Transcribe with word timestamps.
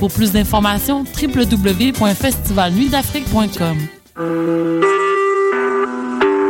Pour 0.00 0.10
plus 0.10 0.32
d'informations, 0.32 1.04
www.festivalnuitdafrique.com. 1.04 3.76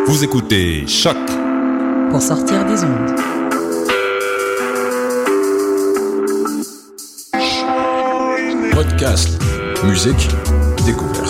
Vous 0.06 0.24
écoutez 0.24 0.86
Choc 0.86 1.18
pour 2.12 2.22
sortir 2.22 2.64
des 2.64 2.84
ondes. 2.84 3.10
Podcast, 8.72 9.28
musique, 9.82 10.28
découverte. 10.86 11.29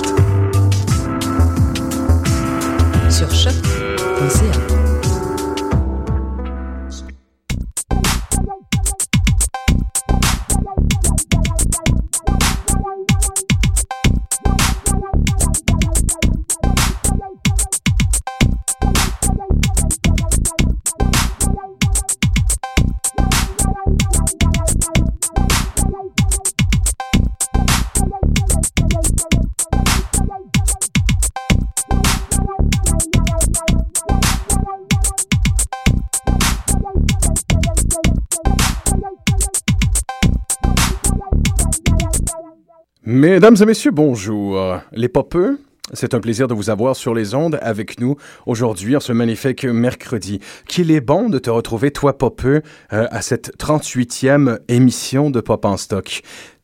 Mesdames 43.07 43.57
et 43.59 43.65
messieurs, 43.65 43.93
bonjour. 43.93 44.79
Les 44.93 45.09
popeux, 45.09 45.59
c'est 45.95 46.13
un 46.13 46.21
plaisir 46.21 46.49
de 46.49 46.53
vous 46.53 46.69
avoir 46.69 46.95
sur 46.97 47.15
les 47.15 47.35
ondes 47.35 47.59
avec 47.63 47.99
nous 47.99 48.17
aujourd'hui, 48.45 48.95
en 48.95 49.01
ce 49.01 49.15
magnifique 49.15 49.65
mercredi. 49.65 50.39
Qu'il 50.69 50.91
est 50.91 51.01
bon 51.01 51.31
de 51.31 51.39
te 51.39 51.49
retrouver, 51.49 51.93
toi, 51.93 52.19
popeux, 52.19 52.61
euh, 52.93 53.07
à 53.11 53.23
cette 53.23 53.57
38e 53.57 54.59
émission 54.69 55.31
de 55.31 55.41
Pop 55.41 55.65
en 55.65 55.79
stock? 55.79 56.21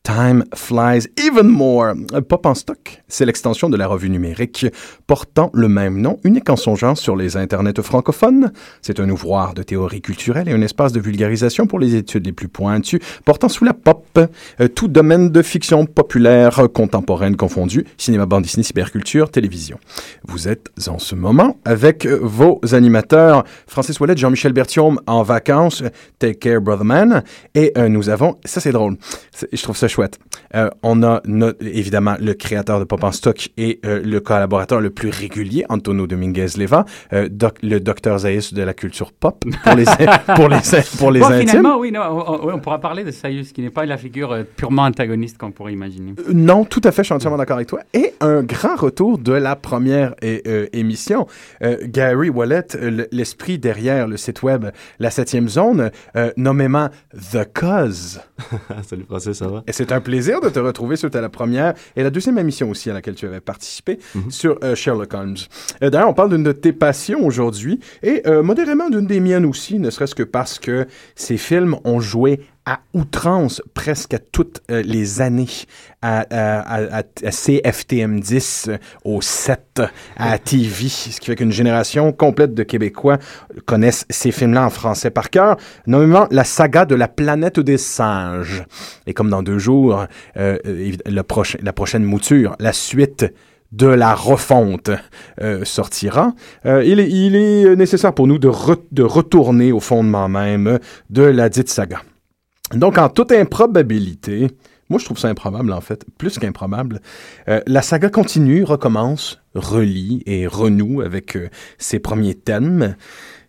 Time 0.06 0.44
flies 0.54 1.08
even 1.18 1.48
more. 1.48 1.94
Pop 2.28 2.46
en 2.46 2.54
stock, 2.54 3.02
c'est 3.08 3.24
l'extension 3.24 3.68
de 3.68 3.76
la 3.76 3.88
revue 3.88 4.08
numérique 4.08 4.66
portant 5.08 5.50
le 5.52 5.66
même 5.66 6.00
nom, 6.00 6.20
unique 6.22 6.48
en 6.48 6.54
son 6.54 6.76
genre 6.76 6.96
sur 6.96 7.16
les 7.16 7.36
internets 7.36 7.82
francophones. 7.82 8.52
C'est 8.82 9.00
un 9.00 9.10
ouvroir 9.10 9.52
de 9.52 9.64
théorie 9.64 10.00
culturelle 10.00 10.48
et 10.48 10.52
un 10.52 10.62
espace 10.62 10.92
de 10.92 11.00
vulgarisation 11.00 11.66
pour 11.66 11.80
les 11.80 11.96
études 11.96 12.24
les 12.24 12.30
plus 12.32 12.46
pointues, 12.46 13.00
portant 13.24 13.48
sous 13.48 13.64
la 13.64 13.74
pop 13.74 14.06
euh, 14.16 14.68
tout 14.68 14.86
domaine 14.86 15.30
de 15.30 15.42
fiction 15.42 15.86
populaire 15.86 16.68
contemporaine 16.72 17.34
confondu, 17.34 17.84
cinéma, 17.98 18.26
bande 18.26 18.44
dessinée, 18.44 18.62
cyberculture, 18.62 19.28
télévision. 19.28 19.80
Vous 20.22 20.46
êtes 20.46 20.68
en 20.86 21.00
ce 21.00 21.16
moment 21.16 21.56
avec 21.64 22.06
vos 22.06 22.60
animateurs 22.70 23.42
Francis 23.66 23.98
Ouellet, 23.98 24.16
Jean-Michel 24.16 24.52
Berthiaume 24.52 25.00
en 25.08 25.24
vacances, 25.24 25.82
Take 26.20 26.36
Care 26.36 26.60
Brother 26.60 26.84
Man, 26.84 27.24
et 27.56 27.72
euh, 27.76 27.88
nous 27.88 28.08
avons, 28.08 28.36
ça 28.44 28.60
c'est 28.60 28.70
drôle, 28.70 28.98
je 29.52 29.62
trouve 29.64 29.76
ça 29.76 29.88
chouette. 29.96 30.18
Euh, 30.54 30.68
on 30.82 31.02
a 31.02 31.22
évidemment 31.60 32.16
le 32.20 32.34
créateur 32.34 32.78
de 32.78 32.84
Pop 32.84 33.02
en 33.02 33.12
Stock 33.12 33.48
et 33.56 33.80
euh, 33.84 34.02
le 34.04 34.20
collaborateur 34.20 34.80
le 34.80 34.90
plus 34.90 35.08
régulier, 35.08 35.64
Antonio 35.70 36.06
Dominguez-Leva, 36.06 36.84
euh, 37.14 37.28
le 37.62 37.78
docteur 37.78 38.18
Zayus 38.18 38.52
de 38.52 38.62
la 38.62 38.74
culture 38.74 39.12
pop 39.12 39.44
pour 39.64 39.74
les, 39.74 39.84
pour 40.36 40.48
les, 40.48 40.58
pour 40.98 41.10
les 41.10 41.22
intimes. 41.22 41.48
Finalement, 41.48 41.78
oui, 41.78 41.92
on, 41.96 42.52
on, 42.52 42.58
pourra 42.58 42.78
parler 42.78 43.04
de 43.04 43.10
Zayus, 43.10 43.52
qui 43.54 43.62
n'est 43.62 43.70
pas 43.70 43.86
la 43.86 43.96
figure 43.96 44.44
purement 44.56 44.82
antagoniste 44.82 45.38
qu'on 45.38 45.50
pourrait 45.50 45.72
imaginer. 45.72 46.14
non, 46.32 46.64
tout 46.64 46.82
à 46.84 46.92
fait, 46.92 47.02
je 47.02 47.06
suis 47.06 47.14
entièrement 47.14 47.38
d'accord 47.38 47.56
avec 47.56 47.68
toi. 47.68 47.80
Et 47.94 48.12
un 48.20 48.42
grand 48.42 48.76
retour 48.76 49.18
de 49.18 49.32
la 49.32 49.56
première 49.56 50.14
émission. 50.72 51.26
Gary 51.62 52.28
Wallet, 52.28 52.66
l'esprit 53.12 53.58
derrière 53.58 54.08
le 54.08 54.16
site 54.16 54.42
web 54.42 54.66
La 54.98 55.10
Septième 55.10 55.48
Zone, 55.48 55.90
nommément 56.36 56.88
The 57.32 57.48
Cause. 57.54 58.20
Salut 58.86 59.04
Francis, 59.04 59.38
ça 59.38 59.48
va? 59.48 59.62
Et 59.66 59.72
c'est 59.72 59.85
un 59.92 60.00
plaisir 60.00 60.40
de 60.40 60.48
te 60.48 60.58
retrouver 60.58 60.96
sur 60.96 61.10
la 61.12 61.28
première 61.28 61.74
et 61.96 62.02
la 62.02 62.10
deuxième 62.10 62.38
émission 62.38 62.70
aussi 62.70 62.90
à 62.90 62.94
laquelle 62.94 63.14
tu 63.14 63.26
avais 63.26 63.40
participé 63.40 63.98
mhm. 64.14 64.30
sur 64.30 64.58
euh, 64.62 64.74
Sherlock 64.74 65.12
Holmes. 65.14 65.36
Euh, 65.82 65.90
d'ailleurs, 65.90 66.08
on 66.08 66.14
parle 66.14 66.30
d'une 66.30 66.42
de 66.42 66.52
tes 66.52 66.72
passions 66.72 67.24
aujourd'hui 67.24 67.80
et 68.02 68.22
euh, 68.26 68.42
modérément 68.42 68.90
d'une 68.90 69.06
des 69.06 69.20
miennes 69.20 69.46
aussi, 69.46 69.78
ne 69.78 69.90
serait-ce 69.90 70.14
que 70.14 70.22
parce 70.22 70.58
que 70.58 70.86
ces 71.14 71.36
films 71.36 71.76
ont 71.84 72.00
joué 72.00 72.40
à 72.66 72.80
outrance 72.94 73.62
presque 73.74 74.14
à 74.14 74.18
toutes 74.18 74.60
euh, 74.70 74.82
les 74.82 75.20
années 75.22 75.46
à, 76.02 76.26
à, 76.30 76.98
à, 76.98 77.02
CFTM 77.02 78.20
10 78.20 78.70
au 79.04 79.22
7 79.22 79.82
à 80.16 80.38
TV, 80.38 80.88
ce 80.88 81.20
qui 81.20 81.26
fait 81.26 81.36
qu'une 81.36 81.52
génération 81.52 82.12
complète 82.12 82.54
de 82.54 82.64
Québécois 82.64 83.18
connaissent 83.64 84.04
ces 84.10 84.32
films-là 84.32 84.66
en 84.66 84.70
français 84.70 85.10
par 85.10 85.30
cœur, 85.30 85.56
notamment 85.86 86.26
la 86.30 86.44
saga 86.44 86.84
de 86.84 86.94
la 86.94 87.08
planète 87.08 87.60
des 87.60 87.78
singes. 87.78 88.64
Et 89.06 89.14
comme 89.14 89.30
dans 89.30 89.42
deux 89.42 89.58
jours, 89.58 90.04
euh, 90.36 90.58
le 90.64 91.22
prochain, 91.22 91.58
la 91.62 91.72
prochaine 91.72 92.04
mouture, 92.04 92.56
la 92.58 92.72
suite 92.72 93.26
de 93.72 93.86
la 93.86 94.14
refonte 94.14 94.90
euh, 95.40 95.64
sortira, 95.64 96.34
euh, 96.66 96.84
il, 96.84 97.00
est, 97.00 97.10
il, 97.10 97.36
est, 97.36 97.76
nécessaire 97.76 98.12
pour 98.12 98.26
nous 98.26 98.38
de, 98.38 98.50
de 98.92 99.02
retourner 99.02 99.72
au 99.72 99.80
fondement 99.80 100.28
même 100.28 100.78
de 101.10 101.22
la 101.22 101.48
dite 101.48 101.68
saga. 101.68 102.00
Donc, 102.72 102.98
en 102.98 103.08
toute 103.08 103.32
improbabilité, 103.32 104.48
moi 104.88 104.98
je 104.98 105.04
trouve 105.04 105.18
ça 105.18 105.28
improbable 105.28 105.72
en 105.72 105.80
fait, 105.80 106.04
plus 106.18 106.38
qu'improbable, 106.38 107.00
euh, 107.48 107.60
la 107.66 107.82
saga 107.82 108.08
continue, 108.08 108.64
recommence, 108.64 109.40
relie 109.54 110.22
et 110.26 110.46
renoue 110.46 111.00
avec 111.00 111.36
euh, 111.36 111.48
ses 111.78 111.98
premiers 111.98 112.34
thèmes 112.34 112.96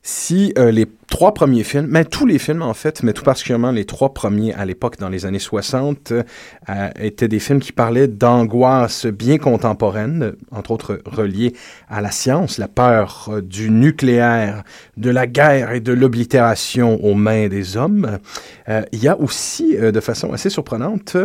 si 0.08 0.54
euh, 0.58 0.72
les 0.72 0.86
trois 1.10 1.34
premiers 1.34 1.66
films, 1.66 1.88
mais 1.90 2.06
tous 2.06 2.26
les 2.26 2.40
films 2.40 2.62
en 2.62 2.74
fait, 2.74 3.04
mais 3.04 3.12
tout 3.12 3.24
particulièrement 3.24 3.72
les 3.72 3.84
trois 3.84 4.14
premiers 4.14 4.54
à 4.54 4.64
l'époque 4.64 4.98
dans 4.98 5.10
les 5.10 5.26
années 5.26 5.38
60, 5.38 6.14
euh, 6.14 6.90
étaient 6.98 7.28
des 7.28 7.40
films 7.40 7.60
qui 7.60 7.74
parlaient 7.74 8.08
d'angoisse 8.08 9.06
bien 9.06 9.38
contemporaine, 9.38 10.32
entre 10.52 10.72
autres 10.72 11.02
reliées 11.06 11.52
à 11.90 12.00
la 12.00 12.12
science, 12.12 12.58
la 12.58 12.70
peur 12.70 13.28
euh, 13.30 13.42
du 13.42 13.70
nucléaire, 13.70 14.64
de 14.96 15.10
la 15.10 15.28
guerre 15.28 15.74
et 15.74 15.82
de 15.82 15.92
l'oblitération 15.92 17.04
aux 17.04 17.16
mains 17.16 17.50
des 17.50 17.76
hommes. 17.76 18.20
Il 18.94 19.04
y 19.04 19.10
a 19.10 19.20
aussi, 19.20 19.76
de 19.76 20.00
façon 20.00 20.32
assez 20.32 20.50
surprenante, 20.50 21.18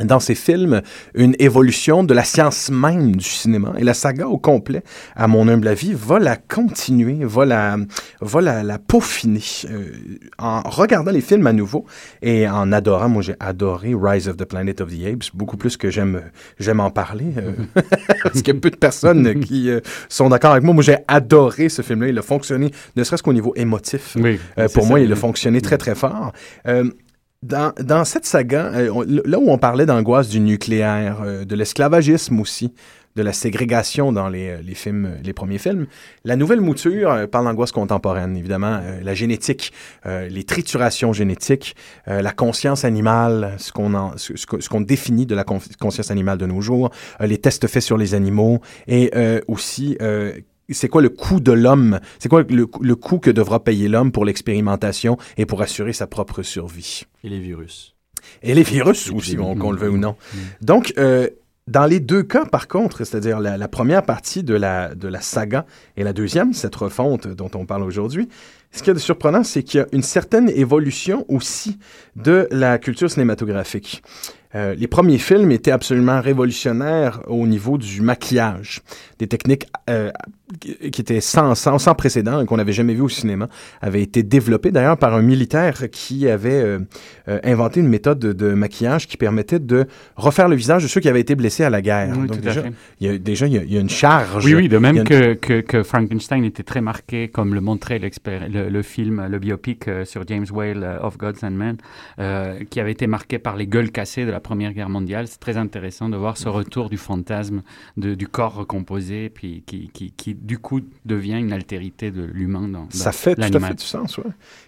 dans 0.00 0.18
ces 0.18 0.34
films 0.34 0.82
une 1.14 1.36
évolution 1.38 2.02
de 2.02 2.14
la 2.14 2.24
science 2.24 2.70
même 2.70 3.16
du 3.16 3.24
cinéma. 3.24 3.74
Et 3.78 3.84
la 3.84 3.94
saga 3.94 4.26
au 4.26 4.38
complet, 4.38 4.82
à 5.14 5.28
mon 5.28 5.48
humble 5.48 5.68
avis, 5.68 5.92
va 5.94 6.18
la 6.18 6.36
continuer, 6.36 7.18
va 7.22 7.44
la, 7.44 7.76
va 8.20 8.40
la, 8.40 8.78
peaufiner. 8.78 9.40
Euh, 9.70 9.92
en 10.38 10.62
regardant 10.62 11.12
les 11.12 11.20
films 11.20 11.46
à 11.46 11.52
nouveau 11.52 11.84
et 12.22 12.48
en 12.48 12.72
adorant, 12.72 13.08
moi 13.08 13.22
j'ai 13.22 13.36
adoré 13.40 13.94
Rise 13.96 14.28
of 14.28 14.36
the 14.36 14.44
Planet 14.44 14.80
of 14.80 14.90
the 14.90 15.06
Apes, 15.06 15.30
beaucoup 15.34 15.56
plus 15.56 15.76
que 15.76 15.90
j'aime 15.90 16.22
j'aime 16.58 16.80
en 16.80 16.90
parler, 16.90 17.32
euh, 17.36 17.52
parce 18.22 18.42
qu'il 18.42 18.54
y 18.54 18.56
a 18.56 18.60
peu 18.60 18.70
de 18.70 18.76
personnes 18.76 19.40
qui 19.40 19.70
euh, 19.70 19.80
sont 20.08 20.28
d'accord 20.28 20.52
avec 20.52 20.64
moi. 20.64 20.74
Moi 20.74 20.82
j'ai 20.82 20.98
adoré 21.06 21.68
ce 21.68 21.82
film-là, 21.82 22.08
il 22.08 22.18
a 22.18 22.22
fonctionné, 22.22 22.70
ne 22.96 23.04
serait-ce 23.04 23.22
qu'au 23.22 23.32
niveau 23.32 23.52
émotif. 23.56 24.16
Oui, 24.20 24.40
pour 24.74 24.86
moi, 24.86 25.00
il 25.00 25.12
a 25.12 25.16
fonctionné 25.16 25.60
très 25.60 25.78
très 25.78 25.94
fort. 25.94 26.32
Dans, 27.44 27.74
dans, 27.78 28.06
cette 28.06 28.24
saga, 28.24 28.70
euh, 28.72 29.20
là 29.26 29.38
où 29.38 29.50
on 29.50 29.58
parlait 29.58 29.84
d'angoisse 29.84 30.30
du 30.30 30.40
nucléaire, 30.40 31.20
euh, 31.22 31.44
de 31.44 31.54
l'esclavagisme 31.54 32.40
aussi, 32.40 32.72
de 33.16 33.22
la 33.22 33.34
ségrégation 33.34 34.12
dans 34.12 34.30
les, 34.30 34.48
euh, 34.48 34.62
les, 34.62 34.74
films, 34.74 35.18
les 35.22 35.34
premiers 35.34 35.58
films, 35.58 35.86
la 36.24 36.36
nouvelle 36.36 36.62
mouture 36.62 37.28
parle 37.30 37.44
d'angoisse 37.44 37.70
contemporaine, 37.70 38.34
évidemment, 38.34 38.80
la 39.02 39.14
génétique, 39.14 39.74
les 40.06 40.44
triturations 40.44 41.12
génétiques, 41.12 41.76
la 42.06 42.32
conscience 42.32 42.86
animale, 42.86 43.56
ce 43.58 43.72
qu'on 43.72 44.16
ce, 44.16 44.68
qu'on 44.68 44.80
définit 44.80 45.26
de 45.26 45.34
la 45.34 45.44
conscience 45.44 46.10
animale 46.10 46.38
de 46.38 46.46
nos 46.46 46.62
jours, 46.62 46.90
les 47.20 47.36
tests 47.36 47.66
faits 47.66 47.82
sur 47.82 47.98
les 47.98 48.14
animaux 48.14 48.60
et 48.88 49.12
aussi 49.48 49.98
c'est 50.70 50.88
quoi 50.88 51.02
le 51.02 51.08
coût 51.08 51.40
de 51.40 51.52
l'homme, 51.52 52.00
c'est 52.18 52.28
quoi 52.28 52.42
le, 52.48 52.96
coût 52.96 53.18
que 53.18 53.30
devra 53.30 53.62
payer 53.62 53.88
l'homme 53.88 54.12
pour 54.12 54.24
l'expérimentation 54.24 55.16
et 55.36 55.46
pour 55.46 55.62
assurer 55.62 55.92
sa 55.92 56.06
propre 56.06 56.42
survie? 56.42 57.04
Et 57.22 57.28
les 57.28 57.40
virus. 57.40 57.94
Et 58.42 58.54
les 58.54 58.62
virus 58.62 59.10
aussi, 59.10 59.36
qu'on 59.36 59.70
le 59.70 59.78
veut 59.78 59.90
ou 59.90 59.98
non. 59.98 60.16
Mm. 60.32 60.38
Donc, 60.62 60.94
euh, 60.96 61.28
dans 61.66 61.86
les 61.86 62.00
deux 62.00 62.22
cas, 62.22 62.44
par 62.44 62.68
contre, 62.68 63.04
c'est-à-dire 63.04 63.40
la, 63.40 63.56
la 63.56 63.68
première 63.68 64.02
partie 64.02 64.42
de 64.42 64.54
la, 64.54 64.94
de 64.94 65.08
la 65.08 65.20
saga 65.20 65.66
et 65.96 66.04
la 66.04 66.12
deuxième, 66.12 66.52
cette 66.52 66.74
refonte 66.74 67.26
dont 67.26 67.50
on 67.54 67.64
parle 67.64 67.82
aujourd'hui, 67.82 68.28
ce 68.74 68.90
a 68.90 68.94
de 68.94 68.98
surprenant, 68.98 69.44
c'est 69.44 69.62
qu'il 69.62 69.78
y 69.78 69.82
a 69.82 69.86
une 69.92 70.02
certaine 70.02 70.48
évolution 70.50 71.24
aussi 71.28 71.78
de 72.16 72.48
la 72.50 72.78
culture 72.78 73.10
cinématographique. 73.10 74.02
Euh, 74.54 74.74
les 74.74 74.86
premiers 74.86 75.18
films 75.18 75.50
étaient 75.50 75.70
absolument 75.70 76.20
révolutionnaires 76.20 77.20
au 77.26 77.46
niveau 77.46 77.78
du 77.78 78.00
maquillage, 78.02 78.82
des 79.18 79.26
techniques 79.26 79.66
euh, 79.90 80.10
qui 80.60 81.00
étaient 81.00 81.20
sans, 81.20 81.54
sans, 81.54 81.78
sans 81.78 81.94
précédent 81.94 82.40
et 82.40 82.46
qu'on 82.46 82.58
n'avait 82.58 82.72
jamais 82.72 82.94
vu 82.94 83.00
au 83.00 83.08
cinéma, 83.08 83.48
avaient 83.80 84.02
été 84.02 84.22
développées 84.22 84.70
d'ailleurs 84.70 84.98
par 84.98 85.14
un 85.14 85.22
militaire 85.22 85.90
qui 85.90 86.28
avait 86.28 86.62
euh, 86.62 86.78
inventé 87.26 87.80
une 87.80 87.88
méthode 87.88 88.18
de, 88.20 88.32
de, 88.32 88.54
maquillage 88.54 89.08
qui 89.08 89.16
permettait 89.16 89.58
de 89.58 89.86
refaire 90.16 90.48
le 90.48 90.54
visage 90.54 90.84
de 90.84 90.88
ceux 90.88 91.00
qui 91.00 91.08
avaient 91.08 91.20
été 91.20 91.34
blessés 91.34 91.64
à 91.64 91.70
la 91.70 91.82
guerre. 91.82 92.14
Oui, 92.16 92.28
Donc 92.28 92.40
déjà, 92.40 92.62
il 93.00 93.06
y 93.06 93.10
a, 93.10 93.18
déjà, 93.18 93.46
il 93.46 93.54
y 93.54 93.58
a, 93.58 93.62
il 93.64 93.72
y 93.72 93.76
a 93.76 93.80
une 93.80 93.90
charge. 93.90 94.44
Oui, 94.44 94.54
oui, 94.54 94.68
de 94.68 94.78
même 94.78 94.98
une- 94.98 95.04
que, 95.04 95.34
que, 95.34 95.60
que 95.60 95.82
Frankenstein 95.82 96.44
était 96.44 96.62
très 96.62 96.80
marqué, 96.80 97.28
comme 97.28 97.54
le 97.54 97.60
montrait 97.60 97.98
le, 97.98 98.68
le 98.68 98.82
film, 98.82 99.26
le 99.28 99.38
biopic 99.38 99.86
sur 100.04 100.24
James 100.28 100.46
Whale, 100.52 101.00
Of 101.02 101.18
Gods 101.18 101.42
and 101.42 101.50
Men, 101.50 102.66
qui 102.70 102.80
avait 102.80 102.92
été 102.92 103.06
marqué 103.06 103.38
par 103.38 103.56
les 103.56 103.66
gueules 103.66 103.90
cassées 103.90 104.24
de 104.24 104.30
la 104.30 104.40
Première 104.44 104.72
Guerre 104.72 104.88
mondiale. 104.88 105.26
C'est 105.26 105.40
très 105.40 105.56
intéressant 105.56 106.08
de 106.08 106.16
voir 106.16 106.36
ce 106.36 106.48
retour 106.48 106.88
du 106.90 106.96
fantasme, 106.98 107.62
de, 107.96 108.14
du 108.14 108.28
corps 108.28 108.54
recomposé, 108.54 109.28
puis 109.30 109.64
qui, 109.66 109.88
qui, 109.92 110.12
qui, 110.12 110.34
du 110.34 110.58
coup 110.58 110.80
devient 111.04 111.38
une 111.40 111.52
altérité 111.52 112.12
de 112.12 112.22
l'humain 112.22 112.68
dans, 112.68 112.82
dans 112.84 112.90
Ça 112.90 113.10
fait 113.10 113.34
tout 113.34 113.40
à 113.42 113.60
fait 113.60 113.74
du 113.74 113.84
sens, 113.84 114.18
ouais. 114.18 114.24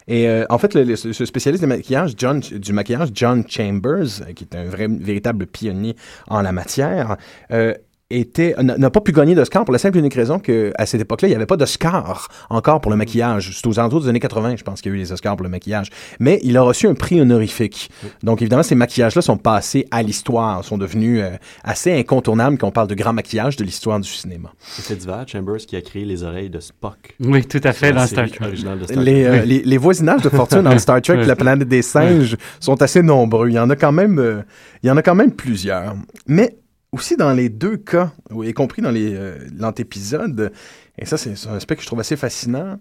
Et 0.08 0.28
euh, 0.28 0.44
en 0.50 0.58
fait, 0.58 0.74
le, 0.74 0.82
le- 0.82 0.96
ce 0.96 1.24
spécialiste 1.24 1.62
du 1.62 1.68
maquillage, 1.68 2.14
John, 2.16 2.40
du 2.40 2.72
maquillage, 2.72 3.10
John 3.14 3.44
Chambers, 3.48 4.22
euh, 4.22 4.32
qui 4.34 4.44
est 4.44 4.56
un 4.56 4.64
vrai, 4.64 4.88
véritable 4.88 5.46
pionnier 5.46 5.94
en 6.28 6.40
la 6.42 6.52
matière, 6.52 7.16
euh, 7.52 7.74
était 8.10 8.54
n'a 8.60 8.90
pas 8.90 9.00
pu 9.00 9.10
gagner 9.10 9.34
d'Oscar 9.34 9.64
pour 9.64 9.72
la 9.72 9.78
simple 9.78 9.96
et 9.96 10.00
unique 10.00 10.14
raison 10.14 10.38
qu'à 10.38 10.86
cette 10.86 11.00
époque-là, 11.00 11.26
il 11.26 11.32
n'y 11.32 11.36
avait 11.36 11.46
pas 11.46 11.56
d'Oscar 11.56 12.28
encore 12.50 12.80
pour 12.80 12.90
le 12.90 12.96
maquillage. 12.96 13.50
C'est 13.56 13.66
aux 13.66 13.78
alentours 13.80 14.02
des 14.02 14.08
années 14.08 14.20
80, 14.20 14.56
je 14.56 14.62
pense 14.62 14.80
qu'il 14.80 14.92
y 14.92 14.94
a 14.94 14.96
eu 14.96 15.00
les 15.00 15.12
Oscars 15.12 15.36
pour 15.36 15.42
le 15.42 15.50
maquillage. 15.50 15.90
Mais 16.20 16.38
il 16.44 16.56
a 16.56 16.62
reçu 16.62 16.86
un 16.86 16.94
prix 16.94 17.20
honorifique. 17.20 17.90
Donc, 18.22 18.42
évidemment, 18.42 18.62
ces 18.62 18.76
maquillages-là 18.76 19.22
sont 19.22 19.38
passés 19.38 19.86
à 19.90 20.02
l'histoire, 20.02 20.64
sont 20.64 20.78
devenus 20.78 21.20
euh, 21.20 21.30
assez 21.64 21.92
incontournables 21.92 22.58
quand 22.58 22.68
on 22.68 22.72
parle 22.72 22.88
de 22.88 22.94
grand 22.94 23.12
maquillage 23.12 23.56
de 23.56 23.64
l'histoire 23.64 23.98
du 23.98 24.08
cinéma. 24.08 24.52
C'est 24.60 24.96
divers, 24.96 25.26
Chambers 25.26 25.58
qui 25.58 25.74
a 25.74 25.80
créé 25.80 26.04
les 26.04 26.22
oreilles 26.22 26.50
de 26.50 26.60
Spock. 26.60 27.16
Oui, 27.20 27.44
tout 27.44 27.60
à 27.64 27.72
fait, 27.72 27.92
dans 27.92 28.06
Star 28.06 28.28
Trek. 28.30 28.46
originale 28.46 28.78
de 28.78 28.84
Star 28.84 29.02
Les, 29.02 29.24
euh, 29.24 29.44
les, 29.44 29.62
les 29.62 29.78
voisinages 29.78 30.22
de 30.22 30.28
fortune 30.28 30.62
dans 30.62 30.78
Star 30.78 31.02
Trek, 31.02 31.24
la 31.26 31.36
planète 31.36 31.68
des 31.68 31.82
singes, 31.82 32.36
sont 32.60 32.80
assez 32.82 33.02
nombreux. 33.02 33.48
Il 33.48 33.54
y 33.54 33.58
en 33.58 33.70
a 33.70 33.76
quand 33.76 33.92
même, 33.92 34.20
euh, 34.20 34.42
il 34.84 34.86
y 34.86 34.90
en 34.90 34.96
a 34.96 35.02
quand 35.02 35.16
même 35.16 35.32
plusieurs. 35.32 35.96
Mais 36.28 36.56
aussi 36.92 37.16
dans 37.16 37.32
les 37.32 37.48
deux 37.48 37.76
cas, 37.76 38.12
y 38.42 38.52
compris 38.52 38.80
dans 38.80 38.94
euh, 38.94 39.38
l'antépisode, 39.58 40.52
et 40.98 41.04
ça 41.04 41.18
c'est 41.18 41.34
un 41.48 41.56
aspect 41.56 41.76
que 41.76 41.82
je 41.82 41.86
trouve 41.86 42.00
assez 42.00 42.16
fascinant, 42.16 42.78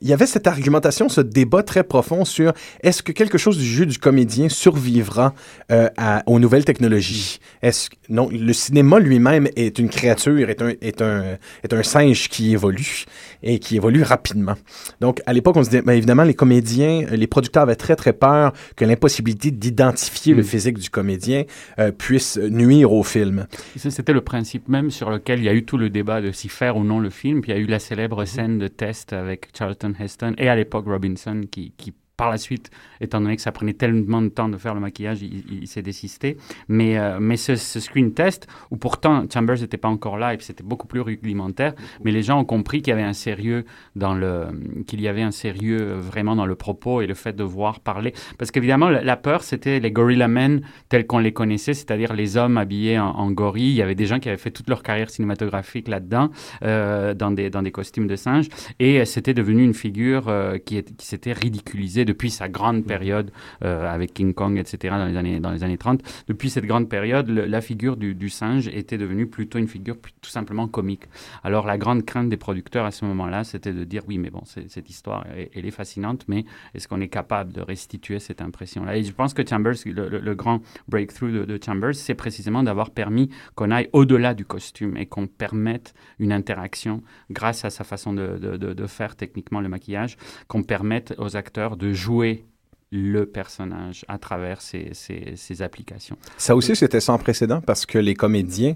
il 0.00 0.08
y 0.08 0.12
avait 0.12 0.26
cette 0.26 0.46
argumentation, 0.46 1.08
ce 1.08 1.20
débat 1.20 1.62
très 1.62 1.84
profond 1.84 2.24
sur 2.24 2.52
est-ce 2.82 3.02
que 3.02 3.12
quelque 3.12 3.38
chose 3.38 3.58
du 3.58 3.64
jeu 3.64 3.86
du 3.86 3.98
comédien 3.98 4.48
survivra 4.48 5.34
euh, 5.70 5.88
aux 6.26 6.38
nouvelles 6.38 6.64
technologies? 6.64 7.38
Est-ce 7.60 7.90
non, 8.08 8.28
le 8.30 8.52
cinéma 8.52 8.98
lui-même 8.98 9.48
est 9.56 9.78
une 9.78 9.88
créature, 9.88 10.48
est 10.48 10.62
un, 10.62 10.72
est 10.80 11.02
un, 11.02 11.36
est 11.62 11.72
un 11.72 11.82
singe 11.82 12.28
qui 12.28 12.52
évolue 12.52 13.04
et 13.42 13.58
qui 13.58 13.76
évolue 13.76 14.02
rapidement. 14.02 14.54
Donc, 15.00 15.20
à 15.26 15.32
l'époque, 15.32 15.56
on 15.56 15.62
se 15.64 15.70
disait, 15.70 15.82
ben, 15.82 15.92
évidemment, 15.92 16.24
les 16.24 16.34
comédiens, 16.34 17.04
euh, 17.10 17.16
les 17.16 17.26
producteurs 17.26 17.62
avaient 17.62 17.76
très, 17.76 17.96
très 17.96 18.12
peur 18.12 18.52
que 18.76 18.84
l'impossibilité 18.84 19.50
d'identifier 19.50 20.34
le 20.34 20.42
Mm. 20.42 20.44
physique 20.44 20.78
du 20.78 20.90
comédien 20.90 21.44
euh, 21.78 21.92
puisse 21.92 22.38
nuire 22.38 22.92
au 22.92 23.02
film. 23.02 23.46
C'était 23.76 24.12
le 24.12 24.20
principe 24.20 24.68
même 24.68 24.90
sur 24.90 25.10
lequel 25.10 25.38
il 25.40 25.44
y 25.44 25.48
a 25.48 25.54
eu 25.54 25.64
tout 25.64 25.76
le 25.76 25.90
débat 25.90 26.20
de 26.20 26.32
si 26.32 26.48
faire 26.48 26.76
ou 26.76 26.84
non 26.84 27.00
le 27.00 27.10
film. 27.10 27.40
Puis 27.40 27.52
il 27.52 27.54
y 27.54 27.58
a 27.58 27.60
eu 27.60 27.66
la 27.66 27.78
célèbre 27.78 28.24
scène 28.24 28.58
de 28.58 28.68
test 28.68 29.12
avec 29.12 29.48
Charlton 29.56 29.92
Heston 29.98 30.34
et 30.38 30.48
à 30.48 30.56
l'époque 30.56 30.86
Robinson 30.86 31.42
qui, 31.50 31.72
qui 31.76 31.94
par 32.20 32.28
la 32.28 32.36
suite, 32.36 32.70
étant 33.00 33.18
donné 33.18 33.34
que 33.34 33.40
ça 33.40 33.50
prenait 33.50 33.72
tellement 33.72 34.20
de 34.20 34.28
temps 34.28 34.50
de 34.50 34.58
faire 34.58 34.74
le 34.74 34.80
maquillage, 34.80 35.22
il, 35.22 35.66
s'est 35.66 35.80
désisté. 35.80 36.36
Mais, 36.68 36.98
euh, 36.98 37.16
mais 37.18 37.38
ce, 37.38 37.56
screen 37.56 38.12
test, 38.12 38.46
où 38.70 38.76
pourtant 38.76 39.24
Chambers 39.32 39.60
n'était 39.60 39.78
pas 39.78 39.88
encore 39.88 40.18
là 40.18 40.34
et 40.34 40.36
c'était 40.40 40.62
beaucoup 40.62 40.86
plus 40.86 41.00
rudimentaire, 41.00 41.72
mais 42.04 42.10
les 42.10 42.22
gens 42.22 42.38
ont 42.38 42.44
compris 42.44 42.82
qu'il 42.82 42.90
y 42.90 42.92
avait 42.92 43.02
un 43.02 43.14
sérieux 43.14 43.64
dans 43.96 44.12
le, 44.12 44.48
qu'il 44.86 45.00
y 45.00 45.08
avait 45.08 45.22
un 45.22 45.30
sérieux 45.30 45.94
vraiment 45.94 46.36
dans 46.36 46.44
le 46.44 46.56
propos 46.56 47.00
et 47.00 47.06
le 47.06 47.14
fait 47.14 47.34
de 47.34 47.42
voir 47.42 47.80
parler. 47.80 48.12
Parce 48.36 48.50
qu'évidemment, 48.50 48.90
la, 48.90 49.16
peur, 49.16 49.42
c'était 49.42 49.80
les 49.80 49.90
Gorilla 49.90 50.28
Men 50.28 50.60
tels 50.90 51.06
qu'on 51.06 51.20
les 51.20 51.32
connaissait, 51.32 51.72
c'est-à-dire 51.72 52.12
les 52.12 52.36
hommes 52.36 52.58
habillés 52.58 52.98
en, 52.98 53.12
en 53.12 53.30
gorille. 53.30 53.70
Il 53.70 53.76
y 53.76 53.82
avait 53.82 53.94
des 53.94 54.04
gens 54.04 54.18
qui 54.18 54.28
avaient 54.28 54.36
fait 54.36 54.50
toute 54.50 54.68
leur 54.68 54.82
carrière 54.82 55.08
cinématographique 55.08 55.88
là-dedans, 55.88 56.30
euh, 56.64 57.14
dans, 57.14 57.30
des, 57.30 57.48
dans 57.48 57.62
des 57.62 57.72
costumes 57.72 58.08
de 58.08 58.16
singes. 58.16 58.50
Et 58.78 59.00
euh, 59.00 59.06
c'était 59.06 59.32
devenu 59.32 59.64
une 59.64 59.72
figure 59.72 60.30
qui 60.66 60.84
s'était 60.98 61.32
ridiculisée 61.32 62.04
depuis 62.10 62.30
sa 62.30 62.48
grande 62.48 62.84
période 62.84 63.30
euh, 63.64 63.88
avec 63.88 64.12
King 64.12 64.34
Kong, 64.34 64.58
etc., 64.58 64.96
dans 64.98 65.06
les 65.06 65.16
années, 65.16 65.38
dans 65.38 65.52
les 65.52 65.62
années 65.62 65.78
30. 65.78 66.02
Depuis 66.26 66.50
cette 66.50 66.66
grande 66.66 66.88
période, 66.88 67.28
la 67.30 67.60
figure 67.60 67.96
du, 67.96 68.28
singe 68.28 68.66
était 68.68 68.98
devenue 68.98 69.26
plutôt 69.28 69.58
une 69.58 69.68
figure 69.68 69.96
tout 70.20 70.30
simplement 70.30 70.66
comique. 70.66 71.04
Alors 71.44 71.66
la 71.66 71.78
grande 71.78 72.04
crainte 72.04 72.28
des 72.28 72.36
producteurs 72.36 72.84
à 72.84 72.90
ce 72.90 73.04
moment-là, 73.04 73.44
c'était 73.44 73.72
de 73.72 73.84
dire 73.84 74.02
oui, 74.08 74.18
mais 74.18 74.30
bon, 74.30 74.42
cette 74.44 74.90
histoire, 74.90 75.24
elle, 75.54 75.66
est 75.66 75.70
fascinante, 75.70 76.24
mais 76.26 76.44
est-ce 76.74 76.88
qu'on 76.88 77.00
est 77.00 77.08
capable 77.08 77.52
de 77.52 77.60
restituer 77.60 78.18
cette 78.18 78.42
impression-là? 78.42 78.96
Et 78.96 79.04
je 79.04 79.12
pense 79.12 79.32
que 79.32 79.46
Chambers, 79.46 79.76
le, 79.86 80.34
grand 80.34 80.60
breakthrough 80.88 81.30
de, 81.30 81.60
Chambers, 81.64 81.94
c'est 81.94 82.14
précisément 82.14 82.62
d'avoir 82.64 82.90
permis 82.90 83.30
qu'on 83.54 83.70
aille 83.70 83.88
au-delà 83.92 84.34
du 84.34 84.44
costume 84.44 84.96
et 84.96 85.06
qu'on 85.06 85.26
permette 85.28 85.94
une 86.18 86.32
interaction 86.32 87.02
grâce 87.30 87.64
à 87.64 87.70
sa 87.70 87.84
façon 87.84 88.12
de- 88.12 88.38
de 88.38 88.86
faire 88.86 89.14
techniquement 89.16 89.60
le 89.60 89.68
maquillage, 89.68 90.16
qu'on 90.48 90.62
permette 90.62 91.14
aux 91.18 91.36
acteurs 91.36 91.76
de 91.76 91.92
jouer 92.00 92.44
le 92.92 93.24
personnage 93.24 94.04
à 94.08 94.18
travers 94.18 94.60
ces, 94.60 94.90
ces- 94.94 95.62
applications. 95.62 96.16
Ça 96.36 96.56
aussi, 96.56 96.74
c'était 96.74 96.98
sans 97.00 97.18
précédent 97.18 97.60
parce 97.60 97.86
que 97.86 97.98
les 97.98 98.14
comédiens, 98.14 98.74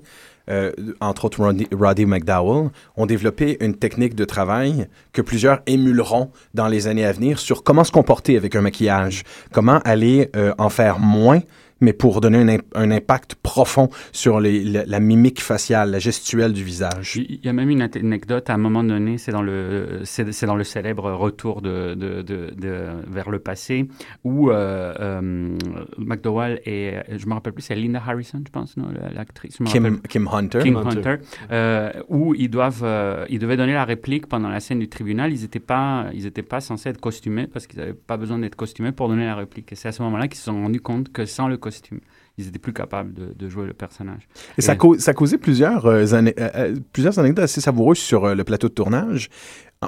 euh, 0.48 0.70
entre 1.00 1.24
autres 1.24 1.42
Roddy, 1.42 1.66
Roddy 1.72 2.06
McDowell, 2.06 2.70
ont 2.96 3.06
développé 3.06 3.56
une 3.60 3.74
technique 3.74 4.14
de 4.14 4.24
travail 4.24 4.86
que 5.12 5.20
plusieurs 5.20 5.62
émuleront 5.66 6.30
dans 6.52 6.68
les 6.68 6.86
années 6.86 7.04
à 7.04 7.10
venir 7.10 7.40
sur 7.40 7.64
comment 7.64 7.82
se 7.82 7.90
comporter 7.90 8.36
avec 8.36 8.54
un 8.54 8.60
maquillage, 8.60 9.24
comment 9.52 9.80
aller 9.84 10.30
euh, 10.36 10.54
en 10.58 10.68
faire 10.68 11.00
moins, 11.00 11.40
mais 11.84 11.92
pour 11.92 12.20
donner 12.20 12.38
un, 12.38 12.48
imp- 12.48 12.72
un 12.74 12.90
impact 12.90 13.36
profond 13.36 13.88
sur 14.12 14.40
les- 14.40 14.64
la, 14.64 14.84
la 14.86 15.00
mimique 15.00 15.40
faciale, 15.40 15.90
la 15.90 15.98
gestuelle 15.98 16.52
du 16.52 16.64
visage. 16.64 17.16
Il 17.16 17.40
y 17.44 17.48
a 17.48 17.52
même 17.52 17.70
une 17.70 17.82
anecdote, 17.82 18.50
à 18.50 18.54
un 18.54 18.58
moment 18.58 18.82
donné, 18.82 19.18
c'est 19.18 19.32
dans 19.32 19.42
le, 19.42 20.00
c'est 20.04 20.32
c'est 20.32 20.46
dans 20.46 20.56
le 20.56 20.64
célèbre 20.64 21.10
retour 21.12 21.60
de, 21.62 21.94
de, 21.94 22.22
de, 22.22 22.52
de- 22.56 22.88
vers 23.06 23.30
le 23.30 23.38
passé, 23.38 23.86
où 24.24 24.50
euh, 24.50 24.94
euh, 24.98 25.56
McDowell 25.98 26.60
et, 26.66 26.94
je 27.16 27.26
me 27.26 27.34
rappelle 27.34 27.52
plus, 27.52 27.62
c'est 27.62 27.74
Linda 27.74 28.02
Harrison, 28.06 28.42
je 28.44 28.50
pense, 28.50 28.76
non, 28.76 28.88
la- 28.90 29.10
l'actrice. 29.12 29.58
Kim, 29.66 30.00
Kim 30.08 30.28
Hunter. 30.32 30.60
King 30.62 30.76
Hunter. 30.76 30.98
Hunter, 30.98 31.16
euh, 31.50 31.92
où 32.08 32.34
ils 32.34 32.48
doivent, 32.48 32.82
euh, 32.84 33.24
ils 33.28 33.38
devaient 33.38 33.56
donner 33.56 33.74
la 33.74 33.84
réplique 33.84 34.26
pendant 34.26 34.48
la 34.48 34.60
scène 34.60 34.78
du 34.78 34.88
tribunal. 34.88 35.32
Ils 35.32 35.42
n'étaient 35.42 35.60
pas, 35.60 36.06
ils 36.14 36.26
étaient 36.26 36.42
pas 36.42 36.60
censés 36.60 36.88
être 36.88 37.00
costumés 37.00 37.46
parce 37.46 37.66
qu'ils 37.66 37.78
n'avaient 37.80 37.92
pas 37.94 38.16
besoin 38.16 38.38
d'être 38.38 38.56
costumés 38.56 38.92
pour 38.92 39.08
donner 39.08 39.26
la 39.26 39.34
réplique. 39.36 39.72
Et 39.72 39.76
c'est 39.76 39.88
à 39.88 39.92
ce 39.92 40.02
moment-là 40.02 40.28
qu'ils 40.28 40.38
se 40.38 40.44
sont 40.44 40.62
rendus 40.62 40.80
compte 40.80 41.12
que 41.12 41.26
sans 41.26 41.48
le 41.48 41.56
costume, 41.56 41.73
ils 42.38 42.48
étaient 42.48 42.58
plus 42.58 42.72
capables 42.72 43.12
de, 43.14 43.32
de 43.36 43.48
jouer 43.48 43.66
le 43.66 43.74
personnage. 43.74 44.26
Et 44.58 44.62
ça, 44.62 44.74
Et- 44.74 44.76
cau- 44.76 44.98
ça 44.98 45.12
a 45.12 45.14
causé 45.14 45.38
plusieurs, 45.38 45.86
euh, 45.86 46.04
ané- 46.06 46.34
euh, 46.40 46.48
euh, 46.56 46.74
plusieurs 46.92 47.18
anecdotes 47.18 47.44
assez 47.44 47.60
savoureuses 47.60 47.98
sur 47.98 48.34
le 48.34 48.44
plateau 48.44 48.68
de 48.68 48.74
tournage. 48.74 49.28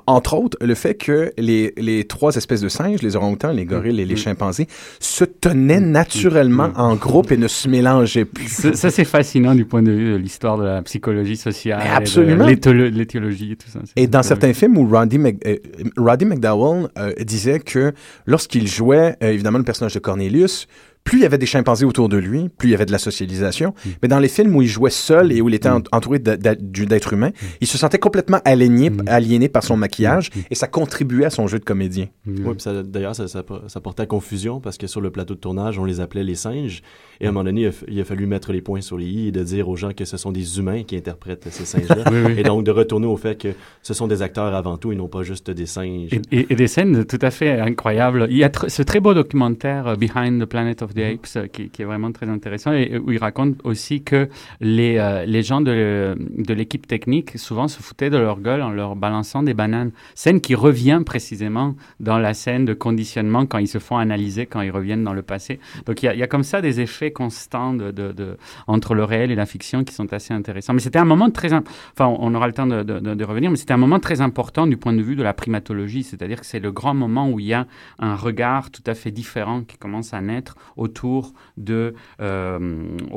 Entre 0.06 0.34
autres, 0.34 0.58
le 0.60 0.74
fait 0.74 0.94
que 0.94 1.32
les, 1.38 1.72
les 1.78 2.04
trois 2.04 2.36
espèces 2.36 2.60
de 2.60 2.68
singes, 2.68 3.00
les 3.00 3.16
orang-outans, 3.16 3.50
les 3.50 3.64
gorilles 3.64 3.98
et 3.98 4.04
les 4.04 4.14
Mm. 4.14 4.18
chimpanzés, 4.18 4.66
se 5.00 5.24
tenaient 5.24 5.80
naturellement 5.80 6.70
en 6.76 6.96
groupe 6.96 7.32
et 7.32 7.38
ne 7.38 7.48
se 7.48 7.66
mélangeaient 7.66 8.26
plus. 8.26 8.46
Ça, 8.48 8.74
ça, 8.74 8.90
c'est 8.90 9.06
fascinant 9.06 9.54
du 9.54 9.64
point 9.64 9.82
de 9.82 9.92
vue 9.92 10.12
de 10.12 10.16
l'histoire 10.16 10.58
de 10.58 10.64
la 10.64 10.82
psychologie 10.82 11.36
sociale, 11.38 11.80
Mais 11.82 11.90
absolument. 11.90 12.44
l'éthiologie 12.46 13.52
et 13.52 13.56
tout 13.56 13.68
ça. 13.70 13.80
Et 13.96 14.06
dans 14.06 14.22
certains 14.22 14.52
films 14.52 14.76
où 14.76 14.86
Roddy, 14.86 15.18
Mc- 15.18 15.40
euh, 15.46 15.56
Roddy 15.96 16.26
McDowell 16.26 16.88
euh, 16.98 17.12
disait 17.24 17.60
que 17.60 17.92
lorsqu'il 18.26 18.68
jouait, 18.68 19.16
euh, 19.22 19.30
évidemment, 19.32 19.58
le 19.58 19.64
personnage 19.64 19.94
de 19.94 20.00
Cornelius, 20.00 20.66
plus 21.06 21.20
il 21.20 21.22
y 21.22 21.24
avait 21.24 21.38
des 21.38 21.46
chimpanzés 21.46 21.86
autour 21.86 22.10
de 22.10 22.18
lui, 22.18 22.50
plus 22.50 22.68
il 22.68 22.72
y 22.72 22.74
avait 22.74 22.84
de 22.84 22.92
la 22.92 22.98
socialisation. 22.98 23.72
Mais 24.02 24.08
dans 24.08 24.18
les 24.18 24.28
films 24.28 24.54
où 24.54 24.60
il 24.60 24.68
jouait 24.68 24.90
seul 24.90 25.32
et 25.32 25.40
où 25.40 25.48
il 25.48 25.54
était 25.54 25.68
en- 25.70 25.80
entouré 25.92 26.18
d'êtres 26.18 27.12
humains, 27.12 27.30
il 27.62 27.66
se 27.66 27.78
sentait 27.78 27.98
complètement 27.98 28.40
aliéné, 28.44 28.90
aliéné 29.06 29.48
par 29.48 29.62
son 29.64 29.76
maquillage 29.76 30.30
et 30.50 30.54
ça 30.54 30.66
contribuait 30.66 31.24
à 31.26 31.30
son 31.30 31.46
jeu 31.46 31.58
de 31.58 31.64
comédien. 31.64 32.06
Mm. 32.26 32.34
Oui, 32.46 32.52
puis 32.54 32.60
ça- 32.60 32.82
d'ailleurs, 32.82 33.14
ça, 33.16 33.28
ça, 33.28 33.42
ça 33.68 33.80
portait 33.80 34.02
à 34.02 34.06
confusion 34.06 34.60
parce 34.60 34.76
que 34.76 34.86
sur 34.86 35.00
le 35.00 35.10
plateau 35.10 35.34
de 35.34 35.40
tournage, 35.40 35.78
on 35.78 35.84
les 35.84 36.00
appelait 36.00 36.24
les 36.24 36.34
singes. 36.34 36.82
Et 37.20 37.26
à 37.26 37.28
un 37.30 37.32
moment 37.32 37.44
donné, 37.44 37.62
il 37.62 37.66
a, 37.68 37.70
f- 37.70 37.84
il 37.88 38.00
a 38.00 38.04
fallu 38.04 38.26
mettre 38.26 38.52
les 38.52 38.60
points 38.60 38.80
sur 38.82 38.98
les 38.98 39.06
i 39.06 39.28
et 39.28 39.32
de 39.32 39.42
dire 39.42 39.68
aux 39.68 39.76
gens 39.76 39.92
que 39.92 40.04
ce 40.04 40.16
sont 40.18 40.32
des 40.32 40.58
humains 40.58 40.82
qui 40.82 40.96
interprètent 40.96 41.46
ces 41.50 41.64
singes-là. 41.64 42.04
Oui, 42.10 42.18
oui. 42.26 42.34
Et 42.38 42.42
donc 42.42 42.64
de 42.64 42.70
retourner 42.70 43.06
au 43.06 43.16
fait 43.16 43.36
que 43.40 43.48
ce 43.82 43.94
sont 43.94 44.06
des 44.06 44.22
acteurs 44.22 44.54
avant 44.54 44.76
tout 44.76 44.92
et 44.92 44.96
non 44.96 45.08
pas 45.08 45.22
juste 45.22 45.50
des 45.50 45.66
singes. 45.66 46.08
Et, 46.12 46.20
et- 46.40 46.46
et 46.50 46.56
des 46.56 46.66
scènes 46.68 47.04
tout 47.04 47.18
à 47.22 47.30
fait 47.30 47.58
incroyables. 47.60 48.26
Il 48.30 48.36
y 48.36 48.44
a 48.44 48.48
tr- 48.48 48.68
ce 48.68 48.82
très 48.82 49.00
beau 49.00 49.14
documentaire 49.14 49.86
euh, 49.88 49.94
Behind 49.96 50.40
the 50.42 50.46
Planet 50.46 50.82
of 50.82 50.94
euh, 51.04 51.46
qui, 51.46 51.68
qui 51.70 51.82
est 51.82 51.84
vraiment 51.84 52.12
très 52.12 52.28
intéressant, 52.28 52.72
et 52.72 52.98
où 52.98 53.12
il 53.12 53.18
raconte 53.18 53.56
aussi 53.64 54.02
que 54.02 54.28
les, 54.60 54.98
euh, 54.98 55.24
les 55.24 55.42
gens 55.42 55.60
de, 55.60 56.16
de 56.18 56.54
l'équipe 56.54 56.86
technique 56.86 57.38
souvent 57.38 57.68
se 57.68 57.82
foutaient 57.82 58.10
de 58.10 58.18
leur 58.18 58.40
gueule 58.40 58.62
en 58.62 58.70
leur 58.70 58.96
balançant 58.96 59.42
des 59.42 59.54
bananes. 59.54 59.92
Scène 60.14 60.40
qui 60.40 60.54
revient 60.54 61.02
précisément 61.04 61.74
dans 62.00 62.18
la 62.18 62.34
scène 62.34 62.64
de 62.64 62.74
conditionnement 62.74 63.46
quand 63.46 63.58
ils 63.58 63.68
se 63.68 63.78
font 63.78 63.96
analyser, 63.96 64.46
quand 64.46 64.60
ils 64.60 64.70
reviennent 64.70 65.04
dans 65.04 65.12
le 65.14 65.22
passé. 65.22 65.60
Donc 65.86 66.02
il 66.02 66.06
y 66.06 66.08
a, 66.08 66.14
il 66.14 66.20
y 66.20 66.22
a 66.22 66.26
comme 66.26 66.42
ça 66.42 66.60
des 66.60 66.80
effets 66.80 67.10
constants 67.12 67.74
de, 67.74 67.90
de, 67.90 68.12
de- 68.12 68.36
entre 68.66 68.94
le 68.94 69.04
réel 69.04 69.30
et 69.30 69.34
la 69.34 69.46
fiction 69.46 69.84
qui 69.84 69.94
sont 69.94 70.12
assez 70.12 70.32
intéressants. 70.32 70.72
Mais 70.74 70.80
c'était 70.80 70.98
un 70.98 71.04
moment 71.04 71.30
très... 71.30 71.52
Enfin, 71.52 72.06
on 72.18 72.34
aura 72.34 72.46
le 72.46 72.52
temps 72.52 72.66
de, 72.66 72.82
de- 72.82 73.00
de- 73.00 73.14
de 73.14 73.24
revenir, 73.24 73.50
mais 73.50 73.56
c'était 73.56 73.74
un 73.74 73.78
moment 73.78 74.00
très 74.00 74.20
important 74.20 74.66
du 74.66 74.76
point 74.76 74.92
de 74.92 75.02
vue 75.02 75.16
de 75.16 75.22
la 75.22 75.34
primatologie, 75.34 76.02
c'est-à-dire 76.02 76.40
que 76.40 76.46
c'est 76.46 76.60
le 76.60 76.72
grand 76.72 76.94
moment 76.94 77.30
où 77.30 77.40
il 77.40 77.46
y 77.46 77.54
a 77.54 77.66
un 77.98 78.14
regard 78.14 78.70
tout 78.70 78.82
à 78.86 78.94
fait 78.94 79.10
différent 79.10 79.62
qui 79.62 79.76
commence 79.76 80.14
à 80.14 80.20
naître 80.20 80.56
autour, 80.86 81.22
de, 81.70 81.82
euh, 82.20 82.58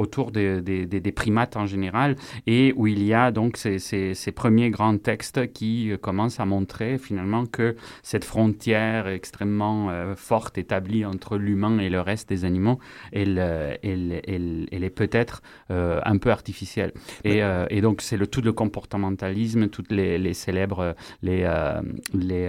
autour 0.04 0.28
des, 0.38 0.50
des- 0.70 0.86
des- 0.92 1.02
des 1.08 1.12
primates 1.22 1.56
en 1.64 1.68
général 1.74 2.10
et 2.56 2.66
où 2.78 2.84
il 2.96 3.02
y 3.04 3.14
a 3.24 3.26
donc 3.40 3.52
ces, 3.64 3.78
ces- 3.88 4.14
ces 4.24 4.32
premiers 4.42 4.70
grands 4.76 4.98
textes 5.12 5.40
qui 5.58 5.74
euh, 5.92 5.98
commencent 6.08 6.40
à 6.46 6.48
montrer 6.56 6.92
finalement 7.08 7.44
que 7.58 7.68
cette 8.12 8.26
frontière 8.34 9.08
extrêmement 9.20 9.78
euh, 9.90 10.16
forte 10.32 10.56
établie 10.66 11.04
entre 11.14 11.32
l'humain 11.46 11.76
et 11.86 11.90
le 11.98 12.02
reste 12.12 12.28
des 12.34 12.42
animaux, 12.52 12.78
elle, 13.20 13.38
elle, 13.90 14.22
elle- 14.34 14.68
elle 14.74 14.84
est 14.90 14.96
peut-être 15.04 15.36
euh, 15.72 16.00
un 16.14 16.18
peu 16.24 16.32
artificielle. 16.40 16.92
Et, 17.24 17.38
euh, 17.44 17.66
et 17.76 17.80
donc 17.86 17.96
c'est 18.06 18.18
le 18.24 18.28
tout 18.34 18.42
le 18.50 18.54
comportementalisme, 18.64 19.64
toutes 19.76 19.92
les, 20.00 20.18
les 20.26 20.34
célèbres, 20.46 20.96
les, 21.28 21.42
les, 22.30 22.46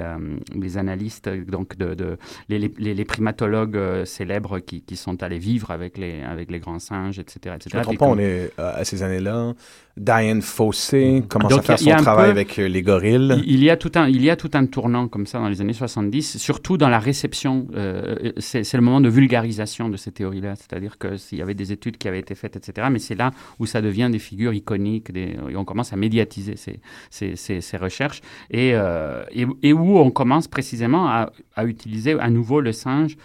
les 0.65 0.73
analystes, 0.83 1.29
donc 1.57 1.69
de, 1.83 1.89
de- 2.03 2.17
les, 2.49 2.59
primatologues 3.05 4.05
célèbres 4.05 4.57
qui, 4.69 4.83
qui 4.89 4.97
sont 5.01 5.23
allés 5.23 5.39
vivre 5.39 5.71
avec 5.71 5.99
les, 5.99 6.23
avec 6.23 6.51
les 6.51 6.59
grands 6.61 6.79
singes, 6.79 7.19
etc. 7.19 7.57
etc. 7.57 7.71
Je 7.73 7.77
me 7.79 7.83
trompe 7.83 7.93
Puis 7.93 7.99
pas, 7.99 8.07
comme- 8.07 8.19
on 8.19 8.21
est 8.21 8.53
euh, 8.59 8.73
à 8.81 8.85
ces 8.85 9.03
années-là. 9.03 9.55
Diane 9.97 10.41
Fossé 10.41 11.23
commence 11.29 11.51
Donc, 11.51 11.59
à 11.61 11.63
faire 11.63 11.79
son 11.79 11.97
travail 12.03 12.27
peu- 12.27 12.31
avec 12.31 12.59
euh, 12.59 12.69
les 12.69 12.81
gorilles? 12.83 13.43
Il 13.47 13.63
y, 13.63 13.69
a 13.71 13.77
tout 13.77 13.91
un, 13.97 14.09
il 14.09 14.23
y 14.23 14.31
a 14.31 14.37
tout 14.37 14.51
un 14.55 14.65
tournant 14.65 15.09
comme 15.09 15.27
ça 15.27 15.39
dans 15.41 15.49
les 15.49 15.61
années 15.61 15.73
70, 15.75 16.39
surtout 16.39 16.79
dans 16.79 16.89
la 16.89 16.99
réception. 17.01 17.67
euh, 17.75 18.33
c'est 18.39 18.65
c'est 18.65 18.77
le 18.77 18.83
moment 18.83 19.01
de 19.01 19.09
vulgarisation 19.09 19.89
de 19.89 19.97
ces 19.97 20.13
théories-là. 20.13 20.55
C'est-à-dire 20.57 20.97
qu'il 20.97 21.39
y 21.39 21.43
avait 21.43 21.55
des 21.55 21.73
études 21.73 21.99
qui 21.99 22.09
avaient 22.09 22.21
été 22.21 22.35
faites, 22.35 22.57
etc. 22.57 22.89
Mais 22.91 22.99
c'est 23.01 23.17
là 23.17 23.33
où 23.59 23.67
ça 23.67 23.83
devient 23.83 24.09
des 24.11 24.21
figures 24.21 24.55
iconiques, 24.55 25.13
des, 25.13 25.37
et 25.51 25.57
on 25.57 25.65
commence 25.65 25.93
à 25.93 25.97
médiatiser 25.97 26.57
ces, 26.57 26.81
ces, 27.11 27.37
ces- 27.37 27.61
ces 27.61 27.77
recherches, 27.77 28.21
et, 28.51 28.71
euh, 28.75 29.25
et, 29.33 29.45
et 29.63 29.73
où 29.73 29.99
on 29.99 30.11
commence 30.11 30.47
précisément 30.49 31.09
à, 31.09 31.31
à 31.57 31.65
utiliser 31.65 32.19
à 32.19 32.31
nouveau 32.31 32.61
le 32.61 32.73
singe 32.73 33.17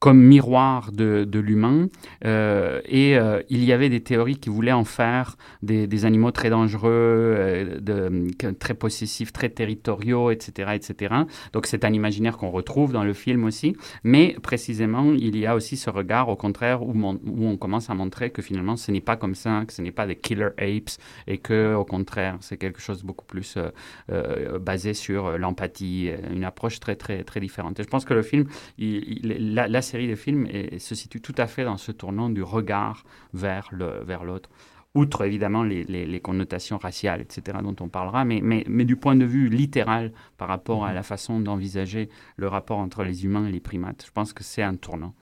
comme 0.00 0.18
miroir 0.20 0.92
de, 0.92 1.24
de 1.24 1.38
l'humain. 1.38 1.88
Euh, 2.24 2.80
et 2.86 3.16
euh, 3.18 3.42
il 3.50 3.62
y 3.64 3.72
avait 3.72 3.90
des 3.90 4.00
théories 4.02 4.36
qui 4.38 4.48
voulaient 4.48 4.72
en 4.72 4.84
faire 4.84 5.36
des, 5.62 5.86
des 5.86 6.04
animaux 6.06 6.30
très 6.32 6.50
dangereux, 6.50 6.90
euh, 6.90 7.80
de, 7.80 8.52
très 8.58 8.74
possessifs, 8.74 9.32
très 9.32 9.50
territoriaux, 9.50 10.30
etc. 10.30 10.70
etc. 10.74 11.14
Donc 11.52 11.66
c'est 11.66 11.84
un 11.84 11.92
imaginaire 11.92 12.38
qu'on 12.38 12.50
retrouve 12.50 12.92
dans 12.92 13.04
le 13.04 13.12
film 13.12 13.44
aussi. 13.44 13.76
Mais 14.02 14.36
précisément, 14.42 15.12
il 15.12 15.36
y 15.36 15.46
a 15.46 15.54
aussi 15.54 15.76
ce 15.76 15.90
regard, 15.90 16.30
au 16.30 16.36
contraire, 16.36 16.82
où, 16.82 16.92
où 16.94 17.46
on 17.46 17.56
commence 17.58 17.90
à 17.90 17.94
montrer 17.94 18.30
que 18.30 18.40
finalement, 18.42 18.76
ce 18.76 18.90
n'est 18.90 19.00
pas 19.02 19.16
comme 19.16 19.34
ça, 19.34 19.64
que 19.66 19.72
ce 19.74 19.82
n'est 19.82 19.92
pas 19.92 20.06
des 20.06 20.16
killer 20.16 20.48
apes, 20.58 20.90
et 21.26 21.38
que 21.38 21.74
au 21.74 21.84
contraire, 21.84 22.38
c'est 22.40 22.56
quelque 22.56 22.80
chose 22.80 23.02
de 23.02 23.06
beaucoup 23.06 23.26
plus 23.26 23.54
euh, 23.58 23.68
euh, 24.10 24.58
basé 24.58 24.94
sur 24.94 25.26
euh, 25.26 25.36
l'empathie, 25.38 26.10
une 26.32 26.44
approche 26.44 26.80
très, 26.80 26.96
très, 26.96 27.22
très 27.22 27.40
différente. 27.40 27.78
Et 27.78 27.82
je 27.82 27.88
pense 27.88 28.06
que 28.06 28.14
le 28.14 28.22
film, 28.22 28.46
il- 28.78 29.20
il- 29.24 29.54
la, 29.54 29.68
la 29.68 29.82
série 29.90 30.08
de 30.08 30.14
films 30.16 30.46
est- 30.46 30.78
se 30.78 30.94
situe 30.94 31.20
tout 31.20 31.34
à 31.36 31.46
fait 31.46 31.64
dans 31.64 31.76
ce 31.76 31.92
tournant 31.92 32.30
du 32.30 32.42
regard 32.42 33.04
vers 33.34 33.68
le 33.72 34.02
vers 34.06 34.24
l'autre. 34.24 34.48
Outre 34.94 35.24
évidemment 35.24 35.62
les, 35.62 35.84
les- 35.84 36.04
les 36.04 36.20
connotations 36.20 36.76
raciales, 36.78 37.20
etc., 37.20 37.58
dont 37.62 37.76
on 37.80 37.88
parlera, 37.88 38.24
mais, 38.24 38.40
mais, 38.42 38.64
mais 38.68 38.84
du 38.84 38.96
point 38.96 39.14
de 39.14 39.24
vue 39.24 39.48
littéral 39.48 40.10
par 40.36 40.48
rapport 40.48 40.84
à 40.84 40.92
la 40.92 41.02
façon 41.04 41.38
d'envisager 41.38 42.08
le 42.36 42.48
rapport 42.48 42.78
entre 42.78 43.04
les 43.04 43.24
humains 43.24 43.46
et 43.46 43.52
les 43.52 43.60
primates, 43.60 44.02
je 44.06 44.10
pense 44.12 44.32
que 44.32 44.42
c'est 44.42 44.62
un 44.62 44.74
tournant. 44.74 45.14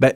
Ben, 0.00 0.12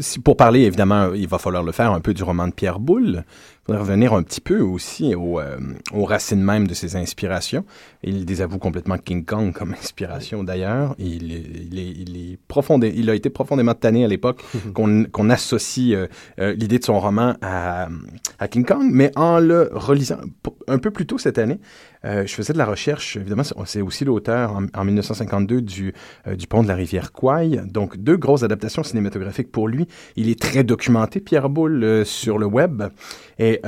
si- 0.00 0.18
pour 0.20 0.36
parler, 0.36 0.60
évidemment, 0.62 1.14
il 1.14 1.28
va 1.28 1.38
falloir 1.38 1.62
le 1.62 1.72
faire 1.72 1.92
un 1.92 2.00
peu 2.00 2.12
du 2.12 2.22
roman 2.22 2.46
de 2.48 2.52
Pierre 2.52 2.78
Boulle. 2.80 3.24
Il 3.24 3.66
faudrait 3.66 3.80
revenir 3.80 4.12
un 4.12 4.22
petit 4.22 4.40
peu 4.42 4.60
aussi 4.60 5.14
au, 5.14 5.40
euh, 5.40 5.56
aux 5.94 6.04
racines 6.04 6.42
même 6.42 6.66
de 6.66 6.74
ses 6.74 6.96
inspirations. 6.96 7.64
Il 8.02 8.24
désavoue 8.24 8.58
complètement 8.58 8.96
King 8.96 9.24
Kong 9.26 9.52
comme 9.52 9.72
inspiration 9.72 10.42
d'ailleurs. 10.42 10.94
Il, 10.98 11.32
est- 11.32 11.44
il, 11.70 11.78
est, 11.78 11.90
il, 11.90 12.32
est 12.32 12.38
profondé, 12.48 12.92
il 12.96 13.10
a 13.10 13.14
été 13.14 13.28
profondément 13.28 13.74
tanné 13.74 14.04
à 14.04 14.08
l'époque 14.08 14.42
qu'on 14.74 15.30
associe 15.30 15.94
euh, 15.94 16.06
euh, 16.40 16.54
l'idée 16.54 16.78
de 16.78 16.84
son 16.84 16.98
roman 16.98 17.34
à, 17.42 17.88
à 18.38 18.48
King 18.48 18.64
Kong, 18.64 18.88
mais 18.90 19.12
en 19.16 19.38
le 19.38 19.68
relisant 19.72 20.16
un 20.66 20.78
peu 20.78 20.90
plus 20.90 21.04
tôt 21.06 21.18
cette 21.18 21.36
année, 21.38 21.60
euh, 22.06 22.26
je 22.26 22.32
faisais 22.34 22.54
de 22.54 22.58
la 22.58 22.64
recherche, 22.64 23.16
évidemment, 23.16 23.42
c'est- 23.66 23.80
aussi 23.82 24.04
l'auteur 24.06 24.52
en, 24.56 24.64
en 24.74 24.84
1952 24.84 25.60
du, 25.60 25.92
du 26.38 26.46
pont 26.46 26.62
de 26.62 26.68
la 26.68 26.74
rivière 26.74 27.12
Kwai, 27.12 27.60
donc 27.66 27.98
deux 27.98 28.16
grosses 28.16 28.42
adaptations 28.44 28.82
cinématographiques 28.82 29.52
pour 29.52 29.68
lui. 29.68 29.86
Il 30.16 30.30
est 30.30 30.40
très 30.40 30.64
documenté, 30.64 31.20
Pierre 31.20 31.50
Boulle, 31.50 32.06
sur 32.06 32.38
le 32.38 32.46
web, 32.46 32.82
et 33.38 33.60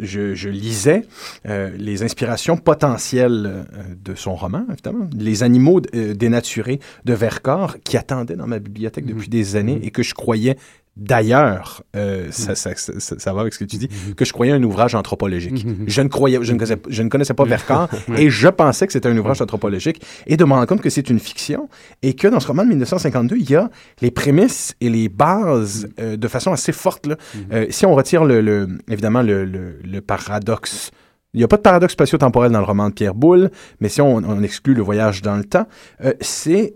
je, 0.00 0.34
je 0.34 0.48
lisais 0.48 1.04
euh, 1.46 1.70
les 1.76 2.02
inspirations 2.02 2.56
potentielles 2.56 3.46
euh, 3.46 3.64
de 4.02 4.14
son 4.14 4.34
roman, 4.34 4.64
évidemment, 4.72 5.08
les 5.16 5.42
animaux 5.42 5.80
euh, 5.94 6.14
dénaturés 6.14 6.80
de 7.04 7.12
Vercors 7.12 7.76
qui 7.84 7.96
attendaient 7.96 8.36
dans 8.36 8.46
ma 8.46 8.58
bibliothèque 8.58 9.06
depuis 9.06 9.28
des 9.28 9.56
années 9.56 9.80
et 9.82 9.90
que 9.90 10.02
je 10.02 10.14
croyais 10.14 10.56
D'ailleurs, 11.00 11.82
euh, 11.96 12.28
ça, 12.30 12.54
ça, 12.54 12.74
ça, 12.76 12.92
ça- 13.00 13.18
ça 13.18 13.32
va 13.32 13.40
avec 13.40 13.54
ce 13.54 13.58
que 13.58 13.64
tu 13.64 13.78
dis, 13.78 13.88
que 14.16 14.24
je 14.26 14.32
croyais 14.34 14.52
un 14.52 14.62
ouvrage 14.62 14.94
anthropologique. 14.94 15.66
Je 15.86 16.02
ne 16.02 16.08
croyais, 16.08 16.38
je 16.42 16.52
ne 16.52 16.58
connaissais, 16.58 16.78
je 16.88 17.02
ne 17.02 17.08
connaissais 17.08 17.32
pas 17.34 17.44
Vercors 17.44 17.88
et 18.18 18.28
je 18.28 18.48
pensais 18.48 18.86
que 18.86 18.92
c'était 18.92 19.08
un 19.08 19.16
ouvrage 19.16 19.40
anthropologique 19.40 20.02
et 20.26 20.36
de 20.36 20.44
me 20.44 20.52
rendre 20.52 20.66
compte 20.66 20.82
que 20.82 20.90
c'est 20.90 21.08
une 21.08 21.18
fiction 21.18 21.68
et 22.02 22.12
que 22.14 22.28
dans 22.28 22.38
ce 22.38 22.46
roman 22.48 22.64
de 22.64 22.68
1952, 22.68 23.36
il 23.38 23.50
y 23.50 23.56
a 23.56 23.70
les 24.02 24.10
prémices 24.10 24.74
et 24.82 24.90
les 24.90 25.08
bases 25.08 25.88
euh, 25.98 26.16
de 26.18 26.28
façon 26.28 26.52
assez 26.52 26.72
forte. 26.72 27.06
Là. 27.06 27.16
Euh, 27.52 27.66
si 27.70 27.86
on 27.86 27.94
retire 27.94 28.24
le, 28.24 28.42
le- 28.42 28.68
évidemment 28.90 29.22
le, 29.22 29.44
le, 29.46 29.78
le 29.82 30.00
paradoxe 30.02 30.90
il 31.32 31.38
n'y 31.38 31.44
a 31.44 31.48
pas 31.48 31.58
de 31.58 31.62
paradoxe 31.62 31.92
spatio-temporel 31.92 32.50
dans 32.50 32.58
le 32.58 32.64
roman 32.64 32.88
de 32.88 32.92
Pierre 32.94 33.14
Boulle, 33.14 33.50
mais 33.78 33.88
si 33.88 34.00
on, 34.00 34.16
on 34.16 34.42
exclut 34.42 34.74
le 34.74 34.82
voyage 34.82 35.22
dans 35.22 35.36
le 35.36 35.44
temps, 35.44 35.64
euh, 36.04 36.12
c'est 36.20 36.74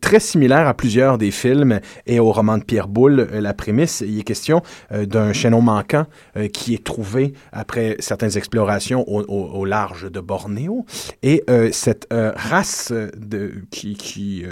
très 0.00 0.20
similaire 0.20 0.66
à 0.66 0.74
plusieurs 0.74 1.18
des 1.18 1.30
films 1.30 1.80
et 2.06 2.18
au 2.18 2.32
roman 2.32 2.58
de 2.58 2.64
Pierre 2.64 2.88
Boulle. 2.88 3.28
Euh, 3.32 3.40
La 3.40 3.52
prémisse, 3.52 4.02
il 4.06 4.18
est 4.18 4.22
question 4.22 4.62
euh, 4.92 5.04
d'un 5.04 5.32
chaînon 5.32 5.60
manquant 5.60 6.06
euh, 6.36 6.48
qui 6.48 6.74
est 6.74 6.82
trouvé 6.82 7.34
après 7.52 7.96
certaines 7.98 8.36
explorations 8.36 9.04
au, 9.06 9.64
large 9.64 10.10
de 10.10 10.20
Bornéo. 10.20 10.86
Et 11.22 11.44
cette 11.72 12.08
race 12.10 12.92
qui, 13.70 13.94
qui, 13.94 14.44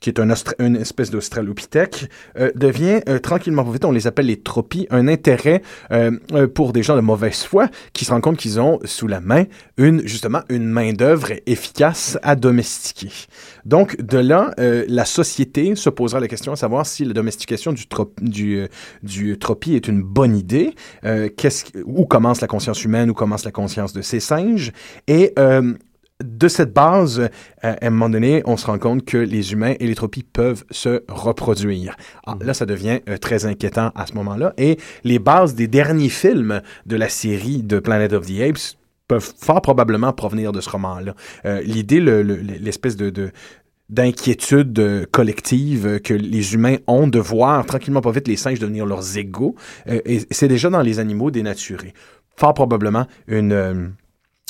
qui 0.00 0.10
est 0.10 0.20
une 0.58 0.76
espèce 0.76 1.10
d'australopithèque 1.10 2.08
devient 2.54 3.00
tranquillement, 3.22 3.62
vite, 3.62 3.84
on 3.84 3.92
les 3.92 4.06
appelle 4.06 4.26
les 4.26 4.40
tropies, 4.40 4.86
un 4.90 5.08
intérêt 5.08 5.62
pour 6.54 6.72
des 6.72 6.82
gens 6.82 6.96
de 6.96 7.00
mauvaise 7.00 7.44
foi 7.44 7.68
qui 7.92 8.04
se 8.04 8.10
rendent 8.10 8.22
compte 8.22 8.36
qu'ils 8.36 8.60
ont 8.60 8.80
sous 8.84 9.06
la 9.06 9.20
main 9.20 9.44
une, 9.76 10.06
justement, 10.06 10.40
une 10.48 10.66
main-d'œuvre 10.66 11.32
efficace 11.46 12.18
à 12.22 12.36
domestiquer. 12.36 13.10
Donc, 13.64 14.00
de 14.00 14.18
là, 14.18 14.52
euh, 14.58 14.84
la 14.88 15.04
société 15.04 15.74
se 15.74 15.90
posera 15.90 16.20
la 16.20 16.28
question 16.28 16.52
à 16.52 16.56
savoir 16.56 16.86
si 16.86 17.04
la 17.04 17.12
domestication 17.12 17.72
du, 17.72 17.86
trop- 17.86 18.12
du, 18.20 18.58
euh, 18.58 18.66
du 19.02 19.38
tropie 19.38 19.74
est 19.74 19.88
une 19.88 20.02
bonne 20.02 20.36
idée, 20.36 20.74
euh, 21.04 21.28
où 21.84 22.04
commence 22.06 22.40
la 22.40 22.46
conscience 22.48 22.84
humaine, 22.84 23.10
où 23.10 23.14
commence 23.14 23.44
la 23.44 23.50
conscience 23.52 23.92
de 23.92 24.02
ces 24.02 24.20
singes, 24.20 24.72
et 25.08 25.32
euh, 25.38 25.74
de 26.24 26.48
cette 26.48 26.72
base, 26.72 27.20
euh, 27.20 27.28
à 27.62 27.76
un 27.86 27.90
moment 27.90 28.08
donné, 28.08 28.42
on 28.46 28.56
se 28.56 28.64
rend 28.66 28.78
compte 28.78 29.04
que 29.04 29.18
les 29.18 29.52
humains 29.52 29.74
et 29.78 29.86
les 29.86 29.94
tropies 29.94 30.22
peuvent 30.22 30.64
se 30.70 31.02
reproduire. 31.08 31.94
Ah, 32.26 32.36
Là, 32.40 32.54
ça 32.54 32.64
devient 32.64 33.00
euh, 33.10 33.18
très 33.18 33.44
inquiétant 33.44 33.90
à 33.94 34.06
ce 34.06 34.14
moment-là. 34.14 34.54
Et 34.56 34.78
les 35.04 35.18
bases 35.18 35.54
des 35.54 35.68
derniers 35.68 36.08
films 36.08 36.62
de 36.86 36.96
la 36.96 37.10
série 37.10 37.62
de 37.62 37.78
Planet 37.80 38.14
of 38.14 38.24
the 38.26 38.40
Apes 38.40 38.78
peuvent 39.08 39.30
fort 39.38 39.60
probablement 39.60 40.12
provenir 40.14 40.52
de 40.52 40.60
ce 40.62 40.70
roman-là. 40.70 41.14
Euh, 41.44 41.60
L'idée, 41.60 42.00
le- 42.00 42.22
le- 42.22 42.36
l'espèce 42.36 42.96
de, 42.96 43.10
de 43.10 43.30
d'inquiétude 43.88 44.78
euh, 44.78 45.06
collective 45.10 45.86
euh, 45.86 45.98
que 45.98 46.14
les 46.14 46.54
humains 46.54 46.76
ont 46.86 47.06
de 47.06 47.18
voir 47.18 47.64
tranquillement 47.66 48.00
pas 48.00 48.10
vite 48.10 48.28
les 48.28 48.36
singes 48.36 48.58
devenir 48.58 48.84
leurs 48.86 49.16
égaux, 49.16 49.54
euh, 49.88 50.00
et 50.04 50.20
c'est 50.30 50.48
déjà 50.48 50.70
dans 50.70 50.82
les 50.82 50.98
animaux 50.98 51.30
dénaturés. 51.30 51.94
Fort 52.36 52.54
probablement 52.54 53.06
une, 53.28 53.94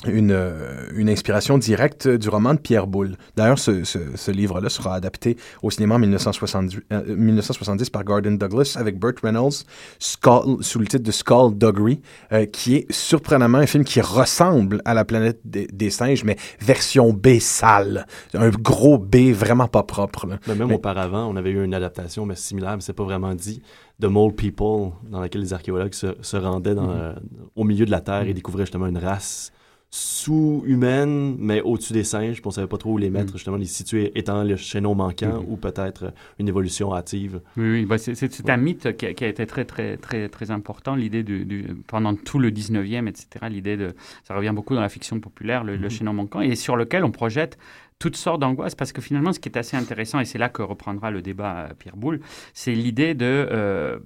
une, 0.07 0.31
euh, 0.31 0.85
une 0.95 1.09
inspiration 1.09 1.57
directe 1.57 2.07
du 2.07 2.29
roman 2.29 2.53
de 2.53 2.59
Pierre 2.59 2.87
Boulle. 2.87 3.17
D'ailleurs, 3.35 3.59
ce, 3.59 3.83
ce, 3.85 3.99
ce 4.15 4.31
livre-là 4.31 4.69
sera 4.69 4.95
adapté 4.95 5.39
au 5.63 5.71
cinéma 5.71 5.95
en 5.95 5.99
1970, 5.99 6.81
euh, 6.93 7.17
1970 7.17 7.89
par 7.89 8.05
Gordon 8.05 8.33
Douglas 8.33 8.77
avec 8.79 8.99
Burt 8.99 9.19
Reynolds 9.23 9.65
Skull, 9.99 10.59
sous 10.63 10.79
le 10.81 10.87
titre 10.87 11.03
de 11.03 11.11
Skull 11.11 11.57
Doggery, 11.57 12.03
euh, 12.33 12.45
qui 12.45 12.77
est 12.77 12.93
surprenamment 12.93 13.57
un 13.57 13.67
film 13.67 13.85
qui 13.85 14.03
ressemble 14.03 14.83
à 14.85 14.93
La 14.93 15.07
planète 15.07 15.41
des, 15.47 15.67
des 15.67 15.89
singes, 15.89 16.25
mais 16.25 16.37
version 16.61 17.15
B 17.15 17.39
sale. 17.41 18.07
Un 18.35 18.51
gros 18.51 18.99
B 18.99 19.33
vraiment 19.33 19.67
pas 19.67 19.83
propre. 19.83 20.27
là. 20.27 20.39
Mais 20.47 20.55
même 20.57 20.69
Mais- 20.69 20.75
auparavant, 20.75 21.27
on 21.27 21.37
avait 21.37 21.51
eu 21.51 21.65
une 21.65 21.75
adaptation, 21.75 22.27
mais 22.27 22.35
similaire, 22.37 22.75
mais 22.77 22.83
c'est 22.83 22.93
pas 22.93 23.05
vraiment 23.05 23.35
dit, 23.35 23.63
de 23.99 24.09
Mole 24.09 24.35
People, 24.35 24.91
dans 25.11 25.21
laquelle 25.21 25.41
les 25.41 25.55
archéologues 25.55 25.95
se, 25.95 26.09
se 26.21 26.37
rendaient 26.37 26.75
dans, 26.75 26.89
Mhm. 26.89 26.99
euh, 27.01 27.13
au 27.57 27.65
milieu 27.65 27.87
de 27.87 27.91
la 27.91 28.03
Terre 28.03 28.25
et 28.29 28.35
découvraient 28.35 28.65
justement 28.65 28.87
une 28.89 28.99
race 28.99 29.53
sous-humaine, 29.91 31.37
mais 31.39 31.61
au-dessus 31.63 31.93
des 31.93 32.05
singes, 32.05 32.37
puis 32.37 32.47
on 32.47 32.51
savait 32.51 32.67
pas 32.67 32.77
trop 32.79 32.93
où 32.93 32.99
les 32.99 33.11
mettre, 33.11 33.33
justement, 33.35 33.57
les 33.57 33.65
situer 33.67 34.13
étant 34.19 34.43
le 34.45 34.57
chaînon 34.57 34.95
manquant 34.95 35.43
ou 35.49 35.57
peut-être 35.57 36.13
une 36.39 36.49
évolution 36.49 36.95
hâtive. 36.95 37.41
Oui, 37.57 37.71
oui 37.71 37.85
bah, 37.87 37.97
c'est- 37.99 38.51
un 38.51 38.57
mythe 38.57 38.97
qui 38.97 39.07
a, 39.07 39.15
qui 39.15 39.25
a 39.25 39.29
été 39.29 39.47
très, 39.47 39.65
très, 39.65 39.97
très, 39.97 40.29
très 40.29 40.51
important, 40.51 40.95
l'idée 40.97 41.23
du, 41.23 41.45
du- 41.45 41.77
pendant 41.87 42.15
tout 42.15 42.39
le 42.39 42.51
19e, 42.51 43.09
etc., 43.09 43.47
l'idée 43.49 43.77
de, 43.77 43.95
ça 44.25 44.35
revient 44.35 44.53
beaucoup 44.55 44.75
dans 44.75 44.81
la 44.81 44.89
fiction 44.89 45.19
populaire, 45.21 45.65
le, 45.65 45.77
le 45.77 45.89
chaînon 45.89 46.13
manquant, 46.13 46.41
et 46.41 46.57
sur 46.57 46.77
lequel 46.77 47.05
on 47.05 47.11
projette 47.11 47.57
toutes 47.99 48.17
sortes 48.17 48.41
d'angoisses, 48.41 48.75
parce 48.75 48.93
que 48.93 49.01
finalement, 49.01 49.33
ce 49.33 49.41
qui 49.41 49.49
est 49.49 49.57
assez 49.57 49.77
intéressant, 49.77 50.21
et 50.21 50.27
c'est 50.27 50.39
là 50.39 50.51
que 50.51 50.61
reprendra 50.61 51.11
le 51.11 51.23
débat 51.23 51.57
euh, 51.57 51.75
Pierre 51.79 51.97
Boulle, 51.97 52.21
c'est 52.53 52.75
l'idée 52.75 53.15
de 53.15 53.25
euh, 53.25 53.99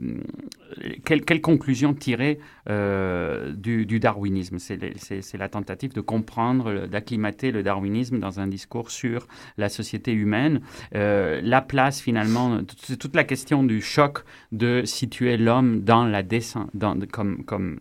quelle, 1.04 1.24
quelle 1.24 1.40
conclusion 1.40 1.92
tirer 1.92 2.38
euh, 2.68 3.52
du, 3.52 3.86
du 3.86 3.98
darwinisme. 3.98 4.58
C'est 4.58 5.38
la 5.38 5.48
tentative 5.48 5.92
de 5.92 6.00
comprendre, 6.00 6.86
d'acclimater 6.86 7.50
le 7.50 7.64
darwinisme 7.64 8.20
dans 8.20 8.38
un 8.38 8.46
discours 8.46 8.92
sur 8.92 9.26
la 9.58 9.68
société 9.68 10.12
humaine, 10.12 10.60
la 10.92 11.60
place 11.60 12.00
finalement, 12.00 12.60
toute 12.64 13.16
la 13.16 13.24
question 13.24 13.64
du 13.64 13.80
choc 13.80 14.20
de 14.52 14.82
situer 14.84 15.36
l'homme 15.36 15.80
dans 15.80 16.04
la 16.04 16.22
descente, 16.22 16.70
comme, 17.10 17.44
comme, 17.44 17.80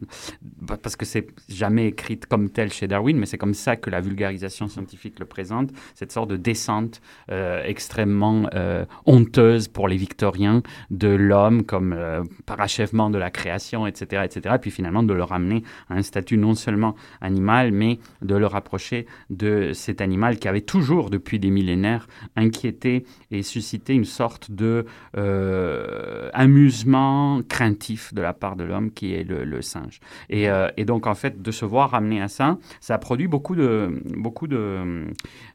parce 0.81 0.95
que 0.95 1.05
c'est 1.05 1.27
jamais 1.49 1.87
écrite 1.87 2.25
comme 2.25 2.49
tel 2.49 2.71
chez 2.71 2.87
Darwin, 2.87 3.17
mais 3.17 3.25
c'est 3.25 3.37
comme 3.37 3.53
ça 3.53 3.75
que 3.75 3.89
la 3.89 4.01
vulgarisation 4.01 4.67
scientifique 4.67 5.19
le 5.19 5.25
présente, 5.25 5.71
cette 5.99 6.13
sorte 6.13 6.29
de 6.29 6.37
descente 6.37 7.01
euh, 7.29 7.61
extrêmement 7.65 8.49
euh, 8.53 8.85
honteuse 9.05 9.67
pour 9.67 9.89
les 9.89 9.97
victoriens 9.97 10.63
de 10.91 11.09
l'homme 11.09 11.63
comme 11.63 11.91
euh, 11.91 12.23
parachèvement 12.45 13.09
de 13.09 13.17
la 13.17 13.29
création, 13.31 13.85
etc., 13.85 14.21
etc., 14.23 14.55
et 14.55 14.59
puis 14.59 14.71
finalement 14.71 15.03
de 15.03 15.13
le 15.13 15.23
ramener 15.23 15.61
à 15.89 15.95
un 15.95 16.01
statut 16.01 16.37
non 16.37 16.53
seulement 16.55 16.95
animal, 17.19 17.73
mais 17.73 17.99
de 18.21 18.35
le 18.35 18.45
rapprocher 18.47 19.07
de 19.29 19.73
cet 19.73 19.99
animal 19.99 20.39
qui 20.39 20.47
avait 20.47 20.61
toujours, 20.61 21.09
depuis 21.09 21.37
des 21.37 21.49
millénaires, 21.49 22.07
inquiété 22.37 23.03
et 23.31 23.43
suscité 23.43 23.93
une 23.93 24.05
sorte 24.05 24.51
de 24.51 24.85
euh, 25.17 26.29
amusement 26.33 27.41
craintif 27.49 28.13
de 28.13 28.21
la 28.21 28.31
part 28.33 28.55
de 28.55 28.63
l'homme 28.63 28.91
qui 28.91 29.13
est 29.13 29.25
le, 29.25 29.43
le 29.43 29.61
singe. 29.61 29.99
Et, 30.29 30.49
euh, 30.49 30.69
et 30.77 30.85
donc, 30.85 31.07
en 31.07 31.13
fait, 31.15 31.41
de 31.41 31.51
se 31.51 31.65
voir 31.65 31.89
ramener 31.91 32.21
à 32.21 32.29
ça, 32.29 32.57
ça 32.79 32.95
a 32.95 32.97
produit 32.99 33.27
beaucoup 33.27 33.55
de... 33.57 34.01
Beaucoup 34.15 34.47
de, 34.47 35.05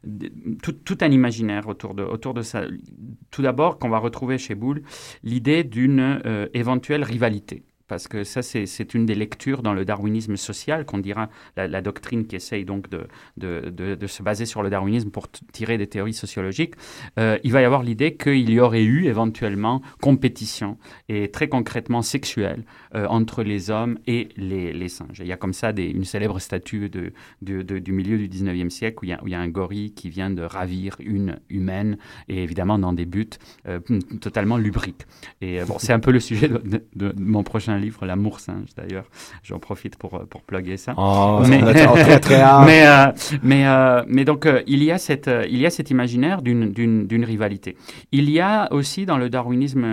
de- 0.03 0.34
tout, 0.61 0.97
un 1.01 1.11
imaginaire 1.11 1.67
autour 1.67 1.93
de, 1.93 2.03
autour 2.03 2.33
de 2.33 2.41
ça. 2.41 2.63
Tout 3.31 3.41
d'abord, 3.41 3.77
qu'on 3.79 3.89
va 3.89 3.99
retrouver 3.99 4.37
chez 4.37 4.55
Boulle, 4.55 4.83
l'idée 5.23 5.63
d'une 5.63 6.21
euh, 6.25 6.47
éventuelle 6.53 7.03
rivalité. 7.03 7.63
Parce 7.87 8.07
que 8.07 8.23
ça, 8.23 8.41
c'est 8.41 8.93
une 8.93 9.05
des 9.05 9.13
lectures 9.13 9.61
dans 9.61 9.73
le 9.73 9.85
darwinisme 9.85 10.37
social, 10.37 10.85
qu'on 10.85 10.97
dira 10.97 11.29
la, 11.55 11.81
doctrine 11.81 12.25
qui 12.25 12.35
essaye 12.35 12.65
donc 12.65 12.87
de, 12.89 14.07
se 14.07 14.23
baser 14.23 14.45
sur 14.45 14.63
le 14.63 14.69
darwinisme 14.69 15.11
pour 15.11 15.27
tirer 15.29 15.77
des 15.77 15.87
théories 15.87 16.13
sociologiques. 16.13 16.73
Euh, 17.19 17.37
il 17.43 17.51
va 17.51 17.61
y 17.61 17.65
avoir 17.65 17.83
l'idée 17.83 18.15
qu'il 18.15 18.49
y 18.49 18.59
aurait 18.59 18.83
eu 18.83 19.05
éventuellement 19.05 19.81
compétition, 20.01 20.77
et 21.09 21.29
très 21.29 21.47
concrètement 21.47 22.01
sexuelle, 22.01 22.63
euh, 22.95 23.05
entre 23.07 23.43
les 23.43 23.69
hommes 23.69 23.99
et 24.07 24.29
les, 24.35 24.89
singes. 24.89 25.19
Il 25.19 25.27
y 25.27 25.31
a 25.31 25.37
comme 25.37 25.53
ça 25.53 25.71
une 25.77 26.05
célèbre 26.05 26.39
statue 26.39 26.89
du 26.89 27.91
milieu 27.91 28.17
du 28.17 28.27
19e 28.27 28.69
siècle 28.69 28.99
où 29.01 29.05
il, 29.05 29.31
y 29.31 29.35
a, 29.35 29.39
un 29.39 29.47
gorille 29.47 29.93
qui 29.93 30.09
vient 30.09 30.29
de 30.29 30.41
ravir 30.41 30.95
une 30.99 31.39
humaine, 31.49 31.97
et 32.29 32.41
évidemment 32.41 32.79
dans 32.79 32.93
des 32.93 33.05
buts 33.05 33.29
euh, 33.67 33.79
totalement 34.21 34.57
lubriques. 34.57 35.05
Et 35.41 35.59
bon, 35.65 35.77
c'est 35.77 35.93
un 35.93 35.99
peu 35.99 36.11
le 36.11 36.19
sujet 36.19 36.49
de 36.49 37.13
mon 37.17 37.43
prochain 37.43 37.74
livre, 37.77 38.05
L'amour 38.05 38.39
singe 38.39 38.69
d'ailleurs. 38.77 39.05
J'en 39.43 39.59
profite 39.59 39.95
pour, 39.97 40.15
euh, 40.15 40.25
pour 40.29 40.41
plugger 40.41 40.77
ça. 40.77 40.93
Oh, 40.97 41.41
Mais- 41.47 41.59
très, 41.73 42.19
très 42.19 42.43
mais, 42.65 42.87
euh, 42.87 43.07
mais, 43.43 43.67
euh, 43.67 44.03
mais 44.07 44.25
donc, 44.25 44.45
euh, 44.45 44.61
il, 44.67 44.83
y 44.83 44.91
a 44.91 44.97
cette, 44.97 45.29
il 45.49 45.57
y 45.57 45.65
a 45.65 45.69
cet 45.69 45.89
imaginaire 45.91 46.41
d'une- 46.41 47.25
rivalité. 47.25 47.75
Il 48.11 48.29
y 48.29 48.39
a 48.39 48.71
aussi 48.71 49.05
dans 49.05 49.17
le 49.17 49.29
darwinisme, 49.29 49.85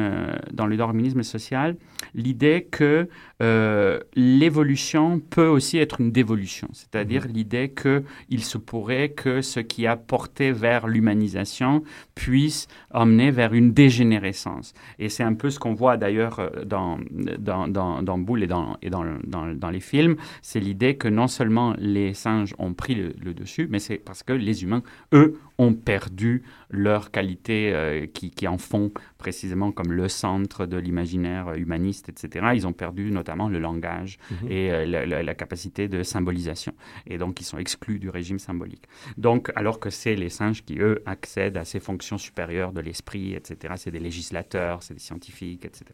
dans 0.53 0.67
le 0.67 0.77
darwinisme 0.77 1.23
social 1.23 1.77
l'idée 2.15 2.67
que 2.71 3.09
euh, 3.43 3.99
l'évolution 4.15 5.19
peut 5.19 5.47
aussi 5.47 5.79
être 5.79 6.01
une 6.01 6.13
dévolution, 6.13 6.69
c'est-à-dire 6.73 7.27
l'idée 7.27 7.73
qu'il 7.75 8.45
se 8.45 8.57
pourrait 8.57 9.11
que 9.11 9.43
ce 9.43 9.61
qui 9.61 9.87
a 9.87 9.97
porté 9.97 10.53
vers 10.53 10.87
l'humanisation 10.87 11.83
puisse 12.15 12.69
emmener 12.93 13.31
vers 13.31 13.53
une 13.53 13.73
dégénérescence. 13.73 14.75
Et 14.99 15.09
c'est 15.09 15.25
un 15.25 15.35
peu 15.35 15.51
ce 15.51 15.59
qu'on 15.59 15.75
voit 15.75 15.97
d'ailleurs 15.97 16.39
euh, 16.39 16.65
dans, 16.65 16.99
dans, 17.39 17.67
dans, 17.69 18.03
dans 18.03 18.19
Boulle 18.19 18.45
et, 18.45 18.47
dans, 18.47 18.77
et 18.81 18.91
dans, 18.91 19.05
dans, 19.25 19.53
dans 19.55 19.71
les 19.71 19.81
films, 19.81 20.17
c'est 20.41 20.61
l'idée 20.61 20.97
que 20.97 21.09
non 21.09 21.27
seulement 21.27 21.75
les 21.79 22.15
singes 22.15 22.55
ont 22.59 22.75
pris 22.75 22.95
le, 22.95 23.13
le 23.21 23.35
dessus, 23.35 23.67
mais 23.71 23.79
c'est 23.81 23.97
parce 23.97 24.23
que 24.23 24.33
les 24.33 24.63
humains, 24.63 24.83
eux, 25.13 25.39
ont 25.59 25.75
perdu 25.75 26.43
leurs 26.71 27.11
qualités 27.11 27.73
euh, 27.75 28.07
qui, 28.07 28.31
qui 28.31 28.49
en 28.49 28.59
font 28.59 28.91
précisément 29.19 29.71
comme 29.73 29.93
le 29.93 30.09
centre 30.09 30.67
de 30.67 30.77
l'imaginaire 30.77 31.55
humaniste, 31.55 32.09
etc. 32.09 32.47
Ils 32.55 32.67
ont 32.67 32.73
perdu 32.73 33.11
notamment 33.11 33.49
le 33.49 33.59
langage 33.59 34.19
et 34.49 34.73
euh, 34.73 34.87
la, 34.87 35.07
la- 35.07 35.23
la 35.23 35.35
capacité 35.35 35.89
de 35.89 36.03
symbolisation. 36.03 36.73
Et 37.07 37.19
donc, 37.19 37.41
ils 37.41 37.45
sont 37.45 37.59
exclus 37.59 37.99
du 37.99 38.09
régime 38.11 38.39
symbolique. 38.39 38.85
Donc, 39.17 39.53
alors 39.57 39.79
que 39.81 39.91
c'est 39.91 40.15
les 40.17 40.31
singes 40.31 40.65
qui, 40.65 40.79
eux, 40.79 41.03
accèdent 41.07 41.57
à 41.57 41.65
ces 41.65 41.81
fonctions 41.81 42.19
supérieures 42.19 42.73
de 42.73 42.81
l'esprit, 42.81 43.35
etc. 43.35 43.75
C'est 43.77 43.91
des 43.91 44.01
législateurs, 44.01 44.83
c'est 44.83 44.95
des 44.95 45.01
scientifiques, 45.01 45.65
etc. 45.65 45.85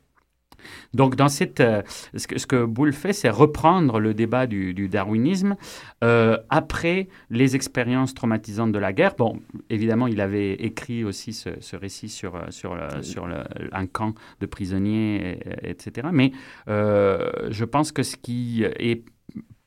Donc, 0.95 1.17
dans 1.17 1.29
cette, 1.29 1.61
euh, 1.61 1.83
ce, 2.17 2.27
que, 2.27 2.39
ce 2.39 2.47
que 2.47 2.65
Boulle 2.65 2.93
fait, 2.93 3.13
c'est 3.13 3.31
reprendre 3.31 4.01
le 4.01 4.15
débat 4.15 4.47
du, 4.47 4.75
du 4.75 4.89
darwinisme 4.89 5.57
euh, 6.05 6.37
après 6.51 7.09
les 7.31 7.57
expériences 7.57 8.15
traumatisantes 8.15 8.73
de 8.73 8.79
la 8.79 8.93
guerre. 8.93 9.15
Bon, 9.17 9.41
évidemment, 9.71 10.07
il 10.07 10.21
avait 10.21 10.55
écrit 10.55 11.05
aussi 11.05 11.33
ce, 11.33 11.51
ce 11.61 11.77
récit 11.77 12.09
sur, 12.09 12.37
euh, 12.37 12.41
sur, 12.51 12.75
le- 12.75 13.03
sur 13.03 13.27
le- 13.27 13.43
un 13.73 13.87
camp 13.87 14.15
de 14.41 14.47
prisonniers, 14.47 15.39
et- 15.65 15.71
etc. 15.71 16.09
Mais 16.13 16.33
euh, 16.69 17.31
je 17.51 17.65
pense 17.65 17.93
que 17.93 18.03
ce 18.03 18.17
qui 18.17 18.63
est 18.65 19.05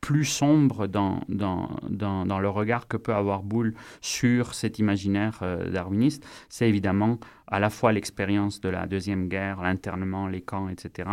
plus 0.01 0.25
sombre 0.25 0.87
dans, 0.87 1.21
dans, 1.29 1.69
dans, 1.87 2.25
dans 2.25 2.39
le 2.39 2.49
regard 2.49 2.87
que 2.87 2.97
peut 2.97 3.13
avoir 3.13 3.43
Boulle 3.43 3.75
sur 4.01 4.55
cet 4.55 4.79
imaginaire 4.79 5.43
darwiniste, 5.71 6.25
c'est 6.49 6.67
évidemment 6.67 7.19
à 7.51 7.59
la 7.59 7.69
fois 7.69 7.91
l'expérience 7.91 8.61
de 8.61 8.69
la 8.69 8.87
Deuxième 8.87 9.27
Guerre, 9.27 9.61
l'internement, 9.61 10.27
les 10.27 10.41
camps, 10.41 10.69
etc., 10.69 11.09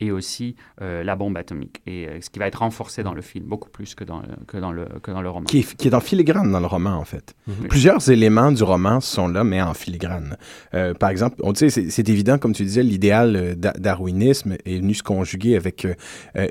et 0.00 0.10
aussi 0.10 0.56
euh, 0.80 1.04
la 1.04 1.14
bombe 1.16 1.36
atomique. 1.36 1.82
Et 1.86 2.08
euh, 2.08 2.18
ce 2.20 2.30
qui 2.30 2.38
va 2.38 2.46
être 2.46 2.60
renforcé 2.60 3.02
dans 3.02 3.14
le 3.14 3.22
film, 3.22 3.44
beaucoup 3.44 3.68
plus 3.70 3.94
que 3.94 4.04
dans 4.04 4.20
le, 4.20 4.28
que 4.46 4.56
dans 4.56 4.72
le, 4.72 4.86
que 5.02 5.10
dans 5.10 5.22
le 5.22 5.28
roman. 5.30 5.44
qui 5.44 5.58
est, 5.60 5.76
qui 5.76 5.88
est 5.88 5.94
en 5.94 6.00
filigrane 6.00 6.50
dans 6.50 6.60
le 6.60 6.66
roman, 6.66 6.94
en 6.96 7.04
fait. 7.04 7.34
Mhm. 7.46 7.68
Plusieurs 7.68 8.10
éléments 8.10 8.50
du 8.52 8.62
roman 8.62 9.00
sont 9.00 9.28
là, 9.28 9.44
mais 9.44 9.60
en 9.60 9.74
filigrane. 9.74 10.36
Euh, 10.74 10.94
par 10.94 11.10
exemple, 11.10 11.36
on 11.42 11.54
sait, 11.54 11.68
c'est 11.70 12.08
évident, 12.08 12.38
comme 12.38 12.52
tu 12.54 12.64
disais, 12.64 12.82
l'idéal 12.82 13.54
da- 13.56 13.74
darwinisme 13.78 14.56
est 14.64 14.78
venu 14.78 14.94
se 14.94 15.02
conjuguer 15.02 15.56
avec, 15.56 15.86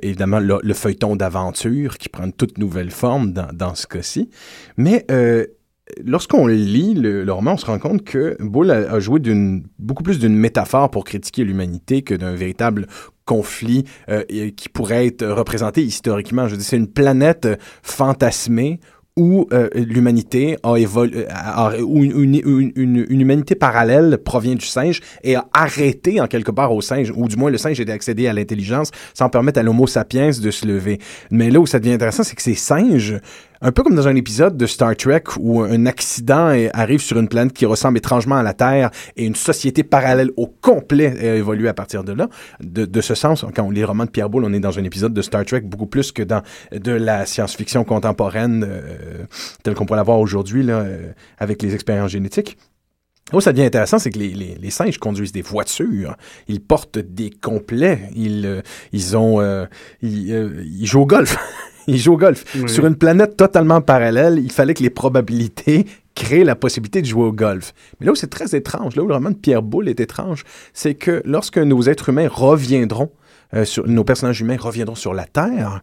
évidemment, 0.04 0.40
le, 0.40 0.60
le 0.62 0.74
feuilleton 0.74 1.16
d'aventure 1.16 1.98
qui 1.98 2.10
prend 2.10 2.26
une 2.26 2.34
toute 2.34 2.58
nouvelle 2.58 2.92
forme 2.92 3.34
dans, 3.34 3.50
dans 3.54 3.76
ce 3.76 3.88
cas-ci. 3.88 4.30
Mais 4.78 5.06
lorsqu'on 6.04 6.48
lit 6.48 6.94
le, 6.94 7.32
roman, 7.32 7.54
on 7.54 7.58
se 7.58 7.66
rend 7.66 7.80
compte 7.80 8.04
que 8.04 8.36
Bull 8.40 8.72
a, 8.72 9.00
joué 9.00 9.20
beaucoup 9.80 10.04
plus 10.04 10.20
d'une 10.20 10.36
métaphore 10.36 10.90
pour 10.92 11.04
critiquer 11.04 11.44
l'humanité 11.44 12.02
que 12.02 12.14
d'un 12.14 12.34
véritable 12.34 12.88
conflit 13.26 13.86
euh, 14.10 14.24
qui 14.56 14.70
pourrait 14.70 15.08
être 15.08 15.26
représenté 15.26 15.84
historiquement. 15.84 16.48
Je 16.48 16.52
veux 16.52 16.58
dire, 16.58 16.66
c'est 16.66 16.78
une 16.78 16.88
planète 16.92 17.46
euh, 17.46 17.56
fantasmée 17.84 18.80
où 19.18 19.46
euh, 19.52 19.68
l'humanité 19.76 20.56
a 20.64 20.76
évolué, 20.78 21.26
où 21.84 22.02
une- 22.04 22.42
une- 22.76 23.06
une 23.10 23.22
humanité 23.22 23.56
parallèle 23.56 24.18
provient 24.24 24.56
du 24.56 24.66
singe 24.66 25.02
et 25.24 25.36
a 25.36 25.46
arrêté 25.54 26.22
en 26.22 26.28
quelque 26.28 26.50
part 26.52 26.74
au 26.74 26.80
singe, 26.82 27.12
ou 27.16 27.28
du 27.28 27.36
moins 27.36 27.52
le 27.52 27.58
singe 27.58 27.80
était 27.82 27.92
accédé 27.92 28.28
à 28.28 28.34
l'intelligence 28.34 28.90
sans 29.14 29.28
permettre 29.30 29.60
à 29.60 29.64
l'homo 29.64 29.86
sapiens 29.86 30.30
de 30.30 30.50
se 30.50 30.66
lever. 30.66 31.00
Mais 31.30 31.50
là 31.52 31.60
où 31.60 31.66
ça 31.68 31.80
devient 31.80 31.94
intéressant, 31.94 32.24
c'est 32.24 32.36
que 32.36 32.42
ces 32.42 32.56
singes 32.56 33.18
un 33.62 33.72
peu 33.72 33.84
comme 33.84 33.96
dans 33.96 34.08
un 34.08 34.16
épisode 34.16 34.58
de 34.58 34.66
Star 34.66 34.96
Trek 34.96 35.24
où 35.40 35.62
un 35.62 35.86
accident 35.86 36.52
arrive 36.74 37.02
sur 37.02 37.20
une 37.20 37.28
planète 37.28 37.54
qui 37.54 37.66
ressemble 37.66 37.98
étrangement 38.00 38.38
à 38.38 38.44
la 38.44 38.54
Terre 38.54 38.90
et 39.16 39.26
une 39.26 39.36
société 39.36 39.84
parallèle 39.84 40.32
au 40.36 40.48
complet 40.48 41.16
a 41.20 41.36
évolué 41.36 41.68
à 41.68 41.74
partir 41.74 42.04
de 42.04 42.14
là. 42.14 42.28
De, 42.60 43.02
ce 43.02 43.16
sens, 43.16 43.46
quand 43.56 43.64
on 43.64 43.70
lit 43.70 43.82
les 43.82 43.86
romans 43.86 44.06
de 44.06 44.10
Pierre 44.10 44.30
Boulle, 44.30 44.46
on 44.46 44.54
est 44.54 44.60
dans 44.60 44.80
un 44.80 44.84
épisode 44.84 45.14
de 45.14 45.22
Star 45.22 45.46
Trek 45.46 45.62
beaucoup 45.62 45.86
plus 45.86 46.12
que 46.12 46.24
dans 46.24 46.42
de 46.72 46.92
la 46.92 47.26
science-fiction 47.26 47.84
contemporaine 47.84 48.66
euh, 48.68 49.26
telle 49.64 49.76
qu'on 49.76 49.86
pourrait 49.86 49.98
l'avoir 49.98 50.20
aujourd'hui 50.20 50.64
là, 50.64 50.80
euh, 50.80 51.12
avec 51.38 51.62
les 51.62 51.74
expériences 51.74 52.12
génétiques. 52.12 52.58
Là 53.32 53.38
où 53.38 53.42
ça 53.42 53.54
devient 53.54 53.66
intéressant, 53.66 53.98
c'est 53.98 54.10
que 54.10 54.20
les, 54.20 54.30
les, 54.30 54.56
les 54.56 54.70
singes 54.72 54.98
conduisent 54.98 55.32
des 55.32 55.42
voitures, 55.42 56.18
ils 56.48 56.60
portent 56.60 57.00
des 57.00 57.30
complets, 57.30 58.10
ils, 58.16 58.46
euh, 58.46 58.62
ils 58.92 59.16
ont, 59.16 59.40
euh, 59.40 59.66
ils, 60.02 60.34
euh, 60.34 60.64
ils 60.66 60.86
jouent 60.86 61.02
au 61.02 61.06
golf. 61.06 61.38
ils 61.88 61.98
jouent 61.98 62.14
au 62.14 62.18
golf. 62.18 62.44
Oui. 62.56 62.70
Sur 62.70 62.86
une 62.86 62.96
planète 62.96 63.38
totalement 63.38 63.80
parallèle, 63.80 64.40
il 64.44 64.52
fallait 64.52 64.74
que 64.74 64.84
les 64.84 64.90
probabilités 64.90 65.86
créent 66.14 66.44
la 66.44 66.56
possibilité 66.56 67.02
de 67.02 67.08
jouer 67.08 67.24
au 67.24 67.32
golf. 67.32 67.74
Mais 68.00 68.06
là 68.06 68.12
où 68.12 68.16
c'est 68.16 68.30
très 68.30 68.54
étrange, 68.56 68.96
là 68.98 69.04
où 69.04 69.08
le 69.08 69.14
roman 69.14 69.32
de 69.32 69.36
Pierre 69.36 69.62
Boulle 69.62 69.88
est 69.88 70.02
étrange, 70.02 70.44
c'est 70.74 70.96
que 70.96 71.22
lorsque 71.24 71.58
nos 71.58 71.84
êtres 71.84 72.10
humains 72.10 72.28
reviendront, 72.30 73.12
euh, 73.54 73.66
sur, 73.66 73.88
nos 73.88 74.04
personnages 74.04 74.42
humains 74.42 74.58
reviendront 74.60 74.96
sur 74.96 75.14
la 75.14 75.26
Terre, 75.26 75.82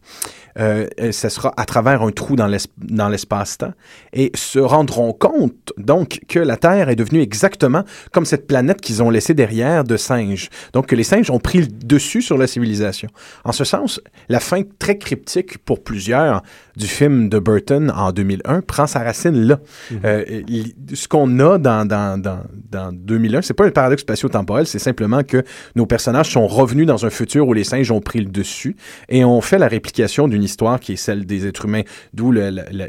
euh, 0.59 0.87
euh, 1.00 1.12
ce 1.12 1.28
sera 1.28 1.52
à 1.57 1.64
travers 1.64 2.02
un 2.02 2.11
trou 2.11 2.37
dans 2.37 3.09
l'espace-temps 3.09 3.72
et 4.12 4.33
se 4.35 4.59
rendront 4.59 5.12
compte 5.12 5.72
donc 5.76 6.20
que 6.28 6.38
la 6.38 6.57
Terre 6.57 6.88
est 6.88 6.96
devenue 6.96 7.20
exactement 7.20 7.85
comme 8.12 8.24
cette 8.24 8.46
planète 8.46 8.81
qu'ils 8.81 9.02
ont 9.02 9.11
laissée 9.11 9.35
derrière 9.35 9.85
de 9.85 9.96
singes. 9.96 10.48
Donc 10.72 10.87
que 10.87 10.96
les 10.96 11.04
singes 11.04 11.31
ont 11.31 11.38
pris 11.38 11.61
le 11.61 11.66
dessus 11.66 12.22
sur 12.22 12.38
la 12.38 12.46
civilisation. 12.46 13.09
En 13.44 13.52
ce 13.52 13.64
sens, 13.64 14.00
la 14.28 14.40
fin 14.40 14.62
très 14.78 14.98
cryptique 14.98 15.59
pour 15.59 15.83
plusieurs 15.83 16.42
du 16.79 16.87
film 16.87 17.29
de 17.29 17.38
Burton 17.38 17.93
en 17.95 18.12
2001 18.12 18.61
prend 18.62 18.87
sa 18.87 19.01
racine 19.01 19.35
là. 19.47 19.59
Euh, 20.05 20.25
li- 20.47 20.75
ce 20.95 21.09
qu'on 21.09 21.38
a 21.41 21.59
dans, 21.59 21.85
dans, 21.87 22.19
dans, 22.21 22.41
dans 22.71 22.93
2001, 22.93 23.43
c'est 23.43 23.53
pas 23.53 23.67
un 23.67 23.71
paradoxe 23.71 24.03
spatio-temporel, 24.03 24.67
c'est 24.67 24.79
simplement 24.79 25.23
que 25.25 25.43
nos 25.75 25.87
personnages 25.87 26.31
sont 26.31 26.47
revenus 26.47 26.87
dans 26.87 27.05
un 27.05 27.11
futur 27.11 27.49
où 27.49 27.53
les 27.53 27.64
singes 27.64 27.91
ont 27.91 28.01
pris 28.01 28.21
le 28.21 28.31
dessus 28.31 28.77
et 29.09 29.25
on 29.25 29.41
fait 29.41 29.59
la 29.59 29.67
réplication 29.69 30.29
d'une 30.29 30.43
histoire 30.45 30.79
qui 30.79 30.93
est 30.93 30.97
celle 30.97 31.27
des 31.27 31.47
êtres 31.47 31.64
humains, 31.64 31.83
d'où 32.14 32.31
le, 32.33 32.51
le, 32.51 32.88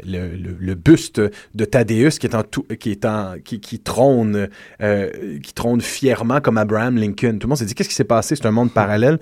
le, 0.60 0.74
buste 0.74 1.20
de 1.54 1.64
Thaddeus 1.64 2.10
qui 2.20 2.26
est 2.26 2.34
en 2.36 2.42
tout, 2.44 2.64
qui 2.78 2.92
est 2.92 3.04
en, 3.04 3.34
qui, 3.44 3.60
qui 3.60 3.80
trône, 3.80 4.48
euh, 4.82 5.10
qui 5.42 5.52
trône 5.52 5.80
fièrement 5.80 6.40
comme 6.40 6.58
Abraham 6.58 6.96
Lincoln. 6.96 7.38
Tout 7.38 7.46
le 7.46 7.48
monde 7.48 7.58
s'est 7.58 7.64
dit 7.64 7.74
qu'est-ce 7.74 7.88
qui 7.88 7.94
s'est 7.94 8.04
passé? 8.04 8.36
C'est 8.36 8.46
un 8.46 8.50
monde 8.52 8.72
parallèle 8.72 9.18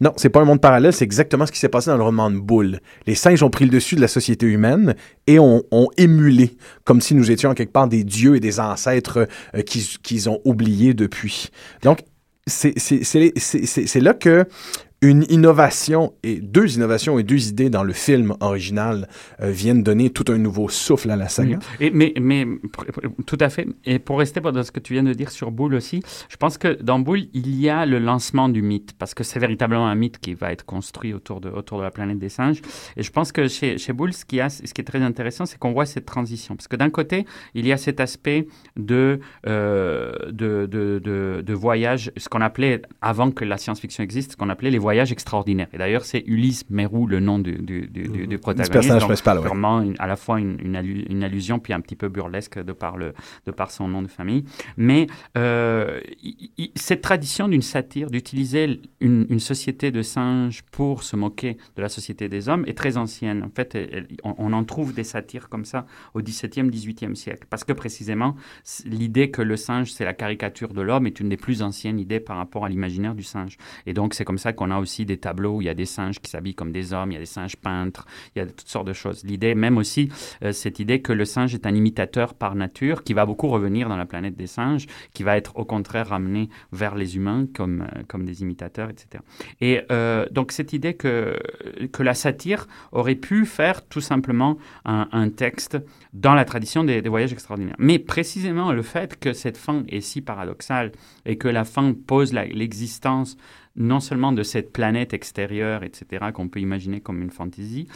Non, 0.00 0.12
c'est 0.16 0.28
pas 0.30 0.40
un 0.40 0.44
monde 0.44 0.60
parallèle, 0.60 0.92
c'est 0.92 1.04
exactement 1.04 1.44
ce 1.44 1.52
qui 1.52 1.58
s'est 1.58 1.68
passé 1.68 1.90
dans 1.90 1.96
le 1.96 2.02
roman 2.04 2.30
de 2.30 2.38
Boule. 2.38 2.78
Les 3.06 3.14
singes 3.16 3.42
ont 3.42 3.50
pris 3.50 3.64
le 3.64 3.70
dessus 3.72 3.96
de 3.96 4.00
la 4.00 4.08
société 4.12 4.46
humaine 4.46 4.94
et 5.26 5.38
ont, 5.38 5.62
émulé, 5.96 6.56
comme 6.84 7.00
si 7.00 7.14
nous 7.14 7.30
étions 7.30 7.50
en 7.50 7.54
quelque 7.54 7.72
part 7.72 7.88
des 7.88 8.04
dieux 8.04 8.36
et 8.36 8.40
des 8.40 8.60
ancêtres 8.60 9.28
euh, 9.54 9.62
qu'ils 9.62 10.28
ont 10.28 10.40
oubliés 10.44 10.94
depuis. 10.94 11.50
Donc 11.82 12.00
c'est 12.46 14.00
là 14.00 14.14
que 14.14 14.46
une 15.02 15.24
innovation 15.28 16.14
et 16.22 16.40
deux 16.40 16.76
innovations 16.76 17.18
et 17.18 17.24
deux 17.24 17.48
idées 17.48 17.70
dans 17.70 17.82
le 17.82 17.92
film 17.92 18.34
original 18.40 19.08
euh, 19.40 19.50
viennent 19.50 19.82
donner 19.82 20.10
tout 20.10 20.24
un 20.28 20.38
nouveau 20.38 20.68
souffle 20.68 21.10
à 21.10 21.16
la 21.16 21.28
saga. 21.28 21.58
Mais, 21.92 22.14
mais 22.20 22.46
tout 23.26 23.38
à 23.40 23.48
fait. 23.48 23.66
Et 23.84 23.98
pour 23.98 24.20
rester 24.20 24.40
dans 24.40 24.62
ce 24.62 24.70
que 24.70 24.78
tu 24.78 24.92
viens 24.92 25.02
de 25.02 25.12
dire 25.12 25.32
sur 25.32 25.50
Boule 25.50 25.74
aussi, 25.74 26.02
je 26.28 26.36
pense 26.36 26.56
que 26.56 26.80
dans 26.80 27.00
Boule, 27.00 27.22
il 27.34 27.60
y 27.60 27.68
a 27.68 27.84
le 27.84 27.98
lancement 27.98 28.48
du 28.48 28.62
mythe, 28.62 28.92
parce 28.96 29.12
que 29.12 29.24
c'est 29.24 29.40
véritablement 29.40 29.88
un 29.88 29.96
mythe 29.96 30.18
qui 30.18 30.34
va 30.34 30.52
être 30.52 30.64
construit 30.64 31.12
autour 31.12 31.40
de, 31.40 31.50
autour 31.50 31.78
de 31.78 31.82
la 31.82 31.90
planète 31.90 32.20
des 32.20 32.28
singes. 32.28 32.62
Et 32.96 33.02
je 33.02 33.10
pense 33.10 33.32
que 33.32 33.48
chez, 33.48 33.78
chez 33.78 33.92
Boule, 33.92 34.12
ce 34.12 34.24
qui, 34.24 34.38
est 34.38 34.84
très 34.84 35.02
intéressant, 35.02 35.46
c'est 35.46 35.58
qu'on 35.58 35.72
voit 35.72 35.86
cette 35.86 36.06
transition. 36.06 36.54
Parce 36.54 36.68
que 36.68 36.76
d'un 36.76 36.90
côté, 36.90 37.26
il 37.54 37.66
y 37.66 37.72
a 37.72 37.76
cet 37.76 37.98
aspect 37.98 38.46
de, 38.76 39.18
euh, 39.48 40.12
de, 40.30 40.66
de, 40.66 41.42
de 41.44 41.54
voyage, 41.54 42.12
ce 42.16 42.28
qu'on 42.28 42.40
appelait, 42.40 42.82
avant 43.00 43.32
que 43.32 43.44
la 43.44 43.56
science-fiction 43.56 44.04
existe, 44.04 44.32
ce 44.32 44.36
qu'on 44.36 44.48
appelait 44.48 44.70
les 44.70 44.78
voyages 44.78 44.91
extraordinaires. 45.00 45.68
Et 45.72 45.78
d'ailleurs, 45.78 46.04
c'est 46.04 46.22
Ulysse 46.26 46.68
Mérou, 46.70 47.06
le 47.06 47.20
nom 47.20 47.38
du, 47.38 47.52
du, 47.56 47.86
du, 47.88 48.08
du- 48.08 48.26
du 48.26 48.38
protagoniste. 48.38 48.72
personnage 48.72 49.00
Donc, 49.00 49.08
principal, 49.08 49.38
ouais. 49.38 49.46
Vraiment, 49.48 49.80
une- 49.80 49.96
à 49.98 50.06
la 50.06 50.16
fois 50.16 50.38
une, 50.40 50.58
une, 50.62 50.76
allu- 50.76 51.06
une 51.08 51.24
allusion, 51.24 51.58
puis 51.58 51.72
un 51.72 51.80
petit 51.80 51.96
peu 51.96 52.08
burlesque 52.08 52.62
de 52.62 52.72
par, 52.72 52.96
le, 52.96 53.14
de 53.46 53.50
par 53.50 53.70
son 53.70 53.88
nom 53.88 54.02
de 54.02 54.08
famille. 54.08 54.44
Mais 54.76 55.06
euh, 55.36 56.00
cette 56.74 57.02
tradition 57.02 57.48
d'une 57.48 57.62
satire, 57.62 58.10
d'utiliser 58.10 58.80
une, 59.00 59.26
une 59.30 59.40
société 59.40 59.90
de 59.90 60.02
singes 60.02 60.62
pour 60.70 61.02
se 61.02 61.16
moquer 61.16 61.56
de 61.76 61.82
la 61.82 61.88
société 61.88 62.28
des 62.28 62.48
hommes 62.48 62.64
est 62.66 62.76
très 62.76 62.96
ancienne. 62.96 63.42
En 63.42 63.50
fait, 63.54 63.74
elle- 63.74 64.08
on, 64.24 64.34
on 64.38 64.52
en 64.52 64.64
trouve 64.64 64.92
des 64.94 65.04
satires 65.04 65.48
comme 65.48 65.64
ça 65.64 65.86
au 66.14 66.20
XVIIe, 66.20 66.68
XVIIIe 66.68 67.16
siècle. 67.16 67.46
Parce 67.48 67.64
que 67.64 67.72
précisément, 67.72 68.36
l'idée 68.84 69.30
que 69.30 69.42
le 69.42 69.56
singe, 69.56 69.92
c'est 69.92 70.04
la 70.04 70.14
caricature 70.14 70.72
de 70.74 70.80
l'homme 70.82 71.06
est 71.06 71.20
une 71.20 71.28
des 71.28 71.36
plus 71.36 71.62
anciennes 71.62 71.98
idées 71.98 72.20
par 72.20 72.36
rapport 72.36 72.64
à 72.64 72.68
l'imaginaire 72.68 73.14
du 73.14 73.22
singe. 73.22 73.56
Et 73.86 73.92
donc, 73.94 74.14
c'est 74.14 74.24
comme 74.24 74.38
ça 74.38 74.52
qu'on 74.52 74.70
a 74.70 74.78
aussi 74.82 75.06
des 75.06 75.16
tableaux 75.16 75.56
où 75.56 75.62
il 75.62 75.66
y 75.66 75.70
a 75.70 75.74
des 75.74 75.86
singes 75.86 76.20
qui 76.20 76.30
s'habillent 76.30 76.54
comme 76.54 76.72
des 76.72 76.92
hommes, 76.92 77.10
il 77.10 77.14
y 77.14 77.16
a 77.16 77.20
des 77.20 77.26
singes 77.26 77.56
peintres, 77.56 78.06
il 78.34 78.40
y 78.40 78.42
a 78.42 78.46
toutes 78.46 78.68
sortes 78.68 78.86
de 78.86 78.92
choses. 78.92 79.24
L'idée, 79.24 79.54
même 79.54 79.78
aussi, 79.78 80.10
euh, 80.42 80.52
cette 80.52 80.80
idée 80.80 81.00
que 81.00 81.12
le 81.12 81.24
singe 81.24 81.54
est 81.54 81.66
un 81.66 81.74
imitateur 81.74 82.34
par 82.34 82.54
nature, 82.54 83.02
qui 83.04 83.14
va 83.14 83.26
beaucoup 83.26 83.48
revenir 83.48 83.88
dans 83.88 83.96
la 83.96 84.06
planète 84.06 84.36
des 84.36 84.46
singes, 84.46 84.86
qui 85.14 85.22
va 85.22 85.36
être 85.36 85.56
au 85.56 85.64
contraire 85.64 86.08
ramené 86.08 86.48
vers 86.72 86.94
les 86.94 87.16
humains 87.16 87.46
comme, 87.54 87.82
euh, 87.82 88.02
comme 88.08 88.24
des 88.24 88.42
imitateurs, 88.42 88.90
etc. 88.90 89.22
Et 89.60 89.80
euh, 89.90 90.26
donc, 90.30 90.52
cette 90.52 90.72
idée 90.72 90.94
que, 90.94 91.38
que 91.92 92.02
la 92.02 92.14
satire 92.14 92.66
aurait 92.92 93.14
pu 93.14 93.46
faire 93.46 93.86
tout 93.86 94.00
simplement 94.00 94.58
un, 94.84 95.28
texte 95.30 95.78
dans 96.12 96.34
la 96.34 96.44
tradition 96.44 96.84
des, 96.84 97.00
voyages 97.02 97.32
extraordinaires. 97.32 97.76
Mais 97.78 97.98
précisément 97.98 98.72
le 98.72 98.82
fait 98.82 99.18
que 99.18 99.32
cette 99.32 99.56
fin 99.56 99.84
est 99.88 100.00
si 100.00 100.20
paradoxale 100.20 100.92
et 101.24 101.36
que 101.36 101.48
la 101.48 101.64
fin 101.64 101.94
pose 101.94 102.32
l'existence 102.32 103.36
non 103.76 104.00
seulement 104.00 104.32
de 104.32 104.42
cette 104.42 104.72
planète 104.72 105.14
extérieure, 105.14 105.82
etc., 105.82 106.26
qu'on 106.32 106.48
peut 106.48 106.60
imaginer 106.60 107.00
comme 107.00 107.22
une 107.22 107.30
fantaisie, 107.30 107.88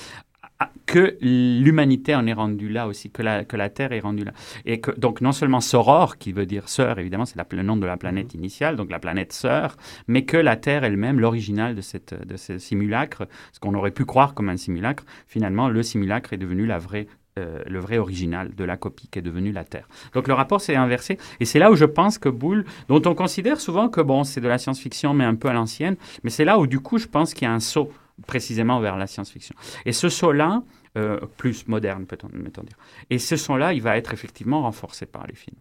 à- 0.58 0.70
que 0.86 1.16
l'humanité 1.20 2.14
en 2.14 2.26
est 2.26 2.32
rendue 2.32 2.68
là 2.68 2.86
aussi, 2.86 3.10
que 3.10 3.22
la, 3.22 3.44
que 3.44 3.56
la 3.56 3.68
Terre 3.68 3.92
est 3.92 4.00
rendue 4.00 4.24
là. 4.24 4.32
Et 4.64 4.80
que, 4.80 4.90
donc, 4.92 5.20
non 5.20 5.32
seulement 5.32 5.60
Soror, 5.60 6.16
qui 6.16 6.32
veut 6.32 6.46
dire 6.46 6.68
sœur, 6.68 6.98
évidemment, 6.98 7.26
c'est 7.26 7.36
le 7.52 7.62
nom 7.62 7.76
de 7.76 7.86
la 7.86 7.96
planète 7.96 8.34
initiale, 8.34 8.76
donc 8.76 8.90
la 8.90 8.98
planète 8.98 9.32
sœur, 9.32 9.76
mais 10.06 10.24
que 10.24 10.36
la 10.36 10.56
Terre 10.56 10.84
elle-même, 10.84 11.20
l'original 11.20 11.74
de, 11.74 11.80
cette, 11.80 12.14
de 12.26 12.36
ce 12.36 12.58
simulacre, 12.58 13.28
ce 13.52 13.60
qu'on 13.60 13.74
aurait 13.74 13.90
pu 13.90 14.04
croire 14.04 14.34
comme 14.34 14.48
un 14.48 14.56
simulacre, 14.56 15.04
finalement, 15.26 15.68
le 15.68 15.82
simulacre 15.82 16.32
est 16.32 16.38
devenu 16.38 16.66
la 16.66 16.78
vraie 16.78 17.06
euh, 17.38 17.62
le 17.66 17.78
vrai 17.80 17.98
original 17.98 18.54
de 18.54 18.64
la 18.64 18.76
copie 18.76 19.08
qui 19.08 19.18
est 19.18 19.22
devenue 19.22 19.52
la 19.52 19.64
Terre. 19.64 19.88
Donc 20.14 20.26
le 20.26 20.34
rapport 20.34 20.60
s'est 20.60 20.74
inversé 20.74 21.18
et 21.38 21.44
c'est 21.44 21.58
là 21.58 21.70
où 21.70 21.76
je 21.76 21.84
pense 21.84 22.18
que 22.18 22.30
Boulle, 22.30 22.64
dont 22.88 23.02
on 23.04 23.14
considère 23.14 23.60
souvent 23.60 23.88
que 23.88 24.00
bon 24.00 24.24
c'est 24.24 24.40
de 24.40 24.48
la 24.48 24.56
science-fiction 24.56 25.12
mais 25.12 25.24
un 25.24 25.34
peu 25.34 25.48
à 25.48 25.52
l'ancienne, 25.52 25.96
mais 26.22 26.30
c'est 26.30 26.44
là 26.44 26.58
où 26.58 26.66
du 26.66 26.80
coup 26.80 26.98
je 26.98 27.06
pense 27.06 27.34
qu'il 27.34 27.46
y 27.46 27.50
a 27.50 27.52
un 27.52 27.60
saut 27.60 27.92
précisément 28.26 28.80
vers 28.80 28.96
la 28.96 29.06
science-fiction. 29.06 29.54
Et 29.84 29.92
ce 29.92 30.08
saut-là, 30.08 30.62
euh, 30.96 31.20
plus 31.36 31.68
moderne 31.68 32.06
peut-on 32.06 32.28
dire, 32.28 32.78
et 33.10 33.18
ce 33.18 33.36
saut-là 33.36 33.74
il 33.74 33.82
va 33.82 33.98
être 33.98 34.14
effectivement 34.14 34.62
renforcé 34.62 35.04
par 35.04 35.26
les 35.26 35.34
films. 35.34 35.58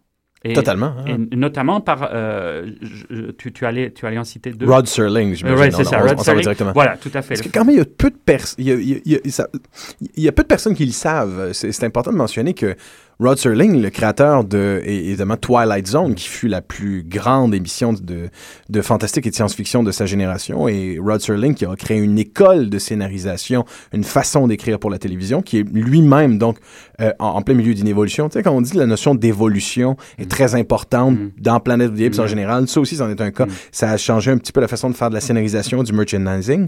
Et, 0.47 0.53
Totalement. 0.53 0.93
hein. 1.07 1.17
et 1.31 1.35
notamment 1.35 1.81
par, 1.81 2.09
euh, 2.13 2.67
je- 3.09 3.31
tu, 3.31 3.51
tu, 3.51 3.65
allais, 3.65 3.89
tu 3.91 4.05
allais 4.05 4.19
en 4.19 4.23
citer 4.23 4.51
deux. 4.51 4.69
Rod 4.69 4.85
Serling, 4.87 5.33
j'imagine. 5.33 5.73
On- 5.73 5.77
c'est 5.77 5.83
ça, 5.85 5.99
on- 6.03 6.07
Rod 6.07 6.15
on 6.19 6.23
Serling. 6.23 6.43
directement. 6.43 6.71
Voilà, 6.71 6.97
tout 6.97 7.09
à 7.15 7.23
fait. 7.23 7.29
Parce 7.35 7.41
que 7.41 7.49
quand 7.51 7.65
même, 7.65 7.73
il 7.75 7.79
y 7.79 7.81
a 7.81 7.85
peu 7.85 8.11
de 8.11 8.15
personnes. 8.15 8.55
Il 8.59 8.67
y 8.67 8.71
a, 8.71 8.75
il 8.75 9.01
il 9.05 9.19
il 10.15 10.23
y 10.23 10.31
peu 10.31 10.43
de 10.43 10.47
personnes 10.47 10.75
qui 10.75 10.85
le 10.85 10.91
savent. 10.91 11.51
C'est 11.53 11.83
important 11.83 12.11
de 12.11 12.17
mentionner 12.17 12.53
que 12.53 12.75
Rod 13.19 13.37
Serling, 13.37 13.81
le 13.81 13.89
créateur 13.89 14.43
de 14.43 14.81
évidemment 14.85 15.37
Twilight 15.37 15.87
Zone, 15.87 16.15
qui 16.15 16.27
fut 16.27 16.47
la 16.49 16.61
plus 16.61 17.03
grande 17.03 17.55
émission 17.55 17.93
de, 17.93 18.29
de 18.69 18.81
fantastique 18.81 19.25
et 19.25 19.29
de 19.29 19.35
science-fiction 19.35 19.83
de 19.83 19.91
sa 19.91 20.05
génération, 20.05 20.67
et 20.67 20.99
Rod 21.01 21.21
Serling 21.21 21.55
qui 21.55 21.65
a 21.65 21.73
créé 21.75 21.97
une 21.99 22.19
école 22.19 22.69
de 22.69 22.77
scénarisation, 22.77 23.63
une 23.93 24.03
façon 24.03 24.47
d'écrire 24.47 24.79
pour 24.79 24.89
la 24.89 24.97
télévision, 24.97 25.41
qui 25.41 25.59
est 25.59 25.63
lui-même 25.71 26.37
donc 26.37 26.57
euh, 26.99 27.11
en, 27.19 27.27
en 27.27 27.41
plein 27.41 27.55
milieu 27.55 27.73
d'une 27.73 27.87
évolution. 27.87 28.27
Tu 28.27 28.33
sais, 28.33 28.43
quand 28.43 28.51
on 28.51 28.61
dit 28.61 28.75
la 28.75 28.85
notion 28.85 29.15
d'évolution 29.15 29.95
est 30.17 30.29
très 30.29 30.55
importante 30.55 31.05
Mm. 31.05 31.31
dans 31.39 31.59
Planet 31.59 31.91
of 31.91 31.97
the 31.97 32.01
Apes 32.01 32.19
en 32.19 32.23
Mm. 32.23 32.27
général, 32.27 32.67
ça 32.67 32.79
aussi, 32.79 32.95
c'en 32.97 33.09
est 33.09 33.21
un 33.21 33.31
cas. 33.31 33.45
Mm. 33.45 33.49
Ça 33.71 33.91
a 33.91 33.97
changé 33.97 34.31
un 34.31 34.37
petit 34.37 34.51
peu 34.51 34.59
la 34.59 34.67
façon 34.67 34.89
de 34.89 34.95
faire 34.95 35.09
de 35.09 35.13
la 35.15 35.21
scénarisation, 35.21 35.83
du 35.83 35.93
merchandising. 35.93 36.67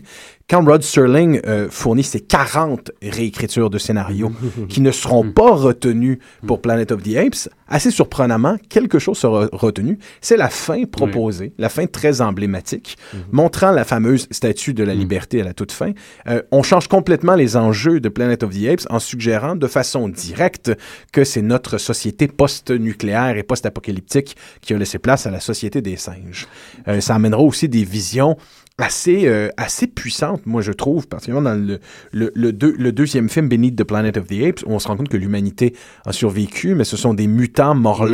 Quand 0.50 0.64
Rod 0.64 0.84
Serling 0.84 1.40
euh, 1.46 1.68
fournit 1.70 2.04
ses 2.04 2.20
40 2.22 2.92
réécritures 3.02 3.70
de 3.70 3.78
scénarios 3.78 4.32
qui 4.70 4.82
ne 4.82 4.92
seront 4.92 5.32
pas 5.32 5.52
retenues 5.52 6.20
pour 6.46 6.62
Planet 6.62 6.92
of 6.92 7.04
the 7.04 7.16
Apes, 7.16 7.50
assez 7.68 7.92
surprenamment, 7.92 8.58
quelque 8.70 9.00
chose 9.00 9.18
sera 9.18 9.48
retenu. 9.52 9.98
C'est 10.22 10.38
la 10.38 10.50
fin 10.50 10.84
proposée, 10.86 11.54
la 11.58 11.70
fin 11.70 11.86
très 11.88 12.22
emblématique, 12.22 12.98
montrant 13.32 13.72
la 13.72 13.84
fameuse 13.84 14.28
statue 14.32 14.74
de 14.74 14.84
la 14.84 14.94
liberté 14.94 15.42
à 15.42 15.44
la 15.44 15.54
toute 15.54 15.72
fin. 15.72 15.92
Euh, 16.28 16.42
on 16.52 16.64
change 16.64 16.88
complètement 16.88 17.36
les 17.36 17.56
enjeux 17.58 18.00
de 18.00 18.10
Planet 18.10 18.44
of 18.44 18.52
the 18.52 18.68
Apes 18.68 18.88
en 18.90 19.00
suggérant 19.00 19.56
de 19.56 19.68
façon 19.68 20.10
directe 20.10 20.72
que 21.12 21.24
c'est 21.24 21.42
notre 21.42 21.78
société 21.78 22.28
post-nucléaire 22.28 23.38
et 23.38 23.44
post-apocalyptique 23.44 24.36
qui 24.62 24.74
a 24.74 24.78
laissé 24.78 25.00
place 25.00 25.26
à 25.26 25.32
la 25.32 25.40
société 25.40 25.82
des 25.82 25.98
singes. 25.98 26.48
Euh, 26.88 27.02
ça 27.02 27.16
amènera 27.16 27.42
aussi 27.42 27.70
des 27.70 27.84
visions 27.84 28.38
assez, 28.80 29.28
euh, 29.28 29.50
assez 29.58 29.88
puissante, 29.88 30.46
moi 30.46 30.62
je 30.62 30.72
trouve, 30.72 31.08
particulièrement 31.08 31.50
dans 31.50 31.56
le, 31.60 31.80
le, 32.12 32.32
le, 32.36 32.54
deux- 32.54 32.76
le 32.78 32.92
deuxième 32.92 33.28
film, 33.28 33.50
Beneath 33.50 33.76
the 33.76 33.84
Planet 33.84 34.18
of 34.18 34.28
the 34.28 34.44
Apes, 34.48 34.64
où 34.68 34.72
on 34.72 34.78
se 34.80 34.88
rend 34.88 34.96
compte 34.98 35.10
que 35.10 35.18
l'humanité 35.18 35.74
a 36.06 36.14
survécu, 36.14 36.76
mais 36.76 36.84
ce 36.84 36.96
sont 36.96 37.16
des 37.16 37.26
mutants 37.26 37.74
monstrueux. 37.74 38.10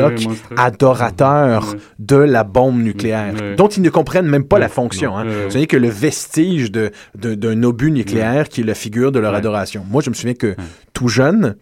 adorateurs 0.56 1.76
de 2.00 2.16
la 2.16 2.44
bombe 2.44 2.82
nucléaire, 2.82 3.34
dont 3.58 3.68
ils 3.68 3.82
ne 3.84 3.90
comprennent 3.90 4.28
même 4.28 4.46
pas 4.46 4.58
la 4.60 4.70
fonction. 4.70 5.18
Hein. 5.18 5.26
Ce 5.50 5.58
n'est 5.58 5.68
que 5.68 5.78
le 5.78 5.90
vestige 5.90 6.72
de, 6.72 6.92
de- 7.16 7.36
d'un 7.36 7.62
obus 7.64 7.92
nucléaire 7.92 8.48
qui 8.48 8.62
est 8.62 8.66
la 8.66 8.74
figure 8.76 9.12
de 9.12 9.20
leur 9.20 9.34
adoration. 9.36 9.86
Moi, 9.90 10.02
je 10.02 10.10
me 10.10 10.16
souviens 10.16 10.34
que 10.34 10.56
tout 10.94 11.10
jeune, 11.10 11.56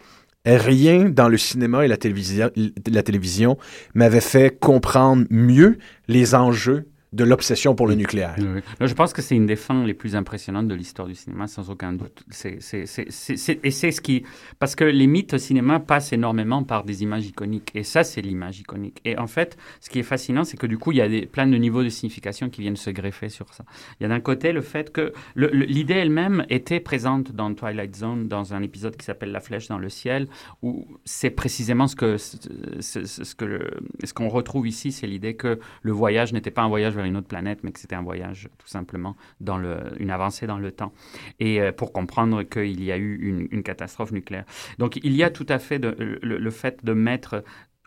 rien 0.45 1.09
dans 1.09 1.27
le 1.27 1.37
cinéma 1.37 1.85
et 1.85 1.87
la 1.87 1.97
télévision, 1.97 2.49
la 2.91 3.03
télévision 3.03 3.57
m'avait 3.95 4.21
fait 4.21 4.55
comprendre 4.59 5.25
mieux 5.29 5.77
les 6.07 6.35
enjeux 6.35 6.85
de 7.13 7.25
l'obsession 7.25 7.75
pour 7.75 7.87
le 7.87 7.95
nucléaire. 7.95 8.35
Oui, 8.37 8.45
oui. 8.55 8.61
Là, 8.79 8.87
je 8.87 8.93
pense 8.93 9.11
que 9.11 9.21
c'est 9.21 9.35
une 9.35 9.45
des 9.45 9.57
fins 9.57 9.85
les 9.85 9.93
plus 9.93 10.15
impressionnantes 10.15 10.69
de 10.69 10.75
l'histoire 10.75 11.07
du 11.09 11.15
cinéma, 11.15 11.47
sans 11.47 11.69
aucun 11.69 11.91
doute. 11.91 12.23
Et 12.45 12.59
c'est 12.61 12.85
ce 13.91 14.01
qui... 14.01 14.23
Parce 14.59 14.75
que 14.75 14.85
les 14.85 15.07
mythes 15.07 15.33
au 15.33 15.37
cinéma 15.37 15.79
passent 15.81 16.13
énormément 16.13 16.63
par 16.63 16.83
des 16.85 17.03
images 17.03 17.25
iconiques. 17.25 17.71
Et 17.75 17.83
ça, 17.83 18.03
c'est 18.05 18.21
l'image 18.21 18.59
iconique. 18.61 19.01
Et 19.03 19.17
en 19.17 19.27
fait, 19.27 19.57
ce 19.81 19.89
qui 19.89 19.99
est 19.99 20.03
fascinant, 20.03 20.45
c'est 20.45 20.55
que 20.57 20.67
du 20.67 20.77
coup, 20.77 20.93
il 20.93 20.99
y 20.99 21.01
a 21.01 21.09
des, 21.09 21.25
plein 21.25 21.47
de 21.47 21.57
niveaux 21.57 21.83
de 21.83 21.89
signification 21.89 22.49
qui 22.49 22.61
viennent 22.61 22.77
se 22.77 22.89
greffer 22.89 23.27
sur 23.29 23.53
ça. 23.53 23.65
Il 23.99 24.03
y 24.03 24.05
a 24.05 24.09
d'un 24.09 24.21
côté 24.21 24.53
le 24.53 24.61
fait 24.61 24.91
que 24.93 25.11
l'idée 25.35 25.95
elle-même 25.95 26.45
était 26.49 26.79
présente 26.79 27.33
dans 27.33 27.53
Twilight 27.53 27.95
Zone, 27.95 28.29
dans 28.29 28.53
un 28.53 28.61
épisode 28.61 28.95
qui 28.95 29.05
s'appelle 29.05 29.31
La 29.31 29.41
flèche 29.41 29.67
dans 29.67 29.77
le 29.79 29.89
ciel, 29.89 30.27
où 30.61 30.87
c'est 31.03 31.29
précisément 31.31 31.87
ce 31.87 31.95
que 31.97 32.17
ce, 32.17 32.37
ce- 32.79 33.05
ce 33.25 33.35
que 33.35 33.45
le- 33.45 33.71
ce 34.03 34.13
qu'on 34.13 34.29
retrouve 34.29 34.67
ici, 34.67 34.91
c'est 34.93 35.07
l'idée 35.07 35.33
que 35.35 35.59
le 35.81 35.91
voyage 35.91 36.31
n'était 36.31 36.51
pas 36.51 36.61
un 36.61 36.69
voyage 36.69 36.95
une 37.05 37.17
autre 37.17 37.27
planète, 37.27 37.59
mais 37.63 37.71
que 37.71 37.79
c'était 37.79 37.95
un 37.95 38.01
voyage 38.03 38.49
tout 38.57 38.67
simplement 38.67 39.15
dans 39.39 39.57
le, 39.57 39.79
une 39.99 40.11
avancée 40.11 40.47
dans 40.47 40.57
le 40.57 40.71
temps, 40.71 40.93
et 41.39 41.61
euh, 41.61 41.71
pour 41.71 41.93
comprendre 41.93 42.43
qu'il 42.43 42.83
y 42.83 42.91
a 42.91 42.97
eu 42.97 43.47
une, 43.51 43.63
catastrophe 43.63 44.11
nucléaire. 44.11 44.45
Donc 44.79 44.99
il 45.03 45.13
y 45.13 45.23
a 45.23 45.29
tout 45.29 45.45
à 45.47 45.59
fait 45.59 45.77
le 45.79 46.49
fait 46.49 46.83
de 46.83 46.93
mettre 46.93 47.43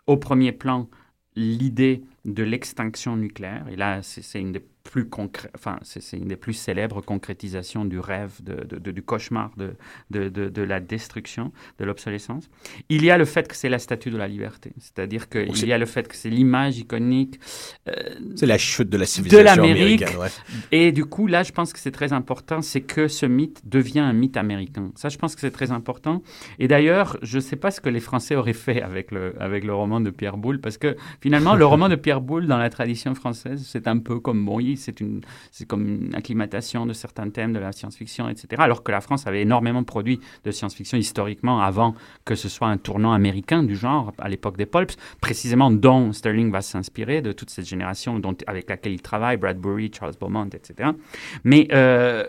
au 0.07 0.17
premier 0.17 0.51
plan 0.51 0.89
l'idée 1.35 2.03
de 2.25 2.43
l'extinction 2.43 3.15
nucléaire, 3.15 3.65
et 3.71 3.75
là 3.75 3.99
c'est 4.01 4.39
une 4.39 4.51
des 4.51 4.63
plus 4.83 5.09
enfin 5.55 5.79
c'est 5.81 6.15
une 6.15 6.27
des 6.27 6.35
plus 6.35 6.53
célèbres 6.53 7.01
concrétisations 7.01 7.85
du 7.85 7.97
rêve, 7.99 8.33
de, 8.43 8.53
de- 8.65 8.77
de- 8.77 8.91
du 8.91 9.01
cauchemar 9.01 9.49
de, 9.57 9.73
de, 10.11 10.29
de- 10.29 10.47
de 10.47 10.61
la 10.61 10.79
destruction, 10.79 11.51
de 11.79 11.85
l'obsolescence. 11.85 12.49
Il 12.89 13.03
y 13.03 13.09
a 13.09 13.17
le 13.17 13.25
fait 13.25 13.47
que 13.47 13.55
c'est 13.55 13.67
la 13.69 13.79
statue 13.79 14.11
de 14.11 14.17
la 14.17 14.27
liberté, 14.27 14.73
c'est-à-dire 14.77 15.27
qu'il 15.27 15.67
y 15.67 15.73
a 15.73 15.77
le 15.79 15.87
fait 15.87 16.07
que 16.07 16.15
c'est 16.15 16.29
l'image 16.29 16.77
iconique. 16.77 17.39
euh, 17.87 17.93
C'est 18.35 18.45
la 18.45 18.59
chute 18.59 18.89
de 18.89 18.97
la 18.97 19.07
civilisation 19.07 19.63
américaine. 19.63 20.17
ouais. 20.19 20.29
et 20.71 20.91
du 20.91 21.05
coup, 21.05 21.25
là, 21.25 21.41
je 21.41 21.51
pense 21.51 21.73
que 21.73 21.79
c'est 21.79 21.91
très 21.91 22.13
important, 22.13 22.61
c'est 22.61 22.81
que 22.81 23.07
ce 23.07 23.25
mythe 23.25 23.61
devient 23.67 23.99
un 24.01 24.13
mythe 24.13 24.37
américain. 24.37 24.91
Ça, 24.95 25.09
je 25.09 25.17
pense 25.17 25.33
que 25.33 25.41
c'est 25.41 25.51
très 25.51 25.71
important. 25.71 26.21
Et 26.59 26.67
d'ailleurs, 26.67 27.17
je 27.23 27.37
ne 27.37 27.41
sais 27.41 27.55
pas 27.55 27.71
ce 27.71 27.81
que 27.81 27.89
les 27.89 27.99
Français 27.99 28.35
auraient 28.35 28.53
fait 28.53 28.83
avec 28.83 29.09
le, 29.11 29.33
avec 29.41 29.63
le 29.63 29.73
roman 29.73 29.99
de 29.99 30.11
Pierre 30.11 30.37
Boulle, 30.37 30.61
parce 30.61 30.77
que 30.77 30.95
finalement, 31.21 31.55
le 31.55 31.65
roman 31.65 31.89
de 31.89 31.95
Pierre 31.95 32.14
Boulle, 32.21 32.47
dans 32.47 32.57
la 32.57 32.69
tradition 32.69 33.15
française, 33.15 33.65
c'est 33.65 33.87
un 33.87 33.97
peu 33.97 34.19
comme, 34.19 34.45
bon, 34.45 34.59
c'est 34.75 34.95
c'est 35.51 35.65
comme 35.65 35.87
une 35.87 36.15
acclimatation 36.15 36.85
de 36.85 36.93
certains 36.93 37.29
thèmes 37.29 37.53
de 37.53 37.59
la 37.59 37.71
science-fiction, 37.71 38.29
etc. 38.29 38.47
Alors 38.59 38.83
que 38.83 38.91
la 38.91 39.01
France 39.01 39.27
avait 39.27 39.41
énormément 39.41 39.83
produit 39.83 40.19
de 40.43 40.51
science-fiction 40.51 40.97
historiquement 40.97 41.61
avant 41.61 41.95
que 42.23 42.35
ce 42.35 42.49
soit 42.49 42.67
un 42.67 42.77
tournant 42.77 43.13
américain 43.13 43.63
du 43.63 43.75
genre, 43.75 44.13
à 44.19 44.29
l'époque 44.29 44.57
des 44.57 44.65
pulps, 44.65 44.95
précisément 45.21 45.71
dont 45.71 46.13
Sterling 46.13 46.51
va 46.51 46.61
s'inspirer, 46.61 47.21
de 47.21 47.31
toute 47.31 47.49
cette 47.49 47.67
génération 47.67 48.19
dont, 48.19 48.35
avec 48.47 48.69
laquelle 48.69 48.93
il 48.93 49.01
travaille, 49.01 49.37
Bradbury, 49.37 49.91
Charles 49.93 50.15
Beaumont, 50.19 50.49
etc. 50.53 50.89
Mais 51.43 51.67
euh, 51.71 52.25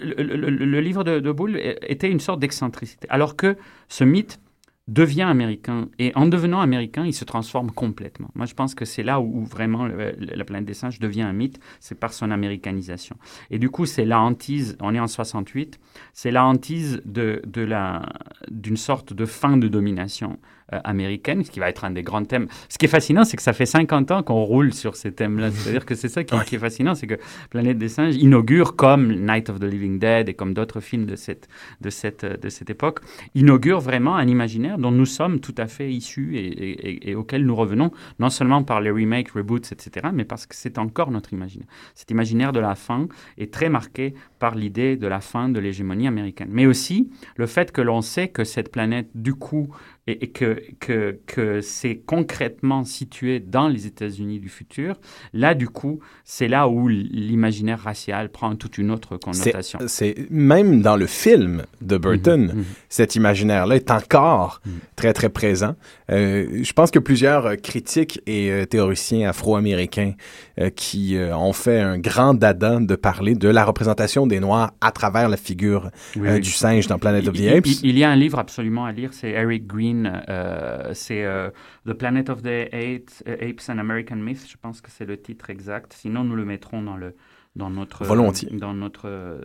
le 0.00 0.80
livre 0.80 1.04
de, 1.04 1.20
de 1.20 1.32
Boulle 1.32 1.58
était 1.82 2.10
une 2.10 2.20
sorte 2.20 2.40
d'excentricité, 2.40 3.06
alors 3.10 3.36
que 3.36 3.56
ce 3.88 4.04
mythe 4.04 4.40
devient 4.86 5.22
américain 5.22 5.88
et 5.98 6.12
en 6.14 6.26
devenant 6.26 6.60
américain, 6.60 7.06
il 7.06 7.14
se 7.14 7.24
transforme 7.24 7.70
complètement. 7.70 8.30
Moi, 8.34 8.46
je 8.46 8.54
pense 8.54 8.74
que 8.74 8.84
c'est 8.84 9.02
là 9.02 9.20
où, 9.20 9.44
vraiment 9.44 9.86
la 9.86 10.44
planète 10.44 10.66
des 10.66 10.74
singes 10.74 10.98
devient 10.98 11.22
un 11.22 11.32
mythe, 11.32 11.58
c'est 11.80 11.98
par 11.98 12.12
son 12.12 12.30
américanisation. 12.30 13.16
Et 13.50 13.58
du 13.58 13.70
coup, 13.70 13.86
c'est 13.86 14.04
la 14.04 14.20
hantise, 14.20 14.76
on 14.80 14.94
est 14.94 15.00
en 15.00 15.06
68, 15.06 15.80
c'est 16.12 16.30
la 16.30 16.44
hantise 16.44 17.00
de, 17.06 17.40
de 17.46 17.62
la, 17.62 18.02
d'une 18.50 18.76
sorte 18.76 19.12
de 19.14 19.24
fin 19.24 19.56
de 19.56 19.68
domination 19.68 20.38
américaine, 20.72 21.44
ce 21.44 21.50
qui 21.50 21.60
va 21.60 21.68
être 21.68 21.84
un 21.84 21.90
des 21.90 22.02
grands 22.02 22.24
thèmes. 22.24 22.46
Ce 22.68 22.78
qui 22.78 22.86
est 22.86 22.88
fascinant, 22.88 23.24
c'est 23.24 23.36
que 23.36 23.42
ça 23.42 23.52
fait 23.52 23.66
50 23.66 24.10
ans 24.10 24.22
qu'on 24.22 24.42
roule 24.44 24.72
sur 24.72 24.96
ces 24.96 25.12
thèmes-là. 25.12 25.50
C'est-à-dire 25.52 25.84
que 25.86 25.94
c'est 25.94 26.08
ça 26.08 26.24
qui, 26.24 26.34
qui 26.46 26.54
est 26.56 26.58
fascinant, 26.58 26.94
c'est 26.94 27.06
que 27.06 27.18
Planète 27.50 27.78
des 27.78 27.88
singes 27.88 28.16
inaugure, 28.16 28.76
comme 28.76 29.12
Night 29.12 29.50
of 29.50 29.60
the 29.60 29.64
Living 29.64 29.98
Dead 29.98 30.28
et 30.28 30.34
comme 30.34 30.54
d'autres 30.54 30.80
films 30.80 31.06
de 31.06 31.16
cette, 31.16 31.48
de 31.80 31.90
cette, 31.90 32.24
de 32.24 32.48
cette 32.48 32.70
époque, 32.70 33.00
inaugure 33.34 33.80
vraiment 33.80 34.16
un 34.16 34.26
imaginaire 34.26 34.78
dont 34.78 34.90
nous 34.90 35.06
sommes 35.06 35.40
tout 35.40 35.54
à 35.58 35.66
fait 35.66 35.90
issus 35.92 36.36
et, 36.36 36.46
et- 36.46 36.88
et- 36.88 37.10
et 37.10 37.14
auquel 37.14 37.44
nous 37.44 37.54
revenons, 37.56 37.90
non 38.18 38.30
seulement 38.30 38.62
par 38.62 38.80
les 38.80 38.90
remakes, 38.90 39.30
reboots, 39.30 39.70
etc., 39.72 40.08
mais 40.12 40.24
parce 40.24 40.46
que 40.46 40.54
c'est 40.54 40.78
encore 40.78 41.10
notre 41.10 41.32
imaginaire. 41.32 41.68
Cet 41.94 42.10
imaginaire 42.10 42.52
de 42.52 42.60
la 42.60 42.74
fin 42.74 43.08
est 43.38 43.52
très 43.52 43.68
marqué 43.68 44.14
par 44.38 44.54
l'idée 44.54 44.96
de 44.96 45.06
la 45.06 45.20
fin 45.20 45.48
de 45.48 45.58
l'hégémonie 45.60 46.08
américaine. 46.08 46.48
Mais 46.50 46.66
aussi 46.66 47.10
le 47.36 47.46
fait 47.46 47.72
que 47.72 47.80
l'on 47.80 48.00
sait 48.02 48.28
que 48.28 48.44
cette 48.44 48.70
planète, 48.72 49.08
du 49.14 49.34
coup, 49.34 49.68
et, 50.06 50.24
et 50.24 50.28
que, 50.30 50.60
que, 50.80 51.18
que 51.26 51.60
c'est 51.60 51.96
concrètement 51.96 52.84
situé 52.84 53.40
dans 53.40 53.68
les 53.68 53.86
États-Unis 53.86 54.38
du 54.40 54.48
futur, 54.48 54.96
là, 55.32 55.54
du 55.54 55.68
coup, 55.68 56.00
c'est 56.24 56.48
là 56.48 56.68
où 56.68 56.88
l'imaginaire 56.88 57.80
racial 57.80 58.28
prend 58.30 58.54
toute 58.56 58.78
une 58.78 58.90
autre 58.90 59.16
connotation. 59.16 59.78
C'est 59.86 60.14
même 60.30 60.82
dans 60.82 60.96
le 60.96 61.06
film 61.06 61.62
de 61.80 61.96
Burton, 61.96 62.42
Mhm, 62.52 62.58
mhm. 62.58 62.64
cet 62.88 63.14
imaginaire-là 63.16 63.76
est 63.76 63.90
encore 63.90 64.60
très 64.96 65.12
très 65.12 65.28
présent. 65.30 65.74
Euh, 66.10 66.62
je 66.62 66.72
pense 66.72 66.90
que 66.90 66.98
plusieurs 66.98 67.56
critiques 67.62 68.20
et 68.26 68.50
euh, 68.50 68.66
théoriciens 68.66 69.28
afro-américains 69.30 70.12
euh, 70.60 70.70
qui 70.70 71.16
ont 71.32 71.52
fait 71.52 71.80
un 71.80 71.98
grand 71.98 72.34
dada 72.34 72.78
de 72.80 72.94
parler 72.96 73.34
de 73.34 73.48
la 73.48 73.64
représentation 73.64 74.26
des 74.26 74.40
Noirs 74.40 74.72
à 74.80 74.90
travers 74.92 75.28
la 75.28 75.36
figure 75.36 75.90
Oui, 76.16 76.28
oui. 76.30 76.40
du 76.40 76.50
singe 76.50 76.86
dans 76.86 76.98
Planet 76.98 77.26
of 77.28 77.34
the 77.34 77.40
Il- 77.40 77.48
Apes. 77.48 77.66
Il, 77.66 77.90
il 77.90 77.98
y 77.98 78.04
a 78.04 78.10
un 78.10 78.16
livre 78.16 78.38
absolument 78.38 78.84
à 78.84 78.92
lire, 78.92 79.10
c'est 79.12 79.30
Eric 79.30 79.66
Green, 79.66 79.93
euh, 80.28 80.90
c'est 80.94 81.24
euh, 81.24 81.50
The 81.86 81.92
Planet 81.94 82.28
of 82.30 82.42
the 82.42 82.68
Apes, 82.72 83.22
euh, 83.28 83.36
Apes 83.50 83.68
and 83.68 83.78
American 83.78 84.16
Myths, 84.16 84.46
je 84.50 84.56
pense 84.60 84.80
que 84.80 84.90
c'est 84.90 85.06
le 85.06 85.16
titre 85.16 85.50
exact. 85.50 85.94
Sinon, 85.98 86.24
nous 86.24 86.36
le 86.36 86.44
mettrons 86.44 86.82
dans 86.82 86.96
le 86.96 87.14
dans 87.56 87.70
notre 87.70 88.04
Volontiers. 88.04 88.48
dans 88.50 88.74
notre 88.74 89.04
euh, 89.08 89.38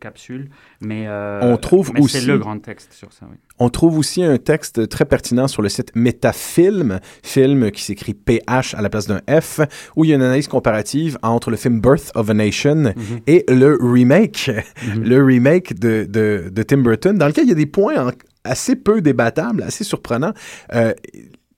capsule. 0.00 0.50
Mais 0.80 1.06
euh, 1.06 1.38
On 1.42 1.56
trouve 1.58 1.92
mais 1.94 2.00
aussi- 2.00 2.18
c'est 2.20 2.26
le 2.26 2.38
grand 2.38 2.58
texte 2.58 2.92
sur 2.92 3.12
ça. 3.12 3.24
Oui. 3.30 3.36
On 3.60 3.68
trouve 3.68 3.98
aussi 3.98 4.24
un 4.24 4.36
texte 4.36 4.88
très 4.88 5.04
pertinent 5.04 5.46
sur 5.46 5.62
le 5.62 5.68
site 5.68 5.92
Metafilm, 5.94 6.98
film 7.22 7.70
qui 7.70 7.82
s'écrit 7.82 8.14
PH 8.14 8.74
à 8.74 8.82
la 8.82 8.90
place 8.90 9.06
d'un 9.06 9.20
F, 9.40 9.60
où 9.94 10.04
il 10.04 10.08
y 10.08 10.12
a 10.12 10.16
une 10.16 10.22
analyse 10.22 10.48
comparative 10.48 11.18
entre 11.22 11.50
le 11.52 11.56
film 11.56 11.80
Birth 11.80 12.10
of 12.16 12.28
a 12.30 12.34
Nation 12.34 12.94
et 13.28 13.44
le 13.48 13.78
remake, 13.80 14.50
le 15.00 15.22
remake 15.22 15.78
de, 15.78 16.06
de, 16.08 16.48
de 16.50 16.62
Tim 16.64 16.78
Burton, 16.78 17.16
dans 17.16 17.28
lequel 17.28 17.44
il 17.44 17.50
y 17.50 17.52
a 17.52 17.54
des 17.54 17.66
points 17.66 18.08
en- 18.08 18.10
assez 18.44 18.76
peu 18.76 19.00
débattables, 19.00 19.62
assez 19.62 19.84
surprenants. 19.84 20.32
Euh, 20.74 20.92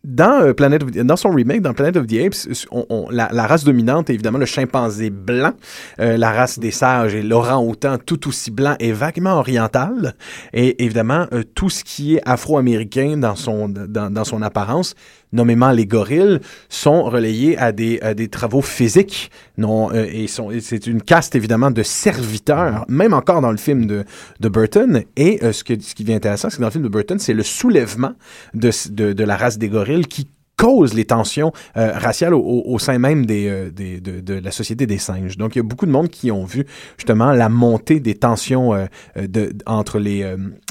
dans, 0.04 0.42
euh, 0.42 1.04
dans 1.04 1.16
son 1.16 1.30
remake, 1.30 1.62
dans 1.62 1.74
Planet 1.74 1.96
of 1.96 2.06
the 2.06 2.14
Apes, 2.14 2.66
la, 3.10 3.46
race 3.46 3.64
dominante 3.64 4.10
est 4.10 4.14
évidemment 4.14 4.38
le 4.38 4.46
chimpanzé 4.46 5.10
blanc. 5.10 5.52
Euh, 6.00 6.16
la 6.16 6.32
race 6.32 6.58
des 6.58 6.72
sages 6.72 7.14
est 7.14 7.22
l'orang-outan 7.22 7.98
tout 7.98 8.28
aussi 8.28 8.50
blanc 8.50 8.74
et 8.80 8.92
vaguement 8.92 9.34
oriental. 9.34 10.14
Et 10.52 10.82
évidemment, 10.84 11.26
euh, 11.32 11.44
tout 11.54 11.70
ce 11.70 11.84
qui 11.84 12.16
est 12.16 12.22
afro-américain 12.24 13.16
dans 13.16 13.36
son, 13.36 13.68
dans, 13.68 14.10
dans 14.10 14.24
son 14.24 14.42
apparence, 14.42 14.94
nommément 15.32 15.70
les 15.70 15.86
gorilles, 15.86 16.38
sont 16.68 17.04
relayés 17.04 17.56
à 17.58 17.72
des, 17.72 17.98
à 18.00 18.14
des 18.14 18.28
travaux 18.28 18.62
physiques. 18.62 19.30
Non, 19.58 19.90
euh, 19.92 20.06
et 20.10 20.26
sont- 20.26 20.50
et 20.50 20.60
c'est 20.60 20.86
une 20.86 21.02
caste 21.02 21.34
évidemment 21.34 21.70
de 21.70 21.82
serviteurs, 21.82 22.84
même 22.88 23.14
encore 23.14 23.40
dans 23.40 23.50
le 23.50 23.56
film 23.56 23.86
de, 23.86 24.04
de 24.40 24.48
Burton. 24.48 25.02
Et 25.16 25.42
euh, 25.42 25.52
ce, 25.52 25.64
que, 25.64 25.74
ce 25.80 25.94
qui 25.94 26.04
devient 26.04 26.14
intéressant, 26.16 26.50
c'est 26.50 26.56
que 26.56 26.62
dans 26.62 26.68
le 26.68 26.72
film 26.72 26.84
de 26.84 26.88
Burton, 26.88 27.18
c'est 27.18 27.34
le 27.34 27.42
soulèvement 27.42 28.12
de, 28.54 28.70
de, 28.90 29.12
de 29.12 29.24
la 29.24 29.36
race 29.36 29.58
des 29.58 29.68
gorilles 29.68 30.06
qui 30.06 30.28
cause 30.62 30.94
les 30.94 31.04
tensions 31.04 31.50
euh, 31.76 31.90
raciales 32.06 32.34
au, 32.34 32.78
sein 32.78 32.98
même 32.98 33.26
des, 33.26 33.48
euh, 33.48 33.70
des- 33.70 34.00
de, 34.00 34.20
de 34.20 34.34
la 34.34 34.50
société 34.52 34.86
des 34.86 34.98
singes. 34.98 35.36
Donc, 35.36 35.56
il 35.56 35.58
y 35.58 35.60
a 35.60 35.64
beaucoup 35.64 35.86
de 35.86 35.90
monde 35.90 36.08
qui 36.08 36.30
ont 36.30 36.44
vu 36.44 36.64
justement 36.96 37.32
la 37.32 37.48
montée 37.48 37.98
des 38.08 38.14
tensions 38.14 38.72
euh, 38.74 38.86
de, 39.16 39.52
entre, 39.66 39.98
les, 39.98 40.24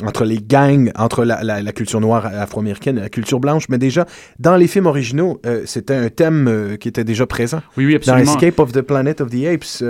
entre 0.05 0.23
les 0.25 0.39
gangs, 0.39 0.91
entre 0.95 1.25
la, 1.25 1.43
la, 1.43 1.61
la 1.61 1.71
culture 1.73 1.99
noire 1.99 2.25
afro-américaine 2.25 2.97
et 2.99 3.01
la 3.01 3.09
culture 3.09 3.39
blanche. 3.39 3.65
Mais 3.69 3.77
déjà, 3.77 4.05
dans 4.39 4.55
les 4.55 4.67
films 4.67 4.85
originaux, 4.87 5.41
c'était 5.65 5.95
un 5.95 6.09
thème 6.09 6.77
qui 6.79 6.87
était 6.87 7.03
déjà 7.03 7.25
présent. 7.25 7.61
Oui, 7.77 7.85
oui, 7.85 7.93
Dans 7.93 7.97
absolument. 8.13 8.31
Escape 8.37 8.59
of 8.59 8.71
the 8.71 8.81
Planet 8.81 9.19
of 9.21 9.29
the 9.29 9.45
Apes, 9.45 9.83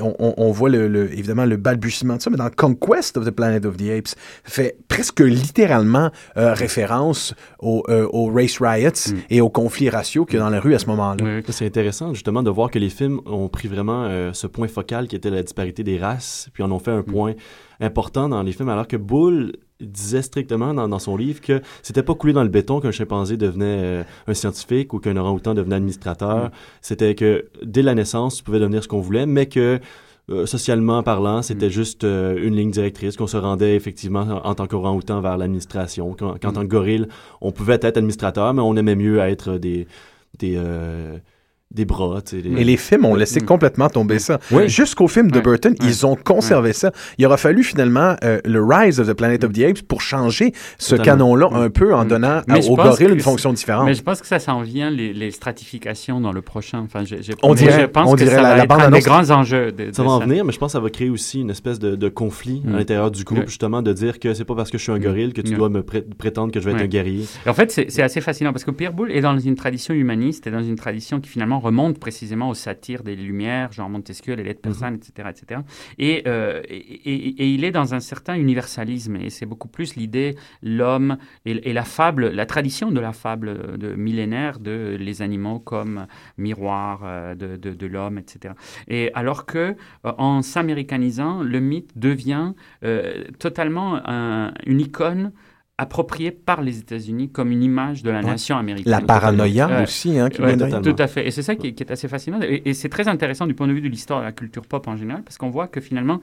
on, 0.00 0.50
voit 0.52 0.68
le, 0.68 0.88
le- 0.88 1.12
évidemment 1.12 1.44
le 1.44 1.56
balbutiement 1.56 2.16
de 2.16 2.22
ça, 2.22 2.30
mais 2.30 2.36
dans 2.36 2.50
Conquest 2.50 3.16
of 3.16 3.24
the 3.24 3.30
Planet 3.30 3.64
of 3.66 3.76
the 3.76 3.90
Apes, 3.98 4.14
fait 4.44 4.76
presque 4.88 5.20
littéralement 5.20 6.10
référence 6.36 7.34
au, 7.58 7.82
au 7.88 8.26
race 8.32 8.58
riots 8.76 9.14
et 9.30 9.40
aux 9.40 9.50
conflits 9.50 9.88
raciaux 9.88 10.24
qu'il 10.24 10.38
y 10.38 10.40
a 10.40 10.44
dans 10.44 10.50
la 10.50 10.60
rue 10.60 10.74
à 10.74 10.78
ce 10.78 10.86
moment-là. 10.86 11.24
Oui, 11.24 11.42
C'est 11.48 11.66
intéressant 11.66 12.14
justement 12.14 12.42
de 12.42 12.50
voir 12.50 12.70
que 12.70 12.78
les 12.78 12.90
films 12.90 13.20
ont 13.26 13.48
pris 13.48 13.68
vraiment 13.68 14.04
euh, 14.04 14.32
ce 14.32 14.46
point 14.46 14.68
focal 14.68 15.08
qui 15.08 15.16
était 15.16 15.30
la 15.30 15.42
disparité 15.42 15.82
des 15.82 15.98
races, 15.98 16.48
puis 16.52 16.62
en 16.62 16.70
ont 16.70 16.78
fait 16.78 16.90
un 16.90 17.02
point 17.02 17.34
important 17.80 18.28
dans 18.28 18.42
les 18.42 18.52
films, 18.52 18.68
alors 18.68 18.88
que 18.88 18.96
Bull 18.96 19.52
disait 19.80 20.22
strictement 20.22 20.72
dans, 20.72 20.88
dans 20.88 20.98
son 20.98 21.16
livre 21.16 21.40
que 21.40 21.60
c'était 21.82 22.02
pas 22.02 22.14
coulé 22.14 22.32
dans 22.32 22.42
le 22.42 22.48
béton 22.48 22.80
qu'un 22.80 22.92
chimpanzé 22.92 23.36
devenait 23.36 23.64
euh, 23.66 24.04
un 24.26 24.34
scientifique 24.34 24.94
ou 24.94 24.98
qu'un 24.98 25.16
orang-outan 25.16 25.54
devenait 25.54 25.76
administrateur. 25.76 26.50
C'était 26.80 27.14
que 27.14 27.46
dès 27.62 27.82
la 27.82 27.94
naissance, 27.94 28.36
tu 28.36 28.42
pouvais 28.42 28.58
devenir 28.60 28.82
ce 28.82 28.88
qu'on 28.88 29.00
voulait, 29.00 29.26
mais 29.26 29.46
que 29.46 29.80
euh, 30.28 30.44
socialement 30.44 31.02
parlant, 31.04 31.40
c'était 31.40 31.70
juste 31.70 32.02
euh, 32.02 32.36
une 32.44 32.56
ligne 32.56 32.72
directrice 32.72 33.16
qu'on 33.16 33.28
se 33.28 33.36
rendait 33.36 33.76
effectivement 33.76 34.22
en, 34.22 34.48
en 34.48 34.54
tant 34.56 34.66
qu'orang-outan 34.66 35.20
vers 35.20 35.36
l'administration. 35.36 36.14
Qu'en 36.14 36.36
qu'en 36.36 36.52
tant 36.52 36.62
que 36.62 36.66
gorille, 36.66 37.06
on 37.40 37.52
pouvait 37.52 37.78
être 37.80 37.96
administrateur, 37.96 38.52
mais 38.52 38.62
on 38.62 38.74
aimait 38.74 38.96
mieux 38.96 39.18
être 39.18 39.56
des 39.58 39.86
des 40.38 40.56
euh, 40.56 41.18
des 41.72 41.84
bras. 41.84 42.20
tu 42.22 42.36
sais, 42.36 42.42
des- 42.42 42.60
Et 42.60 42.64
les 42.64 42.76
films 42.76 43.04
ont 43.04 43.14
laissé 43.14 43.40
complètement 43.40 43.88
tomber 43.88 44.18
ça. 44.18 44.38
Jusqu'au 44.66 45.08
film 45.08 45.30
de. 45.30 45.40
Burton, 45.40 45.74
ils 45.82 46.06
ont 46.06 46.16
conservé 46.16 46.72
ça. 46.72 46.90
Il 47.18 47.26
aura 47.26 47.36
fallu 47.36 47.62
finalement 47.62 48.16
euh, 48.24 48.40
le 48.44 48.62
Rise 48.64 48.98
of 49.00 49.08
the 49.08 49.12
Planet 49.12 49.44
of 49.44 49.52
the 49.52 49.60
Apes 49.60 49.82
pour 49.82 50.00
changer 50.00 50.52
ce 50.78 50.94
canon-là 50.96 51.48
un 51.52 51.68
peu 51.70 51.94
en 51.94 52.04
donnant 52.04 52.42
à- 52.48 52.58
gorilles 52.60 53.06
que 53.08 53.12
une 53.12 53.20
fonction 53.20 53.52
différente. 53.52 53.84
Mais 53.86 53.94
je 53.94 54.02
pense 54.02 54.20
que 54.20 54.26
ça 54.26 54.38
s'en 54.38 54.62
vient, 54.62 54.90
les, 54.90 55.12
les 55.12 55.30
stratifications 55.30 56.20
dans 56.20 56.32
le 56.32 56.42
prochain. 56.42 56.80
Enfin, 56.84 57.04
j'ai- 57.04 57.22
j'ai- 57.22 57.34
On 57.42 57.54
dirait- 57.54 57.80
je 57.82 57.86
pense 57.86 58.08
on 58.08 58.12
que 58.12 58.18
dirait 58.18 58.30
ça 58.36 58.42
la- 58.42 58.48
va 58.50 58.56
la 58.56 58.64
être 58.64 58.80
un 58.80 58.90
des 58.90 59.00
grands 59.00 59.30
enjeux. 59.30 59.72
De, 59.72 59.86
de 59.90 59.94
Ça 59.94 60.02
va 60.02 60.10
en 60.10 60.18
venir, 60.20 60.44
mais 60.44 60.52
je 60.52 60.58
pense 60.58 60.68
que 60.72 60.78
ça 60.78 60.80
va 60.80 60.90
créer 60.90 61.10
aussi 61.10 61.40
une 61.40 61.50
espèce 61.50 61.78
de, 61.78 61.96
de 61.96 62.08
conflit 62.08 62.62
Mm. 62.64 62.74
à 62.74 62.78
l'intérieur 62.78 63.10
du 63.10 63.24
groupe, 63.24 63.46
justement, 63.46 63.82
de 63.82 63.92
dire 63.92 64.18
que 64.18 64.34
c'est 64.34 64.44
pas 64.44 64.54
parce 64.54 64.70
que 64.70 64.78
je 64.78 64.82
suis 64.82 64.92
un 64.92 64.98
gorille 64.98 65.32
que 65.32 65.40
tu 65.42 65.54
dois 65.54 65.68
me 65.68 65.82
pré- 65.82 66.02
prétendre 66.02 66.52
que 66.52 66.60
je 66.60 66.64
vais 66.66 66.72
être 66.72 66.82
un 66.82 66.86
guerrier. 66.86 67.24
Et 67.44 67.48
en 67.48 67.54
fait, 67.54 67.70
c'est 67.70 67.86
c'est 67.90 68.02
assez 68.02 68.20
fascinant 68.20 68.52
parce 68.52 68.64
que 68.64 68.70
Pierre 68.70 68.92
Boulle 68.92 69.10
est 69.12 69.20
dans 69.20 69.38
une 69.38 69.54
tradition 69.54 69.94
humaniste 69.94 70.46
et 70.46 70.50
dans 70.50 70.62
une 70.62 70.76
tradition 70.76 71.20
qui 71.20 71.28
finalement 71.28 71.55
remonte 71.60 71.98
précisément 71.98 72.48
aux 72.50 72.54
satires 72.54 73.02
des 73.02 73.16
Lumières, 73.16 73.72
genre 73.72 73.88
Montesquieu, 73.88 74.34
les 74.34 74.42
lettres 74.44 74.60
persanes, 74.60 74.94
etc., 74.94 75.28
etc. 75.30 75.60
Et, 75.98 76.22
euh, 76.26 76.62
et, 76.68 76.76
et- 76.76 77.42
et 77.42 77.50
il 77.54 77.64
est 77.64 77.70
dans 77.70 77.94
un 77.94 78.00
certain 78.00 78.34
universalisme 78.34 79.16
et 79.16 79.30
c'est 79.30 79.46
beaucoup 79.46 79.68
plus 79.68 79.96
l'idée, 79.96 80.36
l'homme 80.62 81.16
et, 81.44 81.72
la 81.72 81.84
fable, 81.84 82.28
la 82.30 82.46
tradition 82.46 82.90
de 82.90 83.00
la 83.00 83.12
fable 83.12 83.78
de 83.78 83.94
millénaire 83.94 84.58
de 84.58 84.96
les 84.98 85.22
animaux 85.22 85.58
comme 85.58 86.06
miroir 86.38 87.00
euh, 87.04 87.34
de, 87.34 87.56
de- 87.56 87.74
de 87.74 87.86
l'homme, 87.86 88.18
etc. 88.18 88.54
Et 88.88 89.10
alors 89.14 89.46
que 89.46 89.74
euh, 90.04 90.12
en 90.18 90.42
s'américanisant, 90.42 91.42
le 91.42 91.60
mythe 91.60 91.96
devient 91.96 92.52
euh, 92.84 93.24
totalement 93.38 94.00
un- 94.04 94.52
une 94.66 94.80
icône 94.80 95.32
appropriée 95.78 96.30
par 96.30 96.62
les 96.62 96.78
États-Unis 96.78 97.30
comme 97.30 97.50
une 97.52 97.62
image 97.62 98.02
de 98.02 98.10
la 98.10 98.20
Ouais. 98.20 98.24
nation 98.26 98.56
américaine. 98.56 98.90
La 98.90 99.02
paranoïa 99.02 99.82
aussi, 99.82 100.18
hein, 100.18 100.30
qui 100.30 100.40
Ouais, 100.40 100.56
vient 100.56 100.80
tout 100.80 100.96
à 100.98 101.06
fait. 101.06 101.26
Et 101.26 101.30
c'est 101.30 101.42
ça 101.42 101.54
qui 101.54 101.68
est, 101.68 101.72
qui 101.74 101.82
est 101.82 101.90
assez 101.92 102.08
fascinant. 102.08 102.40
Et, 102.42 102.62
et 102.64 102.72
c'est 102.74 102.88
très 102.88 103.08
intéressant 103.08 103.46
du 103.46 103.52
point 103.54 103.66
de 103.68 103.72
vue 103.74 103.82
de 103.82 103.88
l'histoire 103.88 104.20
de 104.20 104.24
la 104.24 104.32
culture 104.32 104.66
pop 104.66 104.88
en 104.88 104.96
général, 104.96 105.22
parce 105.22 105.36
qu'on 105.36 105.50
voit 105.50 105.68
que 105.68 105.80
finalement, 105.82 106.20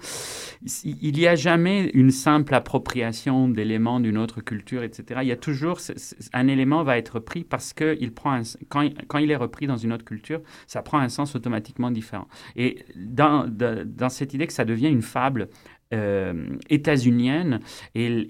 il 0.84 1.14
n'y 1.14 1.28
a 1.28 1.36
jamais 1.36 1.90
une 1.94 2.10
simple 2.12 2.56
appropriation 2.56 3.48
d'éléments 3.48 4.00
d'une 4.00 4.18
autre 4.18 4.42
culture, 4.42 4.82
etc. 4.84 5.20
Il 5.22 5.28
y 5.28 5.32
a 5.32 5.38
toujours 5.38 5.80
un 6.34 6.48
élément 6.48 6.84
va 6.84 6.98
être 6.98 7.20
pris 7.20 7.44
parce 7.44 7.74
que 7.74 7.96
il 8.00 8.12
prend 8.12 8.32
un- 8.34 8.42
quand, 8.70 8.82
il, 8.82 8.96
quand 9.08 9.20
il 9.20 9.30
est 9.30 9.36
repris 9.36 9.68
dans 9.68 9.78
une 9.78 9.94
autre 9.94 10.06
culture, 10.06 10.42
ça 10.68 10.82
prend 10.82 10.98
un 11.00 11.10
sens 11.10 11.36
automatiquement 11.36 11.92
différent. 11.92 12.28
Et 12.56 12.84
dans, 12.96 13.46
de- 13.48 13.84
dans 13.86 14.10
cette 14.10 14.34
idée 14.34 14.48
que 14.48 14.54
ça 14.54 14.66
devient 14.66 14.88
une 14.90 15.02
fable 15.04 15.50
euh, 15.94 16.34
états-unienne, 16.70 17.60
elle, 17.96 18.28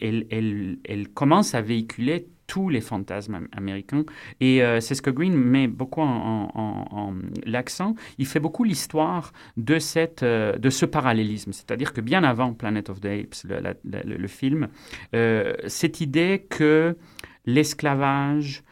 commence 1.13 1.55
à 1.55 1.61
véhiculer 1.61 2.27
tous 2.45 2.67
les 2.69 2.81
fantasmes 2.81 3.35
am- 3.35 3.47
américains. 3.53 4.03
Et 4.41 4.61
euh, 4.61 4.79
c'est 4.81 4.95
ce 4.95 5.01
que 5.01 5.09
Green 5.09 5.33
met 5.33 5.67
beaucoup 5.67 6.01
en, 6.01 6.05
en- 6.05 6.51
en- 6.53 6.87
en 6.91 7.13
l'accent. 7.45 7.95
Il 8.17 8.25
fait 8.27 8.41
beaucoup 8.41 8.65
l'histoire 8.65 9.31
de, 9.57 9.77
euh, 10.23 10.57
de 10.57 10.69
ce 10.69 10.85
parallélisme. 10.85 11.53
C'est-à-dire 11.53 11.93
que 11.93 12.01
bien 12.01 12.23
avant 12.23 12.53
Planet 12.53 12.89
of 12.89 12.99
the 12.99 13.05
Apes, 13.05 13.35
le, 13.45 14.27
film, 14.27 14.67
euh, 15.15 15.53
cette 15.67 16.01
idée 16.01 16.45
que 16.49 16.97
l'esclavage... 17.45 18.63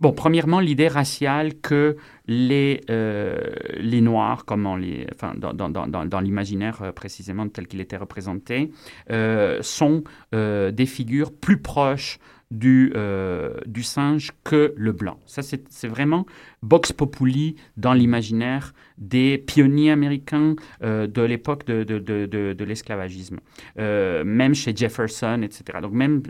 Bon, 0.00 0.12
premièrement, 0.12 0.60
l'idée 0.60 0.88
raciale 0.88 1.54
que 1.60 1.96
les, 2.28 2.80
euh, 2.90 3.38
les 3.78 4.00
Noirs, 4.00 4.44
comme 4.44 4.64
dans, 4.64 6.20
l'imaginaire 6.20 6.82
euh, 6.82 6.92
précisément 6.92 7.48
tel 7.48 7.66
qu'il 7.66 7.80
était 7.80 7.96
représenté, 7.96 8.72
euh, 9.10 9.62
sont 9.62 10.04
des 10.32 10.86
figures 10.86 11.32
plus 11.32 11.60
proches 11.60 12.18
du, 12.50 12.92
euh, 12.94 13.54
du 13.66 13.82
singe 13.82 14.30
que 14.44 14.72
le 14.76 14.92
blanc. 14.92 15.18
Ça, 15.26 15.42
c'est 15.42 15.88
vraiment 15.88 16.26
Vox 16.62 16.92
Populi 16.92 17.56
dans 17.76 17.92
l'imaginaire 17.92 18.72
des 18.98 19.36
pionniers 19.36 19.90
américains 19.90 20.54
euh, 20.82 21.06
de 21.08 21.22
l'époque 21.22 21.66
de, 21.66 21.82
de, 21.82 21.98
de, 21.98 22.26
de- 22.26 22.64
l'esclavagisme. 22.64 23.38
Euh, 23.78 24.22
même 24.24 24.54
chez 24.54 24.74
Jefferson, 24.74 25.42
etc. 25.42 25.78
Donc 25.82 25.92
même 25.92 26.22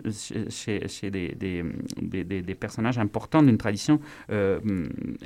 chez, 0.49 0.87
chez- 0.87 1.11
des, 1.11 1.35
des, 1.35 1.63
des- 2.01 2.23
des- 2.41 2.55
personnages 2.55 2.97
importants 2.97 3.43
d'une 3.43 3.57
tradition 3.57 3.99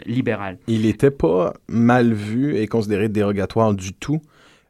libérale. 0.06 0.58
Il 0.67 0.82
n'était 0.84 1.12
pas 1.12 1.54
mal 1.69 2.13
vu 2.13 2.56
et 2.58 2.67
considéré 2.67 3.10
dérogatoire 3.10 3.73
du 3.73 3.93
tout 3.93 4.21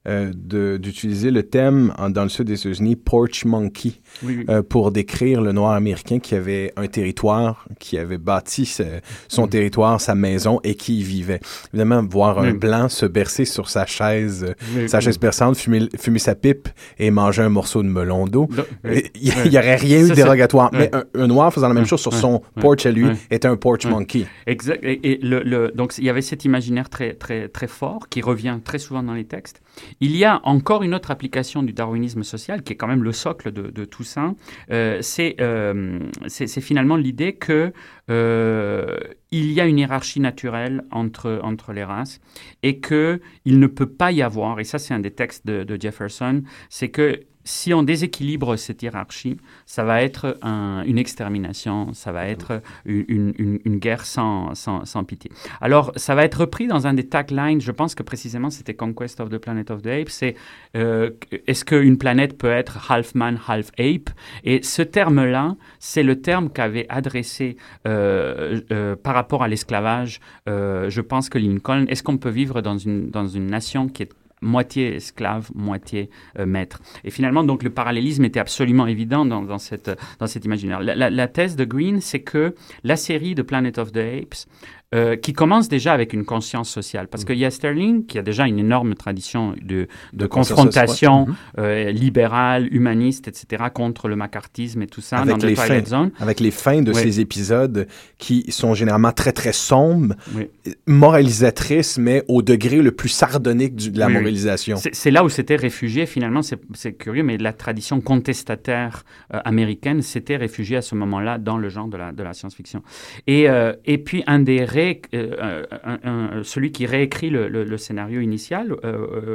euh, 0.07 0.31
de- 0.35 0.77
d'utiliser 0.77 1.29
le 1.31 1.43
thème 1.43 1.93
en- 1.97 2.09
dans 2.09 2.23
le 2.23 2.29
sud 2.29 2.47
des 2.47 2.59
États-Unis, 2.59 2.95
Porch 2.95 3.45
Monkey, 3.45 3.91
Oui, 4.23 4.37
oui. 4.39 4.45
euh, 4.49 4.63
pour 4.63 4.91
décrire 4.91 5.41
le 5.41 5.51
noir 5.51 5.73
américain 5.73 6.17
qui 6.19 6.33
avait 6.33 6.73
un 6.75 6.87
territoire, 6.87 7.65
qui 7.79 7.97
avait 7.99 8.17
bâti 8.17 8.65
ce- 8.65 8.81
son 9.27 9.47
territoire, 9.47 10.01
sa 10.01 10.15
maison 10.15 10.59
et 10.63 10.73
qui 10.75 10.99
y 10.99 11.03
vivait. 11.03 11.39
Évidemment, 11.73 12.01
voir 12.03 12.39
un 12.39 12.53
Mm. 12.53 12.57
blanc 12.59 12.89
se 12.89 13.05
bercer 13.05 13.45
sur 13.45 13.69
sa 13.69 13.85
chaise, 13.85 14.55
Oui, 14.75 14.89
sa 14.89 14.99
chaise 15.01 15.19
berçante, 15.19 15.55
fumer, 15.57 15.87
fumer 15.99 16.19
sa 16.19 16.33
pipe 16.35 16.67
et 16.97 17.11
manger 17.11 17.43
un 17.43 17.49
morceau 17.49 17.83
de 17.83 17.87
melon 17.87 18.25
d'eau. 18.25 18.47
Il 18.85 19.49
n'y 19.49 19.57
aurait 19.57 19.75
rien 19.75 19.99
eu 20.03 20.07
c'est- 20.07 20.15
dérogatoire. 20.15 20.71
Mais 20.73 20.89
un, 20.95 21.03
un 21.13 21.27
noir 21.27 21.53
faisant 21.53 21.67
la 21.67 21.73
même 21.73 21.85
chose 21.85 22.01
sur 22.01 22.13
son 22.13 22.41
porch 22.59 22.85
à 22.85 22.91
lui 22.91 23.05
était 23.29 23.47
un 23.47 23.55
porch 23.55 23.85
monkey. 23.85 24.25
Exact. 24.47 24.83
Et, 24.83 25.11
et 25.11 25.17
le, 25.21 25.43
le- 25.43 25.71
donc 25.75 25.93
il 25.97 26.03
y 26.05 26.09
avait 26.09 26.21
cet 26.21 26.45
imaginaire 26.45 26.89
très 26.89 27.13
très 27.13 27.47
très 27.47 27.67
fort 27.67 28.07
qui 28.09 28.21
revient 28.21 28.57
très 28.63 28.79
souvent 28.79 29.03
dans 29.03 29.13
les 29.13 29.25
textes. 29.25 29.61
Il 29.99 30.15
y 30.15 30.25
a 30.25 30.41
encore 30.43 30.83
une 30.83 30.93
autre 30.93 31.11
application 31.11 31.63
du 31.63 31.73
darwinisme 31.73 32.23
social 32.23 32.63
qui 32.63 32.73
est 32.73 32.75
quand 32.75 32.87
même 32.87 33.03
le 33.03 33.11
socle 33.11 33.51
de, 33.51 33.63
de 33.69 33.85
tout 33.85 34.03
ça. 34.03 34.33
Euh, 34.71 34.99
c'est 35.01 35.35
euh, 35.39 35.99
c'est 36.27 36.61
finalement 36.61 36.95
l'idée 36.95 37.33
que 37.33 37.73
euh, 38.09 38.97
il 39.31 39.51
y 39.51 39.61
a 39.61 39.65
une 39.65 39.79
hiérarchie 39.79 40.19
naturelle 40.19 40.83
entre 40.91 41.39
entre 41.43 41.73
les 41.73 41.83
races 41.83 42.19
et 42.63 42.79
que 42.79 43.21
il 43.45 43.59
ne 43.59 43.67
peut 43.67 43.89
pas 43.89 44.11
y 44.11 44.21
avoir. 44.21 44.59
Et 44.59 44.63
ça 44.63 44.79
c'est 44.79 44.93
un 44.93 44.99
des 44.99 45.11
textes 45.11 45.47
de 45.47 45.77
Jefferson. 45.79 46.43
C'est 46.69 46.89
que 46.89 47.21
si 47.43 47.73
on 47.73 47.83
déséquilibre 47.83 48.55
cette 48.55 48.83
hiérarchie, 48.83 49.37
ça 49.65 49.83
va 49.83 50.01
être 50.03 50.37
un- 50.41 50.83
une 50.85 50.97
extermination, 50.97 51.93
ça 51.93 52.11
va 52.11 52.27
être 52.27 52.61
une, 52.85 53.33
une- 53.37 53.59
une 53.65 53.77
guerre 53.77 54.05
sans, 54.05 54.53
sans, 54.55 54.85
sans 54.85 55.03
pitié. 55.03 55.31
Alors, 55.59 55.91
ça 55.95 56.15
va 56.15 56.23
être 56.25 56.41
repris 56.41 56.67
dans 56.67 56.87
un 56.87 56.93
des 56.93 57.07
taglines, 57.07 57.61
je 57.61 57.71
pense 57.71 57.95
que 57.95 58.03
précisément 58.03 58.49
c'était 58.49 58.73
Conquest 58.73 59.19
of 59.19 59.29
the 59.29 59.37
Planet 59.37 59.71
of 59.71 59.81
the 59.81 59.87
Apes, 59.87 60.09
c'est 60.09 60.35
euh, 60.75 61.11
est-ce 61.47 61.65
qu'une 61.65 61.97
planète 61.97 62.37
peut 62.37 62.51
être 62.51 62.91
half 62.91 63.15
man, 63.15 63.39
half 63.47 63.71
ape? 63.79 64.09
Et 64.43 64.61
ce 64.63 64.81
terme-là, 64.81 65.55
c'est 65.79 66.03
le 66.03 66.21
terme 66.21 66.49
qu'avait 66.49 66.85
adressé 66.89 67.57
euh, 67.87 68.61
euh, 68.71 68.95
par 68.95 69.13
rapport 69.15 69.43
à 69.43 69.47
l'esclavage, 69.47 70.19
je 70.47 71.01
pense 71.01 71.29
que 71.29 71.37
Lincoln, 71.37 71.85
est-ce 71.87 72.03
qu'on 72.03 72.17
peut 72.17 72.29
vivre 72.29 72.61
dans 72.61 72.77
une, 72.77 73.09
dans 73.09 73.27
une 73.27 73.47
nation 73.47 73.87
qui 73.87 74.03
est 74.03 74.09
moitié 74.41 74.95
esclave, 74.95 75.49
moitié 75.55 76.09
euh, 76.39 76.45
maître. 76.45 76.81
Et 77.03 77.11
finalement, 77.11 77.43
donc, 77.43 77.63
le 77.63 77.69
parallélisme 77.69 78.25
était 78.25 78.39
absolument 78.39 78.87
évident 78.87 79.23
dans, 79.25 79.41
dans, 79.43 79.59
cette, 79.59 79.91
dans 80.19 80.27
cet 80.27 80.45
imaginaire. 80.45 80.81
La, 80.81 80.95
la- 80.95 81.09
la 81.09 81.27
thèse 81.27 81.55
de 81.55 81.63
Green, 81.65 82.01
c'est 82.01 82.21
que 82.21 82.55
la 82.83 82.95
série 82.95 83.35
de 83.35 83.41
Planet 83.43 83.77
of 83.77 83.91
the 83.91 83.97
Apes, 83.97 84.45
euh, 84.93 85.15
qui 85.15 85.31
commence 85.31 85.69
déjà 85.69 85.93
avec 85.93 86.11
une 86.11 86.25
conscience 86.25 86.69
sociale, 86.69 87.07
parce 87.07 87.23
qu'il 87.23 87.37
y 87.37 87.45
a 87.45 87.49
Sterling, 87.51 88.05
qui 88.05 88.19
a 88.19 88.21
déjà 88.23 88.45
une 88.45 88.59
énorme 88.59 88.93
tradition 88.93 89.53
de, 89.63 89.87
de, 90.11 90.25
confrontation 90.25 91.27
sociale. 91.27 91.37
euh, 91.59 91.91
libérale, 91.91 92.67
humaniste, 92.73 93.29
etc., 93.29 93.65
contre 93.73 94.09
le 94.09 94.17
macartisme 94.17 94.81
et 94.81 94.87
tout 94.87 94.99
ça, 94.99 95.19
Avec 95.19 95.37
dans 95.37 95.47
les 95.47 95.53
The 95.53 95.59
fins. 95.59 95.85
Zone. 95.85 96.11
avec 96.19 96.41
les 96.41 96.51
fins 96.51 96.81
de 96.81 96.91
ces 96.91 97.21
épisodes 97.21 97.87
qui 98.17 98.51
sont 98.51 98.73
généralement 98.73 99.13
très 99.13 99.31
très 99.31 99.53
sombres, 99.53 100.13
Oui. 100.35 100.47
Moralisatrices, 100.87 101.97
mais 101.97 102.23
au 102.27 102.41
degré 102.41 102.77
le 102.81 102.91
plus 102.91 103.09
sardonique 103.09 103.75
du- 103.75 103.91
de 103.91 103.99
la 103.99 104.07
Oui, 104.07 104.13
moralisation. 104.13 104.77
C'est 104.91 105.11
là 105.11 105.23
où 105.23 105.29
c'était 105.29 105.55
réfugié, 105.55 106.05
finalement, 106.05 106.41
c'est 106.41 106.93
curieux, 106.93 107.23
mais 107.23 107.37
la 107.37 107.53
tradition 107.53 108.01
contestataire 108.01 109.03
euh, 109.33 109.39
américaine 109.45 110.01
s'était 110.01 110.37
réfugiée 110.37 110.77
à 110.77 110.81
ce 110.81 110.95
moment-là 110.95 111.37
dans 111.37 111.57
le 111.57 111.69
genre 111.69 111.87
de 111.87 111.97
la, 111.97 112.11
de 112.11 112.23
la 112.23 112.33
science-fiction. 112.33 112.83
Et, 113.27 113.49
euh, 113.49 113.73
et 113.85 113.97
puis, 113.97 114.23
un 114.27 114.39
des 114.39 114.63
ré- 114.63 115.01
euh, 115.13 115.63
un- 115.83 115.99
un- 116.03 116.39
un- 116.39 116.43
celui 116.43 116.71
qui 116.71 116.85
réécrit 116.85 117.29
le, 117.29 117.47
le- 117.47 117.63
le 117.63 117.77
scénario 117.77 118.21
initial, 118.21 118.75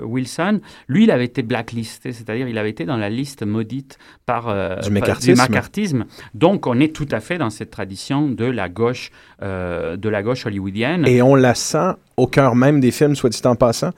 Wilson, 0.05 0.61
lui, 0.89 1.05
il 1.05 1.11
avait 1.11 1.25
été 1.25 1.43
blacklisté, 1.43 2.13
c'est-à-dire 2.13 2.49
il 2.49 2.59
avait 2.59 2.71
été 2.71 2.85
dans 2.85 2.97
la 2.97 3.11
liste 3.11 3.45
maudite 3.45 3.99
par 4.27 4.45
Du 4.83 4.91
macartisme. 4.91 6.05
Donc, 6.35 6.67
on 6.67 6.79
est 6.81 6.95
tout 6.95 7.09
à 7.11 7.21
fait 7.21 7.39
dans 7.39 7.51
cette 7.51 7.71
tradition 7.71 8.29
de 8.29 8.45
la 8.45 8.69
gauche, 8.69 9.11
de 9.43 10.09
la 10.09 10.23
gauche 10.23 10.47
hollywoodienne. 10.47 11.07
Et 11.07 11.16
on 11.23 11.37
la 11.37 11.55
sent 11.55 11.97
au 12.17 12.27
cœur 12.27 12.55
même 12.55 12.81
des 12.81 12.91
films, 12.91 13.15
soit 13.15 13.31
dit 13.31 13.41
en 13.45 13.57
passant, 13.57 13.93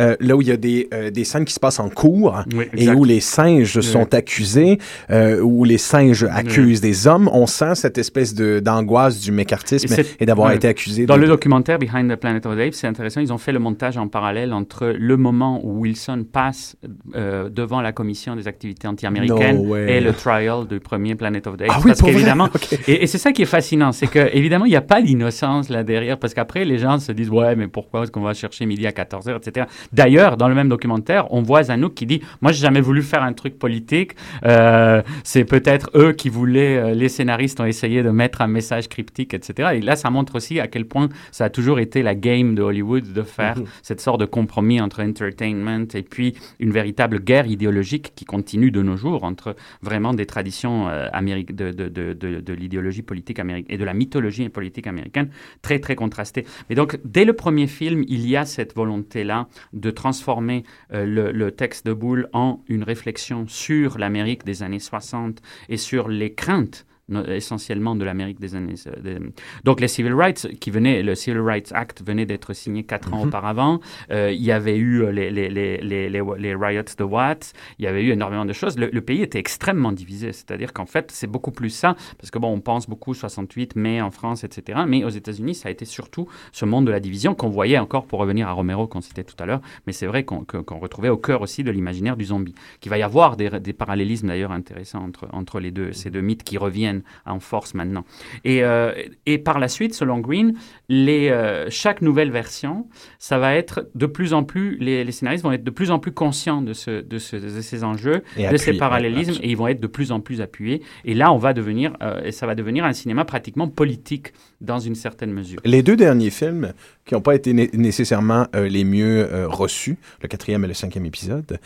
euh, 0.00 0.16
là 0.20 0.36
où 0.36 0.40
il 0.40 0.48
y 0.48 0.52
a 0.52 0.56
des, 0.56 0.88
euh, 0.94 1.10
des 1.10 1.24
scènes 1.24 1.44
qui 1.44 1.52
se 1.52 1.60
passent 1.60 1.78
en 1.78 1.90
cours 1.90 2.42
Oui, 2.54 2.64
et 2.74 2.88
où 2.88 3.04
les 3.04 3.20
singes 3.20 3.80
sont 3.80 4.14
accusés, 4.14 4.78
euh, 5.10 5.40
où 5.40 5.64
les 5.64 5.76
singes 5.76 6.24
accusent 6.30 6.80
des 6.80 7.06
hommes, 7.06 7.28
on 7.30 7.46
sent 7.46 7.74
cette 7.74 7.98
espèce 7.98 8.34
d'angoisse 8.34 9.20
du 9.20 9.32
mécartisme 9.32 9.94
Et 10.18 10.24
d'avoir 10.24 10.52
été 10.52 10.66
accusé. 10.66 11.04
Dans 11.04 11.16
de, 11.16 11.20
le 11.20 11.28
documentaire 11.28 11.78
Behind 11.78 12.10
the 12.10 12.16
Planet 12.16 12.46
of 12.46 12.56
the 12.56 12.60
Apes, 12.60 12.74
c'est 12.74 12.86
intéressant, 12.86 13.20
ils 13.20 13.32
ont 13.34 13.38
fait 13.38 13.52
le 13.52 13.58
montage 13.58 13.98
en 13.98 14.08
parallèle 14.08 14.54
entre 14.54 14.86
le 14.86 15.16
moment 15.18 15.60
où 15.62 15.80
Wilson 15.80 16.24
passe 16.30 16.76
devant 17.14 17.82
la 17.82 17.92
commission 17.92 18.34
des 18.34 18.48
activités 18.48 18.88
anti-américaines 18.88 19.62
No 19.62 19.76
et 19.76 20.00
le 20.00 20.12
trial 20.12 20.66
du 20.66 20.80
premier 20.80 21.16
Planet 21.16 21.46
of 21.46 21.58
the 21.58 21.62
Apes. 21.62 21.70
Ah 21.70 21.78
oui, 21.84 21.90
parce 21.90 22.00
qu'évidemment, 22.00 22.48
et, 22.88 23.02
et 23.02 23.06
c'est 23.06 23.18
ça 23.18 23.32
qui 23.32 23.42
est 23.42 23.46
fascinant, 23.46 23.92
c'est 23.92 24.06
que 24.06 24.30
évidemment, 24.32 24.64
il 24.64 24.70
n'y 24.70 24.76
a 24.76 24.80
pas 24.80 25.00
l'innocence 25.00 25.68
là 25.68 25.84
derrière, 25.84 26.18
parce 26.18 26.32
qu'après, 26.32 26.64
les 26.64 26.78
gens 26.78 26.98
se 26.98 27.12
disent, 27.12 27.30
ouais, 27.30 27.56
mais 27.56 27.61
pourquoi 27.68 28.02
est-ce 28.02 28.10
qu'on 28.10 28.20
va 28.20 28.34
chercher 28.34 28.66
midi 28.66 28.86
à 28.86 28.90
14h, 28.90 29.36
etc. 29.36 29.66
D'ailleurs, 29.92 30.36
dans 30.36 30.48
le 30.48 30.54
même 30.54 30.68
documentaire, 30.68 31.32
on 31.32 31.42
voit 31.42 31.64
Zanouk 31.64 31.94
qui 31.94 32.06
dit, 32.06 32.20
moi, 32.40 32.52
j'ai 32.52 32.60
jamais 32.62 32.80
voulu 32.80 33.02
faire 33.02 33.22
un 33.22 33.32
truc 33.32 33.58
politique, 33.58 34.12
euh, 34.44 35.02
c'est 35.24 35.44
peut-être 35.44 35.90
eux 35.94 36.12
qui 36.12 36.28
voulaient, 36.28 36.76
euh, 36.76 36.94
les 36.94 37.08
scénaristes 37.08 37.60
ont 37.60 37.64
essayé 37.66 38.02
de 38.02 38.10
mettre 38.10 38.40
un 38.40 38.46
message 38.48 38.88
cryptique, 38.88 39.34
etc. 39.34 39.70
Et 39.74 39.80
là, 39.80 39.96
ça 39.96 40.10
montre 40.10 40.34
aussi 40.36 40.60
à 40.60 40.66
quel 40.66 40.84
point 40.86 41.08
ça 41.30 41.44
a 41.46 41.50
toujours 41.50 41.78
été 41.78 42.02
la 42.02 42.14
game 42.14 42.54
de 42.54 42.62
Hollywood 42.62 43.12
de 43.12 43.22
faire 43.22 43.56
cette 43.82 44.00
sorte 44.00 44.20
de 44.20 44.26
compromis 44.26 44.80
entre 44.80 45.02
entertainment 45.02 45.86
et 45.94 46.02
puis 46.02 46.34
une 46.58 46.70
véritable 46.70 47.20
guerre 47.20 47.46
idéologique 47.46 48.12
qui 48.14 48.24
continue 48.24 48.70
de 48.70 48.82
nos 48.82 48.96
jours 48.96 49.24
entre 49.24 49.54
vraiment 49.82 50.14
des 50.14 50.26
traditions 50.26 50.88
euh, 50.88 51.08
améri- 51.12 51.44
de, 51.44 51.70
de, 51.70 51.88
de, 51.88 52.12
de, 52.12 52.40
de 52.40 52.52
l'idéologie 52.52 53.02
politique 53.02 53.38
américaine 53.38 53.74
et 53.74 53.78
de 53.78 53.84
la 53.84 53.94
mythologie 53.94 54.48
politique 54.48 54.86
américaine 54.86 55.28
très 55.60 55.78
très 55.78 55.94
contrastées. 55.94 56.44
Mais 56.68 56.74
donc 56.76 56.98
dès 57.04 57.24
le 57.24 57.32
premier 57.34 57.51
film, 57.66 58.04
il 58.08 58.28
y 58.28 58.36
a 58.36 58.44
cette 58.44 58.74
volonté-là 58.74 59.48
de 59.72 59.90
transformer 59.90 60.64
euh, 60.92 61.04
le, 61.06 61.32
le 61.32 61.50
texte 61.52 61.86
de 61.86 61.92
Boule 61.92 62.28
en 62.32 62.60
une 62.68 62.82
réflexion 62.82 63.46
sur 63.48 63.98
l'Amérique 63.98 64.44
des 64.44 64.62
années 64.62 64.78
60 64.78 65.40
et 65.68 65.76
sur 65.76 66.08
les 66.08 66.34
craintes 66.34 66.86
essentiellement 67.28 67.94
de 67.94 68.04
l'Amérique 68.04 68.40
des 68.40 68.54
années. 68.54 68.74
euh, 68.86 69.18
Donc 69.64 69.80
les 69.80 69.88
civil 69.88 70.14
rights 70.14 70.48
qui 70.60 70.70
venaient, 70.70 71.02
le 71.02 71.14
Civil 71.14 71.40
Rights 71.40 71.72
Act 71.74 72.02
venait 72.06 72.26
d'être 72.26 72.52
signé 72.52 72.84
quatre 72.84 73.12
ans 73.14 73.22
auparavant. 73.24 73.80
Euh, 74.10 74.30
il 74.32 74.42
y 74.42 74.52
avait 74.52 74.76
eu 74.76 75.02
euh, 75.02 75.12
les, 75.12 75.30
les, 75.30 75.48
les, 75.48 75.78
les, 75.80 76.54
riots 76.54 76.82
de 76.98 77.04
Watts. 77.04 77.52
Il 77.78 77.84
y 77.84 77.88
avait 77.88 78.02
eu 78.02 78.10
énormément 78.10 78.44
de 78.44 78.52
choses. 78.52 78.78
Le, 78.78 78.88
le 78.92 79.00
pays 79.00 79.22
était 79.22 79.38
extrêmement 79.38 79.92
divisé. 79.92 80.32
C'est-à-dire 80.32 80.72
qu'en 80.72 80.86
fait, 80.86 81.10
c'est 81.10 81.26
beaucoup 81.26 81.50
plus 81.52 81.70
ça 81.70 81.96
parce 82.18 82.30
que 82.30 82.38
bon, 82.38 82.48
on 82.52 82.60
pense 82.60 82.88
beaucoup 82.88 83.14
68, 83.14 83.76
mai 83.76 84.00
en 84.00 84.10
France, 84.10 84.44
etc. 84.44 84.80
Mais 84.86 85.04
aux 85.04 85.08
États-Unis, 85.10 85.54
ça 85.54 85.68
a 85.68 85.72
été 85.72 85.84
surtout 85.84 86.28
ce 86.52 86.64
monde 86.64 86.86
de 86.86 86.90
la 86.90 87.00
division 87.00 87.34
qu'on 87.34 87.48
voyait 87.50 87.78
encore 87.78 88.06
pour 88.06 88.18
revenir 88.20 88.48
à 88.48 88.52
Romero 88.52 88.86
qu'on 88.86 89.00
citait 89.00 89.24
tout 89.24 89.36
à 89.38 89.46
l'heure. 89.46 89.60
Mais 89.86 89.92
c'est 89.92 90.06
vrai 90.06 90.24
qu'on 90.24 90.44
retrouvait 90.80 91.08
au 91.08 91.16
cœur 91.16 91.42
aussi 91.42 91.64
de 91.64 91.70
l'imaginaire 91.70 92.16
du 92.16 92.24
zombie. 92.24 92.54
Qu'il 92.80 92.90
va 92.90 92.98
y 92.98 93.02
avoir 93.02 93.36
des, 93.36 93.50
des 93.60 93.72
parallélismes 93.72 94.28
d'ailleurs 94.28 94.52
intéressants 94.52 95.02
entre, 95.04 95.28
entre 95.32 95.60
les 95.60 95.70
deux, 95.70 95.92
ces 95.92 96.10
deux 96.10 96.20
mythes 96.20 96.42
qui 96.44 96.58
reviennent 96.58 97.01
en 97.26 97.40
force 97.40 97.74
maintenant. 97.74 98.04
Et, 98.44 98.62
euh, 98.64 98.92
et 99.26 99.38
par 99.38 99.58
la 99.58 99.68
suite, 99.68 99.94
selon 99.94 100.18
Green, 100.18 100.54
les, 100.88 101.28
euh, 101.30 101.66
chaque 101.70 102.02
nouvelle 102.02 102.30
version, 102.30 102.86
ça 103.18 103.38
va 103.38 103.54
être 103.54 103.88
de 103.94 104.06
plus 104.06 104.32
en 104.34 104.44
plus, 104.44 104.76
les, 104.78 105.04
les 105.04 105.12
scénaristes 105.12 105.44
vont 105.44 105.52
être 105.52 105.64
de 105.64 105.70
plus 105.70 105.90
en 105.90 105.98
plus 105.98 106.12
conscients 106.12 106.62
de, 106.62 106.72
ce, 106.72 107.00
de, 107.02 107.18
ce- 107.18 107.36
de 107.36 107.60
ces 107.60 107.84
enjeux, 107.84 108.22
Et 108.36 108.48
de 108.48 108.56
ces 108.56 108.74
parallélismes, 108.74 109.38
et 109.42 109.50
ils 109.50 109.56
vont 109.56 109.68
être 109.68 109.80
de 109.80 109.86
plus 109.86 110.12
en 110.12 110.20
plus 110.20 110.40
appuyés. 110.40 110.82
Et 111.04 111.14
là, 111.14 111.32
on 111.32 111.38
va 111.38 111.52
devenir, 111.52 111.96
euh, 112.02 112.22
et 112.24 112.32
ça 112.32 112.46
va 112.46 112.54
devenir 112.54 112.84
un 112.84 112.92
cinéma 112.92 113.24
pratiquement 113.24 113.68
politique 113.68 114.32
dans 114.60 114.78
une 114.78 114.94
certaine 114.94 115.32
mesure. 115.32 115.60
Les 115.64 115.82
deux 115.82 115.96
derniers 115.96 116.30
films 116.30 116.72
qui 117.04 117.14
n'ont 117.14 117.20
pas 117.20 117.34
été 117.34 117.52
né- 117.52 117.70
nécessairement 117.74 118.46
les 118.54 118.84
mieux 118.84 119.28
reçus, 119.46 119.96
le 120.22 120.28
quatrième 120.28 120.64
et 120.64 120.68
le 120.68 120.74
cinquième 120.74 121.04
épisode, 121.06 121.58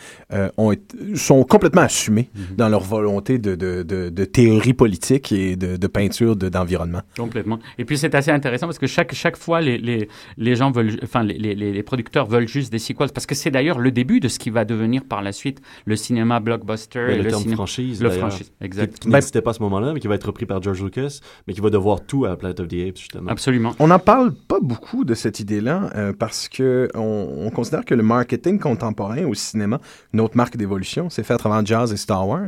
ont 0.57 0.71
été- 0.71 1.15
sont 1.15 1.43
complètement 1.43 1.81
assumés 1.83 2.29
Mhm. 2.33 2.55
dans 2.57 2.69
leur 2.69 2.81
volonté 2.81 3.37
de, 3.37 3.55
de, 3.55 3.83
de, 3.83 4.09
de 4.09 4.25
théorie 4.25 4.73
politique 4.73 5.26
et 5.31 5.55
de, 5.55 5.77
de 5.77 5.87
peinture 5.87 6.35
de- 6.35 6.49
d'environnement. 6.49 7.01
Complètement. 7.17 7.59
Et 7.77 7.85
puis 7.85 7.97
c'est 7.97 8.13
assez 8.15 8.31
intéressant 8.31 8.67
parce 8.67 8.79
que 8.79 8.87
chaque, 8.87 9.13
chaque 9.13 9.37
fois, 9.37 9.61
les, 9.61 9.77
les, 9.77 10.07
les 10.37 10.55
gens 10.55 10.71
veulent, 10.71 10.99
enfin, 11.03 11.23
les, 11.23 11.37
les, 11.37 11.55
les 11.55 11.83
producteurs 11.83 12.25
veulent 12.27 12.47
juste 12.47 12.71
des 12.71 12.79
sequels 12.79 13.09
parce 13.13 13.25
que 13.25 13.35
c'est 13.35 13.51
d'ailleurs 13.51 13.79
le 13.79 13.91
début 13.91 14.19
de 14.19 14.27
ce 14.27 14.39
qui 14.39 14.49
va 14.49 14.65
devenir 14.65 15.03
par 15.05 15.21
la 15.21 15.31
suite 15.31 15.61
le 15.85 15.95
cinéma 15.95 16.39
blockbuster. 16.39 16.99
Et 17.11 17.17
le, 17.17 17.23
le 17.23 17.29
terme 17.29 17.43
cinéma- 17.43 17.55
franchise, 17.55 18.01
Le 18.01 18.09
franchise, 18.09 18.51
exact. 18.61 18.99
qui 18.99 19.09
n'existait 19.09 19.41
pas 19.41 19.51
à 19.51 19.53
ce 19.53 19.61
moment-là, 19.63 19.93
mais 19.93 19.99
qui 19.99 20.07
va 20.07 20.15
être 20.15 20.25
repris 20.27 20.45
par 20.45 20.61
George 20.61 20.81
Lucas, 20.83 21.19
mais 21.47 21.53
qui 21.53 21.61
va 21.61 21.69
devoir 21.69 22.01
tout 22.01 22.25
à 22.25 22.35
Planet 22.37 22.59
of 22.59 22.67
the 22.67 22.73
Apes, 22.87 22.97
justement. 22.97 23.29
Absolument. 23.29 23.75
On 23.79 23.87
n'en 23.87 23.99
parle 23.99 24.33
pas 24.33 24.59
beaucoup 24.61 25.05
de 25.05 25.13
cette 25.13 25.39
idée-là 25.39 25.89
euh, 25.95 26.13
parce 26.17 26.47
que 26.49 26.89
on, 26.95 27.45
on 27.45 27.49
considère 27.49 27.85
que 27.85 27.93
le 27.95 28.03
marketing 28.03 28.59
contemporain 28.59 29.23
au 29.25 29.33
cinéma, 29.33 29.79
une 30.13 30.21
autre 30.21 30.35
marque 30.37 30.57
d'évolution, 30.57 31.09
c'est 31.09 31.23
fait 31.23 31.33
à 31.33 31.37
travers 31.37 31.65
Jazz 31.65 31.91
et 31.93 31.97
Star 31.97 32.27
Wars. 32.27 32.47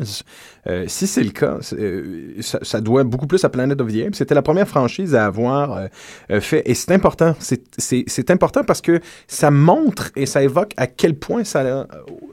Euh, 0.67 0.85
si 0.87 1.07
c'est 1.07 1.23
le 1.23 1.31
cas, 1.31 1.57
euh, 1.73 2.33
ça, 2.63 2.79
ça 2.79 2.81
doit 2.81 3.03
beaucoup 3.03 3.27
plus 3.27 3.43
à 3.43 3.49
Planet 3.49 3.79
of 3.81 3.91
the 3.91 4.05
Apes. 4.07 4.15
C'était 4.15 4.35
la 4.35 4.41
première 4.41 4.67
franchise 4.67 5.15
à 5.15 5.25
avoir 5.25 5.73
euh, 5.73 5.87
euh, 6.31 6.41
fait, 6.41 6.63
et 6.65 6.73
c'est 6.73 6.91
important. 6.93 7.35
C'est, 7.39 8.29
important 8.31 8.63
parce 8.63 8.81
que 8.81 8.99
ça 9.27 9.51
montre 9.51 10.11
et 10.15 10.25
ça 10.25 10.43
évoque 10.43 10.71
à 10.77 10.87
quel 10.87 11.15
point 11.15 11.43
ça, 11.43 11.61
a- 11.61 11.87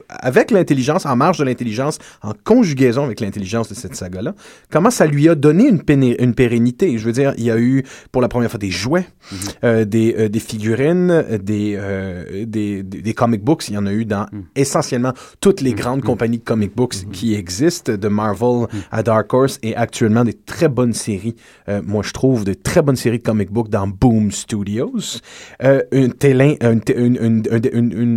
avec 0.09 0.51
l'intelligence, 0.51 1.05
en 1.05 1.15
marge 1.15 1.39
de 1.39 1.43
l'intelligence, 1.43 1.97
en 2.21 2.31
conjugaison 2.43 3.03
avec 3.03 3.19
l'intelligence 3.19 3.69
de 3.69 3.73
cette 3.73 3.95
saga-là, 3.95 4.33
comment 4.71 4.89
ça 4.91 5.05
lui 5.05 5.27
a 5.29 5.35
donné 5.35 5.67
une, 5.67 6.33
pérennité. 6.33 6.97
Je 6.97 7.05
veux 7.05 7.11
dire, 7.11 7.33
il 7.37 7.43
y 7.43 7.51
a 7.51 7.57
eu 7.57 7.83
pour 8.11 8.21
la 8.21 8.27
première 8.27 8.49
fois 8.49 8.59
des 8.59 8.69
jouets, 8.71 9.07
euh, 9.63 9.85
des, 9.85 10.15
euh, 10.17 10.29
des 10.29 10.39
figurines, 10.39 11.11
euh, 11.11 11.37
des, 11.37 11.75
euh, 11.77 12.45
des, 12.45 12.83
des, 12.83 13.01
des 13.01 13.13
comic 13.13 13.43
books. 13.43 13.67
Il 13.69 13.73
y 13.73 13.77
en 13.77 13.85
a 13.85 13.91
eu 13.93 14.05
dans 14.05 14.27
essentiellement 14.55 15.13
toutes 15.41 15.61
les 15.61 15.73
grandes 15.73 16.01
compagnies 16.03 16.37
de 16.39 16.43
comic 16.43 16.75
books 16.75 17.09
qui 17.11 17.35
existent, 17.35 17.93
de 17.93 18.07
Marvel 18.07 18.67
à 18.91 19.03
Dark 19.03 19.33
Horse, 19.33 19.59
et 19.63 19.75
actuellement 19.75 20.16
des 20.23 20.33
très 20.33 20.69
bonnes 20.69 20.93
séries. 20.93 21.35
Euh, 21.69 21.81
moi, 21.85 22.03
je 22.03 22.11
trouve 22.13 22.43
de 22.43 22.53
très 22.53 22.81
bonnes 22.81 22.95
séries 22.95 23.19
de 23.19 23.23
comic 23.23 23.51
books 23.51 23.69
dans 23.69 23.87
Boom 23.87 24.31
Studios. 24.31 25.19
Euh, 25.63 25.81
une, 25.91 26.13
télé, 26.13 26.57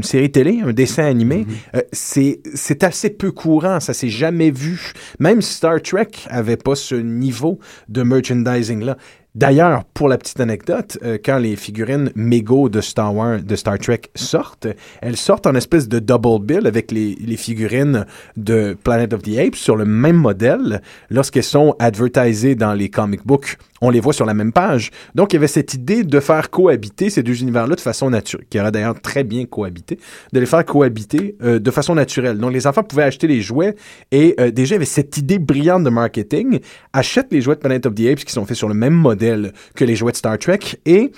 série 0.03 0.31
télé, 0.31 0.61
un 0.65 0.73
dessin 0.73 1.05
animé, 1.05 1.47
c'est 1.93 2.41
c'est 2.55 2.85
assez 2.85 3.11
peu 3.11 3.33
courant, 3.33 3.81
ça 3.81 3.95
s'est 3.95 4.09
jamais 4.09 4.51
vu. 4.51 4.93
Même 5.19 5.43
Star 5.43 5.81
Trek 5.83 6.11
avait 6.29 6.57
pas 6.57 6.75
ce 6.75 6.95
niveau 6.95 7.59
de 7.89 8.03
merchandising-là. 8.03 8.97
D'ailleurs, 9.37 9.85
pour 9.85 10.09
la 10.09 10.19
petite 10.19 10.41
anecdote, 10.41 10.99
euh, 11.05 11.17
quand 11.25 11.39
les 11.39 11.55
figurines 11.55 12.11
Mego 12.17 12.69
de 12.69 12.81
Star 12.81 13.15
Wars, 13.15 13.41
de 13.41 13.55
Star 13.55 13.79
Trek 13.79 14.03
sortent, 14.17 14.67
elles 15.01 15.17
sortent 15.17 15.47
en 15.47 15.55
espèce 15.55 15.89
de 15.89 16.01
double 16.01 16.45
bill 16.45 16.67
avec 16.67 16.91
les, 16.91 17.15
les 17.15 17.37
figurines 17.37 18.07
de 18.37 18.77
Planet 18.83 19.13
of 19.13 19.23
the 19.23 19.39
Apes 19.39 19.55
sur 19.55 19.77
le 19.77 19.85
même 19.85 20.17
modèle. 20.17 20.83
Lorsqu'elles 21.11 21.45
sont 21.45 21.77
advertisées 21.79 22.57
dans 22.57 22.75
les 22.75 22.89
comic 22.89 23.25
books, 23.25 23.57
on 23.81 23.91
les 23.91 24.01
voit 24.01 24.13
sur 24.13 24.27
la 24.27 24.35
même 24.35 24.53
page. 24.53 24.91
Donc, 25.15 25.33
il 25.33 25.37
y 25.37 25.39
avait 25.39 25.47
cette 25.47 25.75
idée 25.75 26.05
de 26.05 26.21
faire 26.21 26.51
cohabiter 26.51 27.11
ces 27.11 27.23
deux 27.23 27.41
univers-là 27.41 27.77
de 27.77 27.81
façon 27.81 28.11
naturelle, 28.11 28.47
qui 28.51 28.61
aurait 28.61 28.73
d'ailleurs 28.73 29.01
très 29.01 29.25
bien 29.25 29.47
cohabité, 29.47 29.99
de 30.33 30.41
les 30.41 30.47
faire 30.47 30.65
cohabiter 30.65 31.37
euh, 31.43 31.59
de 31.59 31.71
façon 31.71 31.95
naturelle. 31.95 32.39
Donc, 32.39 32.53
les 32.53 32.67
enfants 32.67 32.83
pouvaient 32.83 33.05
acheter 33.05 33.27
les 33.27 33.41
jouets 33.41 33.75
et 34.11 34.35
euh, 34.41 34.51
déjà, 34.51 34.75
il 34.75 34.77
y 34.77 34.81
avait 34.81 34.85
cette 34.85 35.17
idée 35.17 35.39
brillante 35.39 35.85
de 35.85 35.91
marketing. 35.91 36.61
Achète 36.93 37.29
les 37.31 37.41
jouets 37.41 37.55
de 37.55 37.61
Planet 37.61 37.87
of 37.87 37.95
the 37.95 38.07
Apes 38.07 38.25
qui 38.25 38.33
sont 38.33 38.45
faits 38.45 38.57
sur 38.57 38.69
le 38.69 38.75
même 38.75 38.95
modèle 38.95 39.53
que 39.75 39.85
les 39.85 39.97
jouets 39.97 40.13
de 40.13 40.17
Star 40.17 40.39
Trek 40.39 40.61
et 40.87 41.13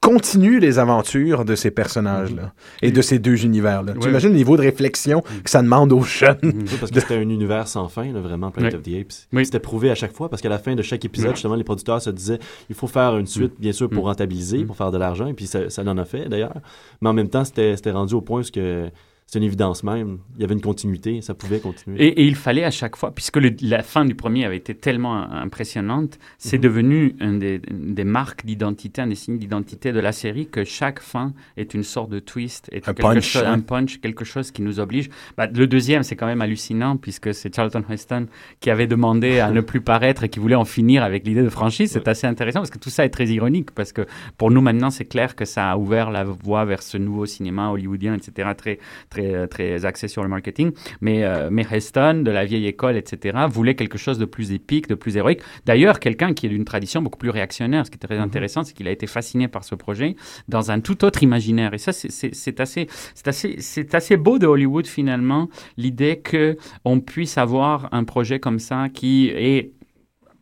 continue 0.00 0.60
les 0.60 0.78
aventures 0.78 1.44
de 1.44 1.54
ces 1.54 1.70
personnages-là 1.70 2.52
et 2.82 2.92
de 2.92 3.02
ces 3.02 3.18
deux 3.18 3.44
univers-là. 3.44 3.94
Tu 4.00 4.08
imagines 4.08 4.30
le 4.30 4.36
niveau 4.36 4.56
de 4.56 4.62
réflexion 4.62 5.22
que 5.42 5.50
ça 5.50 5.62
demande 5.62 5.92
aux 5.92 6.02
jeunes. 6.02 6.38
Oui, 6.42 6.64
parce 6.78 6.92
que 6.92 7.00
c'était 7.00 7.16
un 7.16 7.28
univers 7.28 7.66
sans 7.68 7.88
fin, 7.88 8.12
là, 8.12 8.20
vraiment, 8.20 8.50
Planet 8.50 8.74
Oui. 8.74 8.78
of 8.78 8.82
the 8.84 9.00
Apes. 9.00 9.26
Oui. 9.32 9.44
C'était 9.44 9.60
prouvé 9.60 9.90
à 9.90 9.94
chaque 9.94 10.12
fois, 10.12 10.28
parce 10.28 10.42
qu'à 10.42 10.48
la 10.48 10.58
fin 10.58 10.74
de 10.74 10.82
chaque 10.82 11.04
épisode, 11.04 11.32
justement, 11.32 11.54
les 11.54 11.64
producteurs 11.64 12.00
se 12.00 12.10
disaient 12.10 12.38
il 12.68 12.74
faut 12.76 12.86
faire 12.86 13.16
une 13.16 13.26
suite, 13.26 13.54
bien 13.58 13.72
sûr, 13.72 13.88
pour 13.90 14.04
rentabiliser, 14.04 14.64
pour 14.64 14.76
faire 14.76 14.90
de 14.90 14.98
l'argent, 14.98 15.26
et 15.26 15.34
puis 15.34 15.46
ça, 15.46 15.70
ça 15.70 15.82
en 15.82 15.98
a 15.98 16.04
fait, 16.04 16.28
d'ailleurs. 16.28 16.54
Mais 17.00 17.08
en 17.08 17.12
même 17.12 17.28
temps, 17.28 17.44
c'était 17.44 17.76
c'était 17.76 17.90
rendu 17.90 18.14
au 18.14 18.20
point 18.20 18.40
où 18.40 18.42
ce 18.42 18.52
que 18.52 18.88
c'est 19.28 19.38
une 19.40 19.44
évidence 19.44 19.82
même. 19.82 20.18
Il 20.36 20.40
y 20.42 20.44
avait 20.44 20.54
une 20.54 20.60
continuité, 20.60 21.20
ça 21.20 21.34
pouvait 21.34 21.58
continuer. 21.58 22.00
Et, 22.00 22.20
et 22.20 22.24
il 22.24 22.36
fallait 22.36 22.62
à 22.62 22.70
chaque 22.70 22.94
fois, 22.94 23.12
puisque 23.12 23.38
le- 23.38 23.54
la 23.60 23.82
fin 23.82 24.04
du 24.04 24.14
premier 24.14 24.44
avait 24.44 24.56
été 24.56 24.74
tellement 24.74 25.16
impressionnante, 25.32 26.18
c'est 26.38 26.58
Mhm. 26.58 26.62
devenu 26.62 27.16
un 27.20 27.32
des, 27.34 27.60
une 27.68 27.94
des 27.94 28.04
marques 28.04 28.44
d'identité, 28.46 29.02
un 29.02 29.08
des 29.08 29.14
signes 29.16 29.38
d'identité 29.38 29.92
de 29.92 29.98
la 30.00 30.12
série, 30.12 30.46
que 30.46 30.62
chaque 30.64 31.00
fin 31.00 31.32
est 31.56 31.74
une 31.74 31.82
sorte 31.82 32.10
de 32.10 32.18
twist, 32.20 32.68
est 32.72 32.88
Un 32.88 32.94
quelque 32.94 33.02
punch, 33.02 33.24
chose- 33.28 33.42
hein. 33.44 33.52
un 33.54 33.60
punch, 33.60 34.00
quelque 34.00 34.24
chose 34.24 34.50
qui 34.52 34.62
nous 34.62 34.78
oblige. 34.78 35.10
Bah, 35.36 35.46
le 35.48 35.66
deuxième, 35.66 36.04
c'est 36.04 36.14
quand 36.14 36.26
même 36.26 36.40
hallucinant, 36.42 36.96
puisque 36.96 37.34
c'est 37.34 37.54
Charlton 37.54 37.82
Heston 37.90 38.26
qui 38.60 38.70
avait 38.70 38.86
demandé 38.86 39.40
à 39.40 39.50
ne 39.56 39.60
plus 39.60 39.80
paraître 39.80 40.22
et 40.22 40.28
qui 40.28 40.38
voulait 40.38 40.54
en 40.54 40.64
finir 40.64 41.02
avec 41.02 41.26
l'idée 41.26 41.42
de 41.42 41.48
franchise. 41.48 41.90
C'est 41.90 42.06
assez 42.06 42.28
intéressant, 42.28 42.60
parce 42.60 42.70
que 42.70 42.78
tout 42.78 42.90
ça 42.90 43.04
est 43.04 43.10
très 43.10 43.26
ironique, 43.26 43.72
parce 43.72 43.92
que 43.92 44.06
pour 44.38 44.52
nous 44.52 44.60
maintenant, 44.60 44.90
c'est 44.90 45.04
clair 45.06 45.34
que 45.34 45.44
ça 45.44 45.70
a 45.72 45.76
ouvert 45.76 46.10
la 46.12 46.22
voie 46.22 46.64
vers 46.64 46.82
ce 46.82 46.96
nouveau 46.96 47.26
cinéma 47.26 47.70
hollywoodien, 47.70 48.14
etc., 48.14 48.50
très, 48.56 48.78
très, 49.10 49.15
très 49.48 49.84
axé 49.84 50.08
sur 50.08 50.22
le 50.22 50.28
marketing. 50.28 50.72
Mais, 51.00 51.24
euh, 51.24 51.48
mais 51.50 51.66
Heston, 51.70 52.22
de 52.24 52.30
la 52.30 52.44
vieille 52.44 52.66
école, 52.66 52.96
etc., 52.96 53.38
voulait 53.48 53.74
quelque 53.74 53.98
chose 53.98 54.18
de 54.18 54.24
plus 54.24 54.52
épique, 54.52 54.88
de 54.88 54.94
plus 54.94 55.16
héroïque. 55.16 55.40
D'ailleurs, 55.64 56.00
quelqu'un 56.00 56.34
qui 56.34 56.46
est 56.46 56.48
d'une 56.48 56.64
tradition 56.64 57.02
beaucoup 57.02 57.18
plus 57.18 57.30
réactionnaire. 57.30 57.86
Ce 57.86 57.90
qui 57.90 57.96
est 57.96 58.06
très 58.06 58.18
intéressant, 58.18 58.64
c'est 58.64 58.74
qu'il 58.74 58.88
a 58.88 58.90
été 58.90 59.06
fasciné 59.06 59.48
par 59.48 59.64
ce 59.64 59.74
projet 59.74 60.16
dans 60.48 60.70
un 60.70 60.80
tout 60.80 61.04
autre 61.04 61.22
imaginaire. 61.22 61.74
Et 61.74 61.78
ça, 61.78 61.92
c'est- 61.92 62.60
assez, 62.60 62.86
c'est 63.14 63.28
assez, 63.28 63.56
c'est 63.58 63.94
assez 63.94 64.16
beau 64.16 64.38
de 64.38 64.46
Hollywood 64.46 64.86
finalement, 64.86 65.48
l'idée 65.76 66.18
que 66.18 66.56
on 66.84 67.00
puisse 67.00 67.38
avoir 67.38 67.88
un 67.92 68.04
projet 68.04 68.38
comme 68.40 68.58
ça 68.58 68.88
qui 68.92 69.28
est 69.28 69.72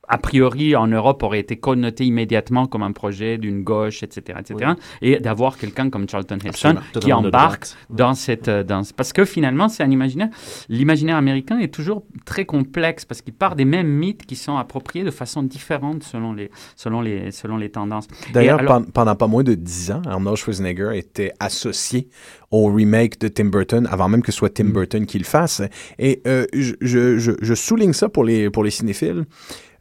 a 0.09 0.18
priori 0.18 0.76
en 0.76 0.86
Europe 0.86 1.22
aurait 1.22 1.40
été 1.40 1.57
connoté 1.57 2.05
immédiatement 2.05 2.66
comme 2.66 2.82
un 2.82 2.92
projet 2.92 3.38
d'une 3.38 3.62
gauche, 3.62 4.02
etc., 4.02 4.38
etc., 4.40 4.72
et 5.02 5.18
d'avoir 5.20 5.57
quelqu'un 5.57 5.90
comme 5.90 6.09
Charlton 6.09 6.38
Heston 6.44 6.76
Absolument. 6.76 7.00
qui 7.00 7.12
embarque 7.12 7.66
dans 7.90 8.14
cette 8.14 8.48
euh, 8.48 8.62
dans 8.62 8.82
parce 8.96 9.12
que 9.12 9.24
finalement 9.24 9.68
c'est 9.68 9.82
un 9.82 9.90
imaginaire 9.90 10.28
l'imaginaire 10.68 11.16
américain 11.16 11.59
est 11.59 11.72
toujours 11.72 12.05
très 12.24 12.44
complexe 12.44 13.05
parce 13.05 13.22
qu'il 13.22 13.34
part 13.34 13.57
des 13.57 13.64
mêmes 13.64 13.88
mythes 13.88 14.26
qui 14.26 14.36
sont 14.36 14.57
appropriés 14.57 15.05
de 15.05 15.11
façon 15.11 15.42
différente 15.42 16.02
selon 16.02 16.32
les 16.32 16.50
selon 16.76 17.00
les 17.00 17.30
selon 17.30 17.57
les 17.57 17.70
tendances 17.70 18.07
D'ailleurs, 18.32 18.61
alors- 18.61 18.82
pendant 18.92 19.14
pas 19.16 19.26
moins 19.26 19.42
de 19.44 19.55
10 19.55 19.90
ans, 19.92 20.02
Arnold 20.07 20.36
Schwarzenegger 20.36 20.90
était 20.94 21.32
associé 21.40 22.09
au 22.50 22.66
remake 22.72 23.18
de 23.20 23.28
Tim 23.28 23.46
Burton, 23.46 23.88
avant 23.90 24.09
même 24.09 24.22
que 24.22 24.30
ce 24.32 24.38
soit 24.38 24.50
Tim 24.55 24.66
Burton 24.66 25.07
qui 25.07 25.18
le 25.18 25.24
fasse. 25.24 25.61
Et 25.98 26.20
euh, 26.26 26.46
je, 26.52 26.74
je- 26.80 27.18
je- 27.18 27.32
je 27.40 27.55
souligne 27.55 27.92
ça 27.92 28.09
pour 28.09 28.22
les, 28.24 28.48
pour 28.50 28.62
les 28.64 28.70
cinéphiles. 28.70 29.24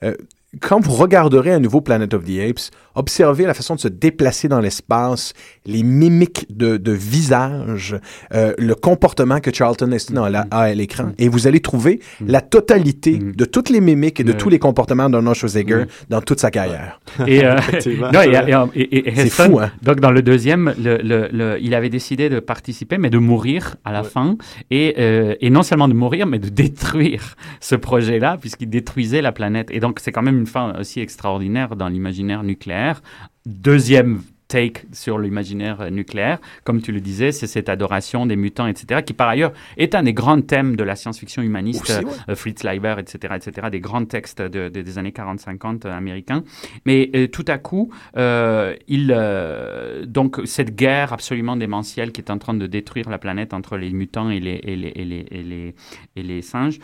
Uh, 0.04 0.16
quand 0.62 0.80
vous 0.80 0.92
regarderez 0.94 1.52
à 1.52 1.60
nouveau 1.60 1.82
Planet 1.82 2.14
of 2.14 2.24
the 2.26 2.40
Apes, 2.50 2.70
observez 2.96 3.46
la 3.46 3.54
façon 3.54 3.76
de 3.76 3.80
se 3.80 3.88
déplacer 3.88 4.48
dans 4.48 4.60
l'espace, 4.60 5.34
les 5.66 5.82
mimiques 5.84 6.46
de, 6.56 6.78
de 6.78 6.92
visage, 6.92 7.96
euh, 8.34 8.54
le 8.58 8.76
comportement 8.76 9.40
que 9.40 9.52
Charlton 9.54 9.92
Heston 9.92 10.24
a, 10.24 10.30
là- 10.30 10.46
a 10.52 10.60
à 10.62 10.74
l'écran, 10.74 11.12
et 11.18 11.28
vous 11.28 11.48
allez 11.48 11.60
trouver 11.60 12.00
la 12.26 12.42
totalité 12.42 13.20
Mhm. 13.20 13.36
de 13.36 13.46
toutes 13.46 13.70
les 13.70 13.82
mimiques 13.82 14.20
et 14.20 14.24
de 14.24 14.32
tous 14.34 14.50
les 14.50 14.60
comportements 14.60 15.10
d'Arnold 15.10 15.36
Schwarzenegger 15.36 15.86
dans 16.10 16.22
toute 16.22 16.40
sa 16.40 16.52
carrière. 16.52 17.00
Et, 17.28 17.44
euh, 17.46 17.56
Effectivement. 17.58 18.12
non, 18.12 18.22
et, 18.22 18.80
et- 18.80 18.82
et- 18.98 19.10
et 19.10 19.16
C'est 19.16 19.22
Heston, 19.28 19.50
fou, 19.52 19.60
hein? 19.60 19.72
Donc, 19.82 20.00
dans 20.00 20.12
le 20.12 20.22
deuxième, 20.22 20.74
le, 20.82 20.98
le- 20.98 21.30
le- 21.32 21.58
il 21.62 21.74
avait 21.74 21.90
décidé 21.90 22.30
de 22.30 22.40
participer, 22.40 22.98
mais 22.98 23.10
de 23.10 23.18
mourir 23.18 23.76
à 23.86 23.92
la 23.92 24.04
fin. 24.04 24.38
Et, 24.72 24.96
euh, 25.00 25.36
et 25.42 25.50
non 25.50 25.64
seulement 25.64 25.88
de 25.88 25.94
mourir, 25.94 26.28
mais 26.28 26.40
de 26.40 26.50
détruire 26.50 27.36
ce 27.60 27.76
projet-là, 27.76 28.38
puisqu'il 28.40 28.70
détruisait 28.70 29.22
la 29.22 29.32
planète. 29.32 29.70
Et 29.72 29.80
donc, 29.80 30.00
c'est 30.00 30.12
quand 30.12 30.22
même 30.22 30.43
une 30.44 30.48
fin 30.48 30.78
aussi 30.78 31.00
extraordinaire 31.00 31.78
dans 31.78 31.88
l'imaginaire 31.88 32.44
nucléaire. 32.44 33.02
Deuxième 33.46 34.24
take 34.54 34.84
sur 34.92 35.18
l'imaginaire 35.20 35.90
nucléaire. 35.92 36.38
Comme 36.64 36.80
tu 36.82 36.92
le 36.92 37.02
disais, 37.02 37.32
c'est 37.32 37.48
cette 37.48 37.70
adoration 37.70 38.26
des 38.26 38.36
mutants, 38.36 38.68
etc., 38.68 39.02
qui 39.06 39.14
par 39.14 39.30
ailleurs 39.30 39.54
est 39.78 39.96
un 39.96 40.04
des 40.04 40.14
grands 40.14 40.42
thèmes 40.42 40.76
de 40.76 40.84
la 40.84 40.96
science-fiction 40.96 41.42
humaniste, 41.42 41.82
Aussi, 41.90 42.06
ouais. 42.06 42.12
euh, 42.30 42.36
Fritz 42.36 42.64
Leiber, 42.64 42.96
etc., 43.00 43.34
etc., 43.36 43.68
des 43.72 43.80
grands 43.80 44.06
textes 44.06 44.42
de- 44.42 44.70
de- 44.70 44.82
des 44.82 44.98
années 45.00 45.12
40-50 45.12 45.86
euh, 45.86 45.92
américains. 45.98 46.44
Mais 46.86 47.10
euh, 47.16 47.28
tout 47.28 47.46
à 47.48 47.58
coup, 47.58 47.92
euh, 48.18 48.76
il, 48.88 49.12
euh, 49.16 50.06
donc 50.06 50.40
cette 50.46 50.76
guerre 50.76 51.14
absolument 51.14 51.56
démentielle 51.56 52.12
qui 52.12 52.22
est 52.22 52.32
en 52.32 52.38
train 52.38 52.54
de 52.54 52.68
détruire 52.68 53.10
la 53.10 53.18
planète 53.18 53.54
entre 53.54 53.78
les 53.78 53.92
mutants 53.92 54.30
et 54.30 54.40
les, 54.40 54.60
et 54.64 54.76
les, 54.76 54.92
et 54.96 55.06
les, 55.06 55.26
et 55.32 55.44
les, 55.44 55.76
et 56.16 56.24
les 56.24 56.42
singes 56.42 56.80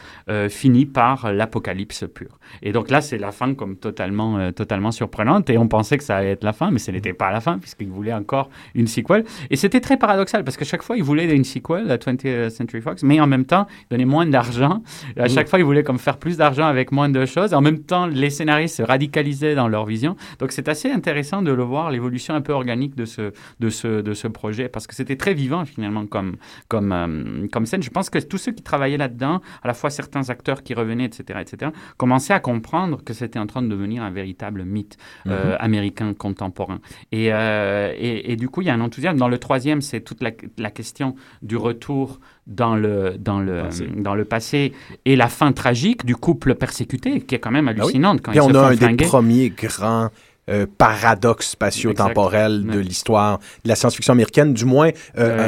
finit 0.49 0.85
par 0.85 1.31
l'apocalypse 1.31 2.05
pure. 2.13 2.39
Et 2.61 2.71
donc 2.71 2.89
là, 2.89 3.01
c'est 3.01 3.17
la 3.17 3.31
fin 3.31 3.53
comme 3.53 3.75
totalement, 3.77 4.51
totalement 4.53 4.91
surprenante. 4.91 5.49
Et 5.49 5.57
on 5.57 5.67
pensait 5.67 5.97
que 5.97 6.03
ça 6.03 6.17
allait 6.17 6.31
être 6.31 6.43
la 6.43 6.53
fin, 6.53 6.71
mais 6.71 6.79
ce 6.79 6.91
n'était 6.91 7.13
pas 7.13 7.31
la 7.31 7.41
fin 7.41 7.58
puisqu'il 7.59 7.89
voulait 7.89 8.13
encore 8.13 8.49
une 8.75 8.87
sequel. 8.87 9.25
Et 9.49 9.55
c'était 9.55 9.81
très 9.81 9.97
paradoxal 9.97 10.43
parce 10.43 10.57
que 10.57 10.65
chaque 10.65 10.83
fois, 10.83 10.97
il 10.97 11.03
voulait 11.03 11.33
une 11.33 11.43
sequel, 11.43 11.85
la 11.87 11.97
20th 11.97 12.49
Century 12.49 12.81
Fox, 12.81 13.03
mais 13.03 13.19
en 13.19 13.27
même 13.27 13.45
temps, 13.45 13.67
il 13.83 13.87
donnait 13.91 14.05
moins 14.05 14.25
d'argent. 14.25 14.83
À 15.17 15.27
chaque 15.27 15.47
fois, 15.47 15.59
il 15.59 15.65
voulait 15.65 15.83
comme 15.83 15.99
faire 15.99 16.17
plus 16.17 16.37
d'argent 16.37 16.65
avec 16.65 16.91
moins 16.91 17.09
de 17.09 17.25
choses. 17.25 17.53
En 17.53 17.61
même 17.61 17.79
temps, 17.79 18.05
les 18.05 18.29
scénaristes 18.29 18.77
se 18.77 18.83
radicalisaient 18.83 19.55
dans 19.55 19.67
leur 19.67 19.85
vision. 19.85 20.15
Donc, 20.39 20.51
c'est 20.51 20.67
assez 20.69 20.91
intéressant 20.91 21.41
de 21.41 21.51
le 21.51 21.63
voir, 21.63 21.91
l'évolution 21.91 22.33
un 22.33 22.41
peu 22.41 22.53
organique 22.53 22.95
de 22.95 23.05
ce, 23.05 23.31
de 23.59 23.69
ce, 23.69 24.01
de 24.01 24.13
ce 24.13 24.27
projet, 24.27 24.69
parce 24.69 24.87
que 24.87 24.95
c'était 24.95 25.15
très 25.15 25.33
vivant 25.33 25.65
finalement 25.65 26.05
comme, 26.05 26.35
comme, 26.67 26.91
euh, 26.91 27.47
comme 27.51 27.65
scène. 27.65 27.83
Je 27.83 27.89
pense 27.89 28.09
que 28.09 28.19
tous 28.19 28.37
ceux 28.37 28.51
qui 28.51 28.63
travaillaient 28.63 28.97
là-dedans, 28.97 29.41
à 29.63 29.67
la 29.67 29.73
fois 29.73 29.89
certains 29.89 30.29
acteurs 30.29 30.63
qui 30.63 30.73
revenaient, 30.73 31.05
etc., 31.05 31.39
etc., 31.41 31.71
commençaient 31.97 32.33
à 32.33 32.39
comprendre 32.39 33.03
que 33.03 33.13
c'était 33.13 33.39
en 33.39 33.47
train 33.47 33.61
de 33.61 33.67
devenir 33.67 34.03
un 34.03 34.11
véritable 34.11 34.63
mythe 34.63 34.97
euh, 35.27 35.55
américain 35.59 36.13
contemporain. 36.13 36.79
Et, 37.11 37.33
euh, 37.33 37.48
et, 37.97 38.31
et 38.31 38.35
du 38.35 38.49
coup, 38.49 38.61
il 38.61 38.67
y 38.67 38.69
a 38.69 38.73
un 38.73 38.81
enthousiasme. 38.81 39.17
Dans 39.17 39.27
le 39.29 39.37
troisième, 39.37 39.81
c'est 39.81 40.01
toute 40.01 40.21
la, 40.21 40.31
la 40.57 40.71
question 40.71 41.15
du 41.41 41.57
retour 41.57 42.19
dans 42.47 42.75
le, 42.75 43.15
dans, 43.19 43.39
le, 43.39 43.61
Passé. 43.63 43.87
dans 43.95 44.15
le 44.15 44.25
passé 44.25 44.73
et 45.05 45.15
la 45.15 45.27
fin 45.27 45.51
tragique 45.51 46.05
du 46.05 46.15
couple 46.15 46.55
persécuté, 46.55 47.21
qui 47.21 47.35
est 47.35 47.39
quand 47.39 47.51
même 47.51 47.67
Ah 47.67 47.73
oui. 47.75 47.81
hallucinante 47.81 48.21
quand 48.21 48.31
Puis 48.31 48.39
ils 48.39 48.43
on 48.43 48.49
se 48.49 48.57
a 48.57 48.73
font 48.75 48.85
un 48.85 48.93
des 48.93 49.05
premiers 49.05 49.49
grands 49.49 50.09
euh, 50.49 50.65
paradoxes 50.79 51.51
spatio-temporels 51.51 52.61
Exact. 52.61 52.73
de 52.73 52.79
l'histoire 52.79 53.37
de 53.63 53.69
la 53.69 53.75
science-fiction 53.75 54.13
américaine, 54.13 54.53
du 54.53 54.65
moins 54.65 54.87
euh, 54.89 54.91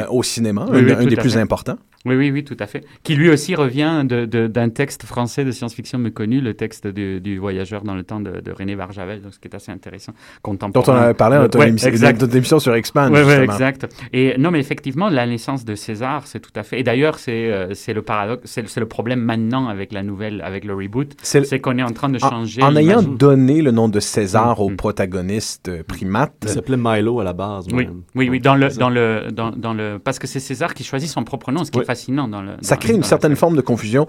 euh, 0.02 0.06
au 0.10 0.22
cinéma, 0.22 0.66
Oui, 0.70 0.78
un, 0.78 0.84
oui, 0.84 0.92
un 0.92 1.06
des 1.06 1.16
plus 1.16 1.36
importants. 1.36 1.76
Oui, 2.04 2.16
oui, 2.16 2.30
oui, 2.30 2.44
tout 2.44 2.56
à 2.58 2.66
fait. 2.66 2.84
Qui 3.04 3.14
lui 3.14 3.28
aussi 3.30 3.54
revient 3.54 4.02
de- 4.04 4.24
de- 4.24 4.46
d'un 4.46 4.68
texte 4.70 5.04
français 5.04 5.44
de 5.44 5.50
science-fiction 5.52 5.98
méconnu, 5.98 6.40
le 6.40 6.54
texte 6.54 6.86
du, 6.86 7.20
du 7.20 7.38
voyageur 7.38 7.82
dans 7.82 7.94
le 7.94 8.02
temps 8.02 8.20
de, 8.20 8.40
de 8.40 8.50
René 8.52 8.74
Barjavel, 8.76 9.22
donc 9.22 9.34
ce 9.34 9.38
qui 9.38 9.48
est 9.48 9.54
assez 9.54 9.70
intéressant, 9.72 10.12
Dont 10.12 10.50
contemporain. 10.52 10.92
on 10.98 11.02
avait 11.02 11.14
parlé 11.14 11.36
dans 11.36 11.42
Ouais, 11.42 11.46
notre 11.46 11.58
ouais, 11.60 11.68
émission, 11.68 11.88
exact. 11.88 12.20
notre 12.20 12.34
émission 12.36 12.58
sur 12.58 12.74
Expand, 12.74 13.10
Oui, 13.12 13.18
justement. 13.24 13.42
exact. 13.44 13.86
Et 14.12 14.36
non, 14.38 14.50
mais 14.50 14.58
effectivement, 14.60 15.08
la 15.08 15.26
naissance 15.26 15.64
de 15.64 15.74
César, 15.74 16.26
c'est 16.26 16.40
tout 16.40 16.50
à 16.56 16.62
fait. 16.62 16.80
Et 16.80 16.82
d'ailleurs, 16.82 17.18
c'est 17.18 17.50
euh, 17.52 17.74
c'est 17.74 17.92
le 17.94 18.02
paradoxe, 18.02 18.42
c'est 18.44 18.68
c'est 18.68 18.80
le 18.80 18.86
problème 18.86 19.20
maintenant 19.20 19.68
avec 19.68 19.92
la 19.92 20.02
nouvelle, 20.02 20.40
avec 20.42 20.64
le 20.64 20.74
reboot, 20.74 21.14
C'est- 21.22 21.44
c'est 21.44 21.60
qu'on 21.60 21.78
est 21.78 21.82
en 21.82 21.92
train 21.92 22.08
de 22.08 22.18
changer. 22.18 22.62
en 22.62 22.74
ayant 22.76 23.02
donné 23.02 23.62
le 23.62 23.70
nom 23.70 23.88
de 23.88 24.00
César 24.00 24.60
au 24.60 24.70
Mm. 24.70 24.76
protagoniste 24.76 25.68
euh, 25.68 25.82
primate, 25.82 26.34
Il 26.42 26.48
s'appelait 26.48 26.76
Milo 26.76 27.20
à 27.20 27.24
la 27.24 27.32
base. 27.32 27.66
Oui, 27.72 27.84
même. 27.86 28.02
oui, 28.14 28.28
oui, 28.30 28.40
dans 28.40 28.54
le, 28.54 28.68
dans 28.70 28.90
le, 28.90 29.28
dans, 29.32 29.50
dans 29.50 29.74
le, 29.74 29.98
parce 30.02 30.18
que 30.18 30.26
c'est 30.26 30.40
César 30.40 30.74
qui 30.74 30.84
choisit 30.84 31.08
son 31.08 31.24
propre 31.24 31.52
nom, 31.52 31.64
ce 31.64 31.70
qui 31.70 31.78
Oui. 31.78 31.82
est 31.82 31.86
fascinant 31.92 32.28
dans 32.28 32.42
le. 32.42 32.52
ça 32.60 32.74
dans- 32.76 32.80
crée 32.80 32.94
une 32.94 33.02
certaine 33.04 33.36
forme 33.36 33.56
de 33.56 33.62
confusion. 33.62 34.06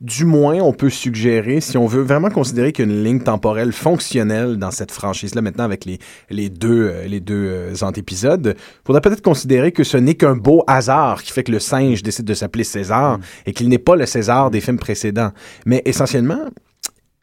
Du 0.00 0.24
moins, 0.24 0.56
on 0.56 0.72
peut 0.72 0.90
suggérer, 0.90 1.60
si 1.60 1.78
on 1.78 1.86
veut 1.86 2.02
vraiment 2.02 2.28
considérer 2.28 2.72
qu'il 2.72 2.84
y 2.84 2.88
a 2.88 2.92
une 2.92 3.04
ligne 3.04 3.20
temporelle 3.20 3.72
fonctionnelle 3.72 4.56
dans 4.58 4.72
cette 4.72 4.90
franchise-là, 4.90 5.40
maintenant 5.40 5.64
avec 5.64 5.84
les, 5.84 5.98
les 6.30 6.50
deux, 6.50 6.88
euh, 6.90 7.06
les 7.06 7.20
deux 7.20 7.46
euh, 7.48 7.74
antépisodes, 7.80 8.56
faudrait 8.84 9.00
peut-être 9.00 9.22
considérer 9.22 9.70
que 9.72 9.84
ce 9.84 9.96
n'est 9.96 10.14
qu'un 10.16 10.34
beau 10.36 10.64
hasard 10.66 11.22
qui 11.22 11.30
fait 11.32 11.44
que 11.44 11.52
le 11.52 11.60
singe 11.60 12.02
décide 12.02 12.24
de 12.26 12.34
s'appeler 12.34 12.64
César 12.64 13.18
et 13.46 13.52
qu'il 13.52 13.68
n'est 13.68 13.78
pas 13.78 13.94
le 13.96 14.04
César 14.04 14.50
des 14.50 14.60
films 14.60 14.78
précédents. 14.80 15.30
Mais 15.64 15.80
essentiellement, 15.86 16.50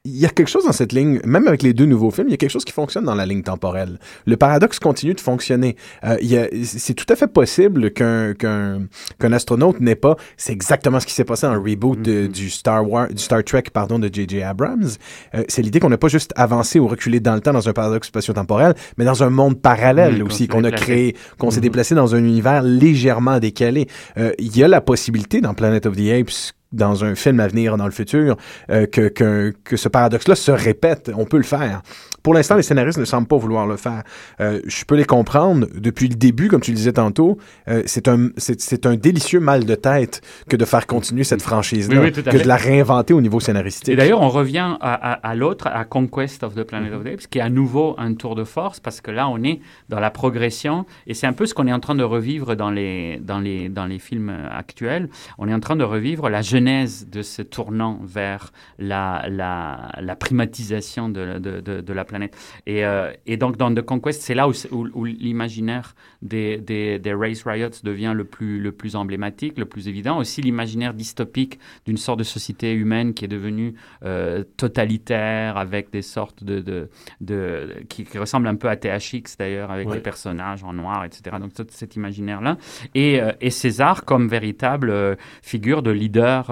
il 0.04 0.18
y 0.18 0.26
a 0.26 0.30
quelque 0.30 0.48
chose 0.50 0.66
dans 0.66 0.72
cette 0.72 0.94
ligne, 0.94 1.20
même 1.26 1.48
avec 1.48 1.62
les 1.62 1.74
deux 1.74 1.86
nouveaux 1.86 2.10
films, 2.10 2.28
il 2.28 2.32
y 2.32 2.34
a 2.34 2.38
quelque 2.38 2.50
chose 2.50 2.66
qui 2.66 2.72
fonctionne 2.72 3.04
dans 3.06 3.14
la 3.14 3.26
ligne 3.28 3.44
temporelle. 3.44 4.00
Le 4.26 4.36
paradoxe 4.36 4.80
continue 4.80 5.14
de 5.14 5.20
fonctionner. 5.20 5.76
Euh, 6.04 6.18
il 6.22 6.28
y 6.32 6.38
a- 6.38 6.48
c'est 6.64 6.96
tout 6.96 7.06
à 7.10 7.16
fait 7.16 7.28
possible 7.28 7.92
qu'un 7.92 8.34
qu'un 8.34 8.88
qu'un 9.20 9.32
astronaute 9.32 9.80
n'ait 9.80 9.94
pas. 9.96 10.16
C'est 10.38 10.54
exactement 10.54 11.00
ce 11.00 11.06
qui 11.06 11.14
s'est 11.14 11.24
passé 11.24 11.46
en 11.46 11.62
reboot 11.62 12.02
de- 12.02 12.26
du 12.26 12.50
Star 12.50 12.90
Wars, 12.90 13.10
du 13.10 13.22
Star 13.22 13.44
Trek, 13.44 13.66
pardon, 13.72 14.00
de 14.00 14.10
J.J. 14.12 14.42
Abrams. 14.42 14.90
Euh, 15.36 15.44
c'est 15.48 15.62
l'idée 15.62 15.80
qu'on 15.80 15.90
n'a 15.90 16.00
pas 16.00 16.08
juste 16.08 16.34
avancé 16.36 16.80
ou 16.80 16.88
reculé 16.88 17.20
dans 17.20 17.36
le 17.36 17.42
temps 17.42 17.54
dans 17.54 17.70
un 17.70 17.74
paradoxe 17.74 18.08
spatio-temporel, 18.08 18.74
mais 18.98 19.06
dans 19.06 19.24
un 19.24 19.30
monde 19.30 19.62
parallèle 19.62 20.16
Oui, 20.16 20.22
aussi 20.24 20.48
qu'on 20.48 20.64
a 20.64 20.72
créé, 20.72 21.16
qu'on 21.38 21.52
s'est 21.52 21.62
déplacé 21.62 21.94
dans 21.94 22.16
un 22.16 22.24
univers 22.24 22.64
légèrement 22.64 23.38
décalé. 23.40 23.88
Euh, 24.18 24.32
Il 24.40 24.58
y 24.58 24.64
a 24.64 24.68
la 24.68 24.82
possibilité 24.82 25.42
dans 25.42 25.54
Planet 25.54 25.86
of 25.86 25.96
the 25.96 26.10
Apes 26.10 26.54
dans 26.72 27.04
un 27.04 27.16
film 27.16 27.40
à 27.40 27.48
venir 27.48 27.78
dans 27.78 27.86
le 27.86 27.92
futur 27.92 28.38
euh, 28.70 28.86
que, 28.86 29.08
que, 29.10 29.54
que 29.64 29.78
ce 29.78 29.90
paradoxe-là 29.90 30.36
se 30.36 30.52
répète. 30.52 31.12
On 31.16 31.26
peut 31.26 31.38
le 31.38 31.44
faire. 31.44 31.82
Pour 32.24 32.34
l'instant, 32.36 32.56
les 32.56 32.62
scénaristes 32.64 33.00
ne 33.00 33.06
semblent 33.06 33.28
pas 33.28 33.38
vouloir 33.38 33.66
le 33.66 33.78
faire. 33.78 34.04
Euh, 34.40 34.60
je 34.68 34.86
peux 34.86 34.96
les 34.96 35.06
comprendre. 35.06 35.68
Depuis 35.76 36.08
le 36.08 36.14
début, 36.16 36.50
comme 36.50 36.62
tu 36.62 36.70
le 36.72 36.78
disais 36.78 36.94
tantôt, 36.94 37.40
euh, 37.68 37.82
c'est 37.88 38.08
un, 38.08 38.30
c'est, 38.38 38.86
un 38.86 38.96
délicieux 38.96 39.40
mal 39.40 39.66
de 39.66 39.74
tête 39.76 40.22
que 40.48 40.56
de 40.56 40.64
faire 40.66 40.86
continuer 40.86 41.24
cette 41.24 41.42
franchise-là, 41.42 42.00
Oui, 42.00 42.12
oui, 42.16 42.24
que 42.24 42.38
de 42.44 42.48
la 42.48 42.58
réinventer 42.58 43.14
au 43.16 43.22
niveau 43.22 43.40
scénaristique. 43.40 43.90
Et 43.90 43.96
d'ailleurs, 43.96 44.22
on 44.22 44.30
revient 44.30 44.78
à, 44.82 44.94
à- 45.14 45.14
à 45.32 45.36
l'autre, 45.36 45.68
à 45.68 45.84
Conquest 45.84 46.44
of 46.44 46.54
the 46.54 46.64
Planet 46.64 46.94
of 46.94 47.04
the 47.04 47.08
Apes, 47.08 47.28
qui 47.28 47.40
est 47.40 47.42
à 47.42 47.50
nouveau 47.50 47.96
un 47.98 48.14
tour 48.14 48.36
de 48.36 48.44
force, 48.44 48.80
parce 48.80 49.02
que 49.02 49.10
là, 49.10 49.28
on 49.28 49.42
est 49.44 49.60
dans 49.90 50.00
la 50.00 50.12
progression, 50.12 50.86
et 51.08 51.16
c'est 51.16 51.26
un 51.28 51.34
peu 51.34 51.48
ce 51.48 51.54
qu'on 51.56 51.66
est 51.68 51.74
en 51.74 51.80
train 51.80 51.96
de 51.96 52.04
revivre 52.04 52.56
dans 52.56 52.70
les, 52.70 53.20
dans, 53.20 53.40
les, 53.40 53.68
dans 53.68 53.86
les 53.88 53.98
films 54.00 54.32
actuels. 54.56 55.10
On 55.40 55.48
est 55.50 55.54
en 55.54 55.60
train 55.60 55.76
de 55.76 55.84
revivre 55.84 56.30
la 56.30 56.42
de 56.62 57.22
ce 57.22 57.42
tournant 57.42 58.00
vers 58.04 58.52
la, 58.80 59.26
la, 59.30 59.92
la 60.00 60.16
primatisation 60.16 61.10
de, 61.10 61.40
de, 61.40 61.94
la 61.94 62.06
planète. 62.06 62.38
Et, 62.66 62.86
euh, 62.86 63.12
et 63.26 63.38
donc, 63.38 63.58
dans 63.58 63.74
The 63.74 63.82
Conquest, 63.82 64.22
c'est 64.22 64.36
là 64.36 64.48
où, 64.48 64.54
où 64.72 65.06
l'imaginaire 65.06 65.96
des, 66.22 66.58
des, 66.58 67.00
des 67.00 67.14
Race 67.14 67.44
Riots 67.46 67.70
devient 67.84 68.14
le 68.16 68.24
plus, 68.26 68.60
le 68.60 68.72
plus 68.72 68.96
emblématique, 68.96 69.58
le 69.58 69.66
plus 69.66 69.88
évident. 69.88 70.18
Aussi, 70.18 70.42
l'imaginaire 70.42 70.94
dystopique 70.94 71.60
d'une 71.86 71.98
sorte 71.98 72.20
de 72.20 72.24
société 72.24 72.74
humaine 72.74 73.14
qui 73.14 73.26
est 73.26 73.28
devenue 73.28 73.74
euh, 74.04 74.44
totalitaire, 74.58 75.58
avec 75.58 75.92
des 75.92 76.02
sortes 76.02 76.44
de... 76.44 76.60
de, 76.60 76.90
de 77.22 77.76
qui, 77.90 78.04
qui 78.04 78.18
ressemblent 78.18 78.48
un 78.48 78.56
peu 78.56 78.70
à 78.70 78.76
THX, 78.76 79.38
d'ailleurs, 79.38 79.72
avec 79.72 79.88
Ouais. 79.90 79.96
les 79.96 80.02
personnages 80.02 80.64
en 80.64 80.74
noir, 80.74 81.04
etc. 81.06 81.36
Donc, 81.40 81.54
tout 81.54 81.66
cet 81.70 81.96
imaginaire-là. 81.96 82.58
Et, 82.96 83.20
euh, 83.22 83.32
et 83.42 83.50
César 83.50 84.06
comme 84.06 84.28
véritable 84.28 84.90
euh, 84.92 85.16
figure 85.42 85.82
de 85.82 85.92
leader 85.92 86.48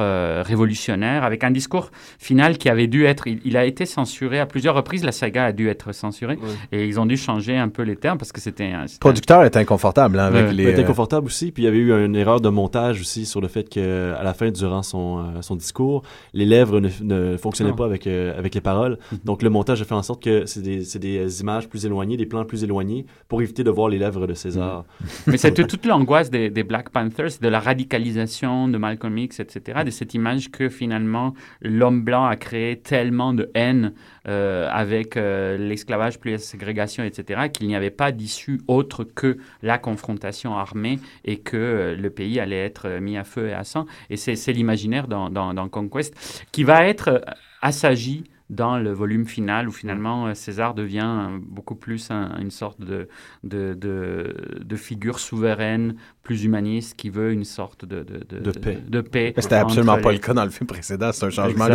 révolutionnaire, 0.45 1.23
avec 1.23 1.43
un 1.43 1.51
discours 1.51 1.91
final 2.17 2.57
qui 2.57 2.69
avait 2.69 2.87
dû 2.87 3.05
être... 3.05 3.27
Il, 3.27 3.39
il 3.45 3.55
a 3.57 3.65
été 3.65 3.85
censuré 3.85 4.39
à 4.39 4.45
plusieurs 4.45 4.75
reprises. 4.75 5.03
La 5.03 5.11
saga 5.11 5.45
a 5.45 5.51
dû 5.51 5.67
être 5.69 5.91
censurée. 5.91 6.35
Ouais. 6.37 6.49
Et 6.71 6.87
ils 6.87 6.99
ont 6.99 7.05
dû 7.05 7.17
changer 7.17 7.55
un 7.57 7.69
peu 7.69 7.83
les 7.83 7.95
termes 7.95 8.17
parce 8.17 8.31
que 8.31 8.41
c'était... 8.41 8.71
producteur 8.99 9.43
inconfortable 9.59 10.19
hein, 10.19 10.25
avec 10.25 10.47
Ouais. 10.47 10.53
les. 10.53 10.63
Il 10.63 10.69
était 10.69 10.79
euh, 10.81 10.83
inconfortable 10.83 11.27
aussi, 11.27 11.51
puis 11.51 11.63
il 11.63 11.65
y 11.65 11.69
avait 11.69 11.77
eu 11.77 11.91
une 12.05 12.15
erreur 12.15 12.41
de 12.41 12.49
montage 12.49 13.01
aussi 13.01 13.25
sur 13.25 13.41
le 13.41 13.47
fait 13.47 13.69
que 13.69 14.13
à 14.17 14.23
la 14.23 14.33
fin, 14.33 14.51
durant 14.51 14.83
son, 14.83 15.19
euh, 15.19 15.41
son 15.41 15.55
discours, 15.55 16.03
les 16.33 16.45
lèvres 16.45 16.79
ne, 16.79 16.89
ne 17.01 17.37
fonctionnaient 17.37 17.71
Ah. 17.73 17.77
pas 17.77 17.85
avec, 17.85 18.07
euh, 18.07 18.37
avec 18.37 18.55
les 18.55 18.61
paroles. 18.61 18.97
Donc 19.25 19.41
le 19.43 19.49
montage 19.49 19.81
a 19.81 19.85
fait 19.85 19.93
en 19.95 20.03
sorte 20.03 20.23
que 20.23 20.45
c'est 20.45 20.61
des, 20.61 20.83
c'est 20.83 20.99
des 20.99 21.41
images 21.41 21.67
plus 21.69 21.85
éloignées, 21.85 22.17
des 22.17 22.25
plans 22.25 22.45
plus 22.45 22.63
éloignés, 22.63 23.05
pour 23.27 23.41
éviter 23.41 23.63
de 23.63 23.69
voir 23.71 23.89
les 23.89 23.97
lèvres 23.99 24.25
de 24.27 24.33
César. 24.33 24.85
Mais 25.27 25.37
c'était 25.37 25.65
toute 25.65 25.85
l'angoisse 25.85 26.29
des, 26.29 26.49
des 26.49 26.63
Black 26.63 26.89
Panthers, 26.89 27.31
de 27.41 27.47
la 27.47 27.59
radicalisation 27.59 28.67
de 28.67 28.77
Malcolm 28.77 29.17
X, 29.17 29.39
etc., 29.39 29.79
de 29.85 29.91
cette 29.91 30.13
image 30.13 30.51
que 30.51 30.69
finalement 30.69 31.33
l'homme 31.61 32.01
blanc 32.03 32.25
a 32.25 32.35
créé 32.35 32.77
tellement 32.79 33.33
de 33.33 33.49
haine 33.55 33.93
euh, 34.27 34.67
avec 34.71 35.17
euh, 35.17 35.57
l'esclavage 35.57 36.19
plus 36.19 36.31
la 36.31 36.37
ségrégation, 36.37 37.03
etc., 37.03 37.49
qu'il 37.51 37.67
n'y 37.67 37.75
avait 37.75 37.89
pas 37.89 38.11
d'issue 38.11 38.61
autre 38.67 39.03
que 39.03 39.37
la 39.61 39.77
confrontation 39.77 40.57
armée 40.57 40.99
et 41.25 41.37
que 41.37 41.57
euh, 41.57 41.95
le 41.95 42.09
pays 42.09 42.39
allait 42.39 42.63
être 42.65 42.87
euh, 42.87 42.99
mis 42.99 43.17
à 43.17 43.23
feu 43.23 43.49
et 43.49 43.53
à 43.53 43.63
sang. 43.63 43.85
Et 44.09 44.17
c'est 44.17 44.51
l'imaginaire 44.53 45.07
dans, 45.07 45.29
dans, 45.29 45.53
dans 45.53 45.67
Conquest 45.69 46.13
qui 46.51 46.63
va 46.63 46.85
être 46.87 47.07
euh, 47.09 47.19
assagi 47.61 48.23
dans 48.49 48.79
le 48.79 48.91
volume 48.91 49.27
final 49.27 49.69
où 49.69 49.71
finalement 49.71 50.33
César 50.33 50.73
devient 50.73 51.27
beaucoup 51.39 51.75
plus 51.75 52.09
un- 52.09 52.35
une 52.39 52.49
sorte 52.49 52.81
de, 52.81 53.07
de, 53.43 53.75
de, 53.75 54.33
de 54.63 54.75
figure 54.75 55.19
souveraine, 55.19 55.93
plus 56.23 56.45
humaniste, 56.45 56.95
qui 56.97 57.11
veut 57.11 57.31
une 57.31 57.43
sorte 57.43 57.85
de, 57.85 58.01
de, 58.01 58.39
De 58.39 58.51
paix. 58.51 58.79
de 58.87 59.01
paix 59.01 59.33
C'était 59.37 59.53
absolument 59.55 59.99
pas 60.01 60.11
le 60.11 60.17
cas 60.17 60.33
dans 60.33 60.45
le 60.45 60.49
film 60.49 60.65
précédent. 60.65 61.11
C'est 61.11 61.25
un 61.27 61.29
changement 61.29 61.67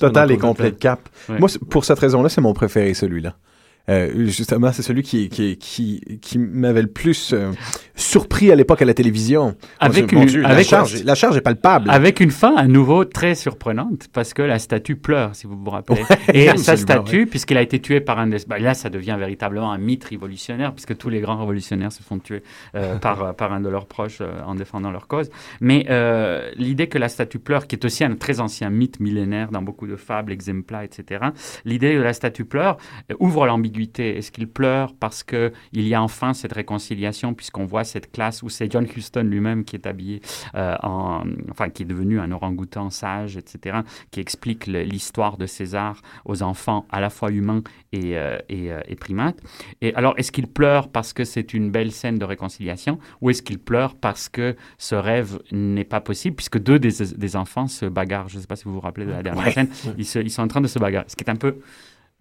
total 0.00 0.30
et 0.30 0.38
complet 0.38 0.70
de 0.70 0.76
cap. 0.76 1.10
Ouais. 1.28 1.38
Moi, 1.38 1.50
pour 1.68 1.84
cette 1.84 1.98
raison-là, 1.98 2.30
c'est 2.30 2.40
mon 2.40 2.54
préféré, 2.54 2.94
celui-là. 2.94 3.36
Euh, 3.90 4.26
justement, 4.28 4.72
c'est 4.72 4.82
celui 4.82 5.02
qui, 5.02 5.28
qui, 5.28 5.58
qui, 5.58 6.00
qui 6.22 6.38
m'avait 6.38 6.80
le 6.80 6.88
plus 6.88 7.34
euh, 7.34 7.50
surpris 7.94 8.50
à 8.50 8.54
l'époque 8.54 8.80
à 8.80 8.86
la 8.86 8.94
télévision. 8.94 9.56
Avec 9.78 10.10
une- 10.10 10.24
Dieu, 10.24 10.40
la, 10.40 10.48
avec- 10.48 10.66
charge, 10.66 11.04
la 11.04 11.14
charge 11.14 11.36
est 11.36 11.42
palpable. 11.42 11.90
Avec 11.90 12.20
une 12.20 12.30
fin 12.30 12.56
à 12.56 12.66
nouveau 12.66 13.04
très 13.04 13.34
surprenante, 13.34 14.08
parce 14.12 14.32
que 14.32 14.40
la 14.40 14.58
statue 14.58 14.96
pleure, 14.96 15.34
si 15.34 15.46
vous 15.46 15.58
vous 15.62 15.70
rappelez. 15.70 16.02
Et 16.32 16.48
sa 16.56 16.78
statue, 16.78 17.26
puisqu'il 17.26 17.58
a 17.58 17.62
été 17.62 17.78
tué 17.78 18.00
par 18.00 18.18
un... 18.18 18.30
bah, 18.48 18.58
là, 18.58 18.72
ça 18.72 18.88
devient 18.88 19.16
véritablement 19.18 19.70
un 19.70 19.78
mythe 19.78 20.04
révolutionnaire, 20.04 20.72
puisque 20.72 20.96
tous 20.96 21.10
les 21.10 21.20
grands 21.20 21.36
révolutionnaires 21.38 21.92
se 21.92 22.02
font 22.02 22.18
tuer 22.18 22.42
euh, 22.74 22.96
par, 23.00 23.34
par 23.36 23.52
un 23.52 23.60
de 23.60 23.68
leurs 23.68 23.86
proches 23.86 24.22
en 24.46 24.54
défendant 24.54 24.92
leur 24.92 25.08
cause. 25.08 25.28
Mais 25.60 25.84
l'idée 26.56 26.86
que 26.86 26.96
la 26.96 27.10
statue 27.10 27.38
pleure, 27.38 27.66
qui 27.66 27.76
est 27.76 27.84
aussi 27.84 28.02
un 28.02 28.14
très 28.14 28.40
ancien 28.40 28.70
mythe 28.70 28.98
millénaire 28.98 29.50
dans 29.50 29.60
beaucoup 29.62 29.86
de 29.86 29.96
fables, 29.96 30.32
exempla, 30.32 30.84
etc., 30.84 31.26
l'idée 31.66 31.94
de 31.96 32.00
la 32.00 32.14
statue 32.14 32.46
pleure 32.46 32.78
ouvre 33.18 33.44
l'ambiguïté. 33.46 33.73
Est-ce 33.82 34.30
qu'il 34.32 34.46
pleure 34.48 34.94
parce 34.94 35.22
qu'il 35.22 35.52
y 35.72 35.94
a 35.94 36.02
enfin 36.02 36.32
cette 36.34 36.52
réconciliation, 36.52 37.34
puisqu'on 37.34 37.64
voit 37.64 37.84
cette 37.84 38.10
classe 38.12 38.42
où 38.42 38.48
c'est 38.48 38.70
John 38.70 38.86
Huston 38.96 39.22
lui-même 39.24 39.64
qui 39.64 39.76
est 39.76 39.86
habillé 39.86 40.20
euh, 40.54 40.76
en, 40.82 41.24
enfin, 41.50 41.68
qui 41.70 41.82
est 41.82 41.86
devenu 41.86 42.20
un 42.20 42.30
orang-outan 42.32 42.90
sage, 42.90 43.36
etc., 43.36 43.78
qui 44.10 44.20
explique 44.20 44.66
l'histoire 44.66 45.36
de 45.36 45.46
César 45.46 46.00
aux 46.24 46.42
enfants 46.42 46.86
à 46.90 47.00
la 47.00 47.10
fois 47.10 47.30
humains 47.30 47.62
et, 47.92 48.16
euh, 48.16 48.38
et, 48.48 48.70
euh, 48.72 48.80
et 48.88 48.96
primates. 48.96 49.38
Et 49.80 49.94
alors, 49.94 50.14
est-ce 50.18 50.32
qu'il 50.32 50.46
pleure 50.46 50.88
parce 50.88 51.12
que 51.12 51.24
c'est 51.24 51.54
une 51.54 51.70
belle 51.70 51.92
scène 51.92 52.18
de 52.18 52.24
réconciliation, 52.24 52.98
ou 53.20 53.30
est-ce 53.30 53.42
qu'il 53.42 53.58
pleure 53.58 53.94
parce 53.96 54.28
que 54.28 54.56
ce 54.78 54.94
rêve 54.94 55.40
n'est 55.52 55.84
pas 55.84 56.00
possible, 56.00 56.36
puisque 56.36 56.58
deux 56.58 56.78
des, 56.78 56.92
des 57.16 57.36
enfants 57.36 57.66
se 57.66 57.86
bagarrent? 57.86 58.28
Je 58.28 58.36
ne 58.36 58.40
sais 58.40 58.46
pas 58.46 58.56
si 58.56 58.64
vous 58.64 58.74
vous 58.74 58.80
rappelez 58.80 59.06
de 59.06 59.10
la 59.10 59.22
dernière 59.22 59.44
Ouais. 59.44 59.52
scène. 59.52 59.68
Ils, 59.98 60.04
se- 60.06 60.18
ils 60.18 60.30
sont 60.30 60.42
en 60.42 60.48
train 60.48 60.60
de 60.60 60.66
se 60.68 60.78
bagarrer, 60.78 61.06
ce 61.08 61.16
qui 61.16 61.24
est 61.24 61.30
un 61.30 61.36
peu 61.36 61.56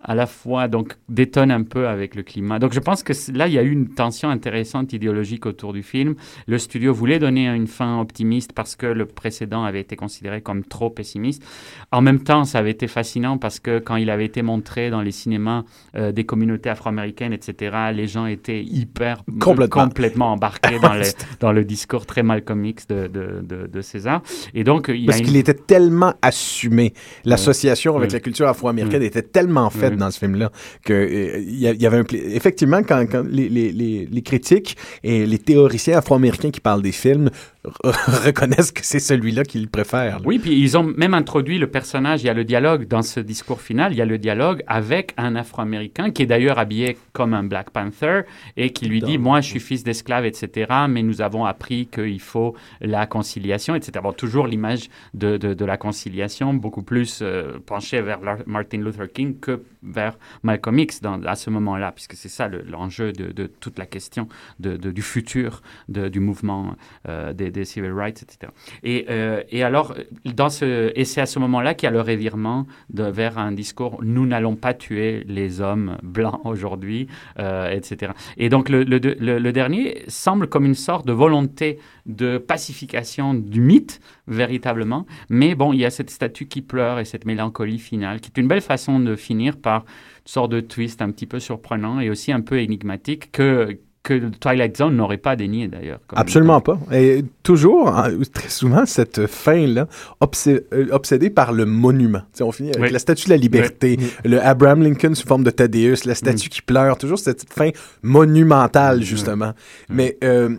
à 0.04 0.16
la 0.16 0.26
fois 0.26 0.68
donc 0.68 0.94
détonne 1.10 1.52
un 1.52 1.64
peu 1.64 1.88
avec 1.88 2.16
le 2.16 2.24
climat. 2.24 2.60
Donc 2.60 2.74
je 2.74 2.80
pense 2.80 3.04
que 3.04 3.14
là 3.34 3.48
il 3.48 3.54
y 3.54 3.58
a 3.58 3.64
eu 3.64 3.72
une 3.72 3.90
tension 3.90 4.30
intéressante 4.30 4.94
idéologique 4.94 5.46
autour 5.46 5.74
du 5.74 5.84
film. 5.84 6.16
Le 6.48 6.58
studio 6.58 6.94
voulait 6.94 7.20
donner 7.20 7.48
une 7.48 7.68
fin 7.68 8.00
optimiste 8.00 8.54
parce 8.54 8.76
que 8.76 8.86
le 8.86 9.06
précédent 9.06 9.64
avait 9.64 9.82
été 9.82 9.96
considéré 9.96 10.42
comme 10.42 10.64
trop 10.64 10.90
pessimiste. 10.90 11.44
En 11.92 12.02
même 12.02 12.20
temps, 12.24 12.44
ça 12.44 12.60
avait 12.60 12.72
été 12.72 12.88
fascinant 12.88 13.38
parce 13.38 13.60
que 13.60 13.80
quand 13.80 13.96
il 13.96 14.10
avait 14.10 14.26
été 14.26 14.42
montré 14.42 14.90
dans 14.90 15.02
les 15.02 15.12
cinémas 15.12 15.64
euh, 15.96 16.12
des 16.12 16.26
communautés 16.26 16.70
afro-américaines, 16.70 17.34
etc., 17.34 17.76
les 17.94 18.08
gens 18.08 18.26
étaient 18.26 18.64
hyper 18.64 19.24
Complètement. 19.40 19.84
complètement 19.86 20.32
embarqués 20.34 20.80
dans, 20.80 20.94
le, 20.94 21.04
dans 21.40 21.52
le 21.52 21.64
discours 21.64 22.06
très 22.06 22.24
Malcolm 22.24 22.66
X 22.66 22.88
de, 22.88 23.08
de, 23.08 23.42
de, 23.42 23.68
de 23.68 23.82
César. 23.82 24.22
Et 24.54 24.64
donc 24.64 24.90
il 24.94 25.06
Parce 25.06 25.20
une- 25.20 25.26
qu'il 25.26 25.38
était 25.38 25.54
tellement 25.54 26.14
assumé. 26.22 26.94
L'association 27.26 27.96
avec 27.96 28.12
la 28.12 28.20
culture 28.20 28.48
afro-américaine 28.48 29.04
était 29.04 29.22
tellement 29.22 29.70
faite 29.70 29.93
Dans 29.98 30.12
ce 30.12 30.20
film-là 30.20 30.52
que 30.84 30.94
euh, 30.94 31.40
il 31.40 31.64
il 31.64 31.82
y 31.82 31.86
avait 31.86 31.98
un 31.98 32.06
effectivement 32.12 32.84
quand, 32.84 33.06
les, 33.30 34.22
critiques 34.24 34.78
et 35.04 35.26
les 35.26 35.40
théoriciens 35.40 35.98
afro-américains 35.98 36.52
qui 36.52 36.60
parlent 36.60 36.82
des 36.82 36.92
films 36.92 37.30
reconnaissent 37.84 38.72
que 38.72 38.84
c'est 38.84 39.00
celui-là 39.00 39.44
qu'ils 39.44 39.70
préfèrent. 39.70 40.20
là. 40.20 40.26
Oui, 40.26 40.40
puis 40.40 40.60
ils 40.60 40.78
ont 40.78 40.84
même 40.84 41.14
introduit 41.14 41.58
le 41.58 41.68
personnage, 41.68 42.22
il 42.24 42.28
y 42.28 42.30
a 42.30 42.34
le 42.34 42.44
dialogue 42.44 42.88
dans 42.88 43.02
ce 43.02 43.20
discours 43.20 43.62
final, 43.62 43.94
il 43.94 43.98
y 43.98 44.02
a 44.02 44.06
le 44.06 44.18
dialogue 44.18 44.64
avec 44.68 45.14
un 45.18 45.36
Afro-Américain 45.36 46.12
qui 46.12 46.24
est 46.24 46.26
d'ailleurs 46.26 46.60
habillé 46.60 46.98
comme 47.14 47.34
un 47.34 47.44
Black 47.44 47.70
Panther 47.72 48.22
et 48.58 48.72
qui 48.72 48.86
lui 48.88 49.02
dit, 49.02 49.18
moi 49.18 49.42
je 49.42 49.48
suis 49.50 49.60
fils 49.60 49.84
d'esclave, 49.84 50.26
etc., 50.26 50.72
mais 50.90 51.04
nous 51.04 51.22
avons 51.22 51.46
appris 51.46 51.88
qu'il 51.88 52.20
faut 52.20 52.56
la 52.82 53.06
conciliation, 53.06 53.76
etc. 53.76 53.92
Bon, 54.04 54.12
toujours 54.14 54.48
l'image 54.48 54.90
de, 55.14 55.38
de, 55.38 55.54
de 55.54 55.66
la 55.66 55.78
conciliation, 55.78 56.54
beaucoup 56.54 56.84
plus 56.84 57.20
euh, 57.22 57.60
penchée 57.66 58.02
vers 58.02 58.20
Martin 58.46 58.80
Luther 58.80 59.12
King 59.12 59.40
que 59.40 59.64
vers 59.82 60.18
Malcolm 60.44 60.80
X 60.80 61.02
dans, 61.02 61.22
à 61.24 61.36
ce 61.36 61.50
moment-là, 61.50 61.92
puisque 61.92 62.16
c'est 62.16 62.30
ça 62.30 62.48
le- 62.48 62.64
l'enjeu 62.64 63.12
de, 63.12 63.32
de 63.32 63.48
toute 63.48 63.78
la 63.78 63.86
question 63.86 64.28
du 64.60 65.02
futur 65.02 65.62
du 65.90 66.20
mouvement 66.20 66.76
euh, 67.08 67.34
des, 67.34 67.52
des 67.54 67.66
civil 67.66 67.92
rights, 67.92 68.24
etc. 68.24 68.52
Et, 68.84 69.06
euh, 69.10 69.42
et 69.50 69.64
alors, 69.64 69.96
dans 70.26 70.50
ce, 70.50 70.92
et 70.96 71.06
c'est 71.06 71.22
à 71.22 71.26
ce 71.26 71.40
moment-là 71.40 71.74
qu'il 71.74 71.88
y 71.88 71.90
a 71.90 71.92
le 71.92 72.02
revirement 72.02 72.66
de, 72.90 73.04
vers 73.04 73.38
un 73.38 73.52
discours 73.52 74.00
nous 74.04 74.26
n'allons 74.26 74.56
pas 74.56 74.74
tuer 74.74 75.24
les 75.28 75.62
hommes 75.62 75.98
blancs 76.04 76.42
aujourd'hui, 76.46 77.08
euh, 77.40 77.70
etc. 77.72 78.12
Et 78.38 78.50
donc, 78.50 78.70
le, 78.70 78.84
le, 78.84 79.00
le- 79.00 79.52
dernier 79.54 80.04
semble 80.08 80.48
comme 80.48 80.66
une 80.66 80.74
sorte 80.76 81.06
de 81.06 81.14
volonté 81.14 81.78
de 82.06 82.38
pacification 82.40 83.34
du 83.34 83.62
mythe, 83.62 84.02
véritablement. 84.28 85.06
Mais 85.30 85.56
bon, 85.56 85.74
il 85.74 85.80
y 85.80 85.86
a 85.86 85.90
cette 85.92 86.10
statue 86.10 86.48
qui 86.48 86.62
pleure 86.62 87.00
et 87.00 87.06
cette 87.06 87.26
mélancolie 87.26 87.80
finale, 87.80 88.20
qui 88.20 88.32
est 88.36 88.40
une 88.42 88.48
belle 88.48 88.62
façon 88.62 89.00
de 89.00 89.16
finir 89.16 89.58
par 89.58 89.82
une 89.82 89.86
sorte 90.28 90.52
de 90.52 90.60
twist 90.60 91.02
un 91.02 91.12
petit 91.12 91.28
peu 91.28 91.40
surprenant 91.40 92.00
et 92.00 92.10
aussi 92.10 92.32
un 92.32 92.42
peu 92.42 92.60
énigmatique 92.60 93.32
que 93.32 93.78
que 94.04 94.30
Twilight 94.40 94.76
Zone 94.76 94.98
n'aurait 94.98 95.18
pas 95.18 95.38
dénié 95.38 95.70
d'ailleurs. 95.70 96.00
Absolument 96.14 96.60
pas. 96.60 96.78
Et 96.92 97.24
toujours, 97.42 97.88
hein, 97.88 98.10
très 98.34 98.50
souvent, 98.50 98.86
cette 98.86 99.28
fin-là, 99.28 99.88
obsé- 100.20 100.64
euh, 100.74 100.88
obsédée 100.92 101.30
par 101.30 101.54
le 101.54 101.66
monument. 101.66 102.20
Tu 102.20 102.40
sais, 102.40 102.44
on 102.44 102.52
finit 102.52 102.72
avec 102.72 102.82
Oui. 102.84 102.90
la 102.92 103.00
statue 103.00 103.26
de 103.26 103.30
la 103.30 103.38
liberté, 103.38 103.98
le 104.26 104.42
Abraham 104.46 104.84
Lincoln 104.84 105.16
sous 105.16 105.26
forme 105.26 105.46
de 105.46 105.52
Thaddeus, 105.52 106.04
la 106.06 106.16
statue 106.16 106.50
qui 106.50 106.62
pleure, 106.62 106.98
toujours 106.98 107.18
cette 107.18 107.46
fin 107.52 107.70
monumentale, 108.02 109.02
justement. 109.04 109.54
Mais 109.90 110.18
euh, 110.24 110.50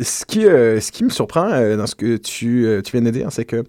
ce, 0.00 0.24
qui, 0.24 0.44
euh, 0.46 0.80
ce 0.80 0.90
qui 0.92 1.04
me 1.04 1.10
surprend 1.10 1.48
euh, 1.50 1.76
dans 1.76 1.86
ce 1.86 1.94
que 1.94 2.16
tu, 2.16 2.66
tu 2.84 2.92
viens 2.92 3.02
de 3.02 3.10
dire, 3.10 3.28
c'est 3.30 3.44
que 3.44 3.62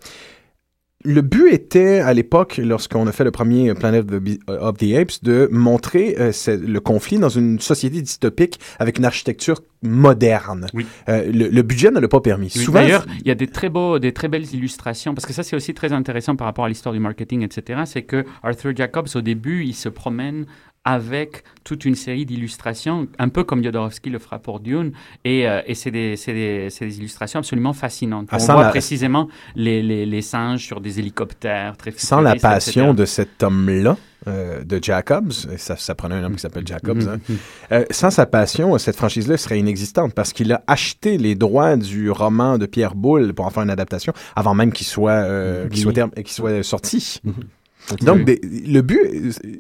le 1.04 1.22
but 1.22 1.52
était, 1.52 2.00
à 2.00 2.14
l'époque, 2.14 2.58
lorsqu'on 2.64 3.08
a 3.08 3.12
fait 3.12 3.24
le 3.24 3.32
premier 3.32 3.74
Planet 3.74 4.02
of 4.02 4.78
the, 4.78 4.78
the 4.78 4.96
Apes, 4.96 5.24
de 5.24 5.50
montrer 5.52 6.16
euh, 6.20 6.32
le 6.48 6.80
conflit 6.80 7.18
dans 7.18 7.30
une 7.30 7.60
société 7.60 8.02
dystopique 8.02 8.60
avec 8.80 8.98
une 8.98 9.06
architecture 9.06 9.62
moderne. 9.84 10.68
Oui. 10.74 10.86
Euh, 11.10 11.26
le, 11.32 11.48
le 11.48 11.62
budget 11.64 11.92
ne 11.92 12.00
l'a 12.00 12.08
pas 12.08 12.22
permis. 12.22 12.52
Oui, 12.56 12.66
D'ailleurs, 12.72 13.06
il 13.20 13.28
y 13.28 13.32
a 13.32 13.36
des 13.36 13.48
très 13.48 13.70
beaux, 13.70 14.00
des 14.00 14.14
très 14.14 14.28
belles 14.28 14.54
illustrations, 14.54 15.14
parce 15.14 15.26
que 15.26 15.34
ça 15.34 15.44
c'est 15.44 15.56
aussi 15.56 15.74
très 15.74 15.92
intéressant 15.92 16.36
par 16.36 16.46
rapport 16.46 16.66
à 16.66 16.70
l'histoire 16.70 16.94
du 16.94 17.00
marketing, 17.00 17.44
etc. 17.44 17.82
C'est 17.86 18.04
que 18.04 18.26
Arthur 18.44 18.76
Jacobs, 18.76 19.08
au 19.16 19.22
début, 19.22 19.64
il 19.64 19.74
se 19.74 19.90
promène 19.90 20.46
avec 20.84 21.44
toute 21.64 21.86
une 21.86 21.94
série 21.96 22.26
d'illustrations, 22.26 23.08
un 23.20 23.30
peu 23.30 23.44
comme 23.44 23.64
Jodorowsky 23.64 24.10
le 24.10 24.18
fera 24.18 24.40
pour 24.40 24.60
Dune, 24.60 24.94
et, 25.24 25.48
euh, 25.48 25.62
et 25.68 25.76
c'est 25.76 25.92
des, 25.92 26.18
illustrations 26.98 27.40
absolument 27.40 27.74
fascinantes. 27.74 28.28
Ah, 28.32 28.38
On 28.40 28.46
voit 28.46 28.64
la- 28.64 28.70
précisément 28.70 29.28
les, 29.56 29.84
les, 29.84 30.08
les 30.08 30.22
singes 30.24 30.66
sur 30.66 30.82
des 30.82 31.00
hélicoptères 31.00 31.78
très 31.78 31.92
sans 31.92 32.22
la 32.22 32.36
passion 32.36 32.86
etc. 32.94 32.98
de 32.98 33.06
cet 33.06 33.44
homme-là, 33.44 33.96
euh, 34.28 34.64
de 34.64 34.80
Jacobs, 34.82 35.32
ça, 35.58 35.76
ça 35.78 35.96
prenait 35.96 36.16
un 36.16 36.24
homme 36.24 36.36
qui 36.36 36.42
s'appelle 36.42 36.66
Jacobs, 36.66 37.08
hein, 37.08 37.20
euh, 37.72 37.86
sans 37.92 38.10
sa 38.10 38.26
passion, 38.26 38.76
cette 38.80 38.96
franchise-là 38.96 39.38
serait 39.38 39.60
inexistante 39.60 40.14
parce 40.16 40.34
qu'il 40.34 40.52
a 40.52 40.64
acheté 40.66 41.20
les 41.20 41.36
droits 41.36 41.76
du 41.76 42.10
roman 42.10 42.58
de 42.58 42.66
Pierre 42.66 42.96
Boulle 42.96 43.34
pour 43.34 43.46
en 43.46 43.52
faire 43.52 43.64
une 43.64 43.70
adaptation 43.70 44.14
avant 44.36 44.56
même 44.56 44.72
qu'il 44.72 44.88
soit, 44.88 45.26
sorti. 46.64 47.22
Donc, 48.02 48.24
des- 48.26 48.40
le 48.68 48.82
but, 48.82 49.00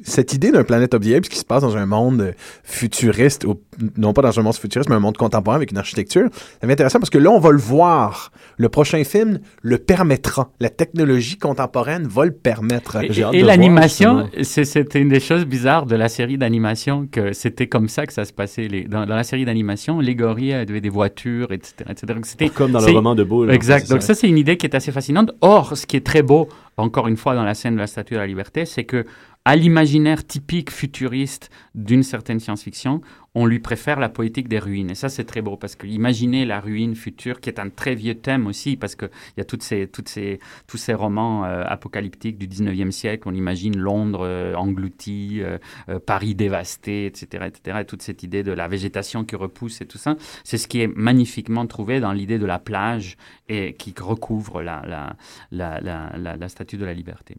cette 0.04 0.34
idée 0.34 0.52
d'un 0.52 0.64
Planet 0.64 0.94
of 0.94 1.02
the 1.02 1.14
Apes 1.14 1.28
qui 1.28 1.38
se 1.38 1.46
passe 1.46 1.62
dans 1.64 1.76
un 1.76 1.86
monde 1.86 2.34
futuriste, 2.64 3.44
ou 3.46 3.60
non 3.98 4.14
pas 4.14 4.22
dans 4.22 4.40
un 4.40 4.44
monde 4.44 4.56
futuriste, 4.56 4.90
mais 4.90 4.96
un 4.96 5.00
monde 5.00 5.18
contemporain 5.18 5.58
avec 5.58 5.72
une 5.72 5.78
architecture, 5.78 6.30
c'est 6.62 6.72
intéressant 6.72 7.00
parce 7.00 7.10
que 7.10 7.18
là, 7.18 7.30
on 7.30 7.40
va 7.40 7.52
le 7.52 7.58
voir. 7.58 8.32
Le 8.58 8.70
prochain 8.70 9.04
film 9.04 9.40
le 9.62 9.78
permettra. 9.78 10.52
La 10.60 10.70
technologie 10.70 11.38
contemporaine 11.38 12.08
va 12.08 12.26
le 12.26 12.32
permettre. 12.32 12.98
Et, 13.34 13.42
l'animation, 13.44 14.30
c'était 14.44 15.02
une 15.02 15.10
des 15.10 15.20
choses 15.20 15.46
bizarres 15.46 15.86
de 15.86 15.96
la 15.96 16.10
série 16.10 16.38
d'animation, 16.38 17.08
que 17.12 17.34
c'était 17.34 17.68
comme 17.68 17.90
ça 17.90 18.06
que 18.06 18.14
ça 18.14 18.26
se 18.26 18.34
passait. 18.34 18.68
Les- 18.68 18.84
dans, 18.86 19.06
dans 19.06 19.16
la 19.16 19.24
série 19.24 19.46
d'animation, 19.46 20.00
les 20.00 20.16
gorilles 20.16 20.54
avaient 20.54 20.82
des 20.82 20.90
voitures, 20.90 21.52
etc. 21.52 21.74
etc. 21.90 22.52
Comme 22.54 22.72
dans 22.72 22.80
le 22.80 22.92
roman 22.92 23.16
de 23.16 23.24
Bull. 23.24 23.52
Exact. 23.52 23.86
c'est 23.88 23.94
Donc 23.94 24.04
ça, 24.04 24.14
c'est 24.14 24.28
une 24.28 24.38
idée 24.38 24.58
qui 24.58 24.66
est 24.66 24.76
assez 24.76 24.92
fascinante. 24.92 25.32
Or, 25.42 25.76
ce 25.76 25.86
qui 25.86 25.98
est 25.98 26.06
très 26.06 26.22
beau, 26.22 26.48
encore 26.78 27.08
une 27.08 27.18
fois, 27.18 27.36
dans 27.36 27.44
la 27.44 27.54
scène 27.54 27.76
de 27.76 27.80
la 27.80 27.88
Statue 27.88 28.11
de 28.16 28.20
la 28.20 28.28
Liberté, 28.28 28.66
c'est 28.66 28.84
que 28.84 29.06
à 29.44 29.56
l'imaginaire 29.56 30.26
typique 30.26 30.70
futuriste 30.70 31.50
d'une 31.74 32.04
certaine 32.04 32.40
science-fiction, 32.40 33.02
on 33.34 33.48
lui 33.48 33.60
préfère 33.60 34.00
la 34.00 34.10
poétique 34.10 34.48
des 34.48 34.60
ruines. 34.60 34.92
Et 34.92 34.96
ça, 34.96 35.10
c'est 35.10 35.24
très 35.24 35.42
beau 35.42 35.56
parce 35.56 35.76
que 35.76 35.88
imaginer 35.88 36.46
la 36.46 36.60
ruine 36.60 36.96
future, 36.96 37.40
qui 37.40 37.50
est 37.50 37.60
un 37.60 37.70
très 37.70 37.96
vieux 37.96 38.14
thème 38.14 38.46
aussi, 38.46 38.76
parce 38.76 38.96
qu'il 38.96 39.10
y 39.38 39.42
a 39.42 39.46
toutes 39.46 39.64
ces, 39.64 39.88
toutes 39.88 40.10
ces, 40.10 40.40
tous 40.68 40.78
ces 40.78 40.94
romans 40.94 41.46
euh, 41.46 41.64
apocalyptiques 41.66 42.38
du 42.38 42.48
19e 42.48 42.92
siècle, 42.92 43.28
on 43.28 43.34
imagine 43.34 43.78
Londres 43.78 44.26
euh, 44.26 44.54
englouti, 44.54 45.40
euh, 45.42 45.58
euh, 45.90 45.98
Paris 46.00 46.36
dévasté, 46.36 47.08
etc., 47.08 47.46
etc. 47.48 47.80
Et 47.82 47.86
toute 47.86 48.04
cette 48.04 48.22
idée 48.22 48.44
de 48.44 48.52
la 48.52 48.68
végétation 48.68 49.24
qui 49.24 49.36
repousse 49.36 49.82
et 49.82 49.88
tout 49.88 49.98
ça, 49.98 50.18
c'est 50.44 50.58
ce 50.58 50.68
qui 50.68 50.82
est 50.82 50.88
magnifiquement 50.96 51.66
trouvé 51.66 52.00
dans 52.00 52.12
l'idée 52.12 52.38
de 52.38 52.46
la 52.46 52.60
plage 52.60 53.18
et 53.50 53.74
qui 53.74 53.96
recouvre 54.00 54.62
la, 54.62 55.16
la, 55.52 55.80
la 55.82 56.50
statue 56.50 56.78
de 56.78 56.86
la 56.86 56.94
liberté. 56.94 57.38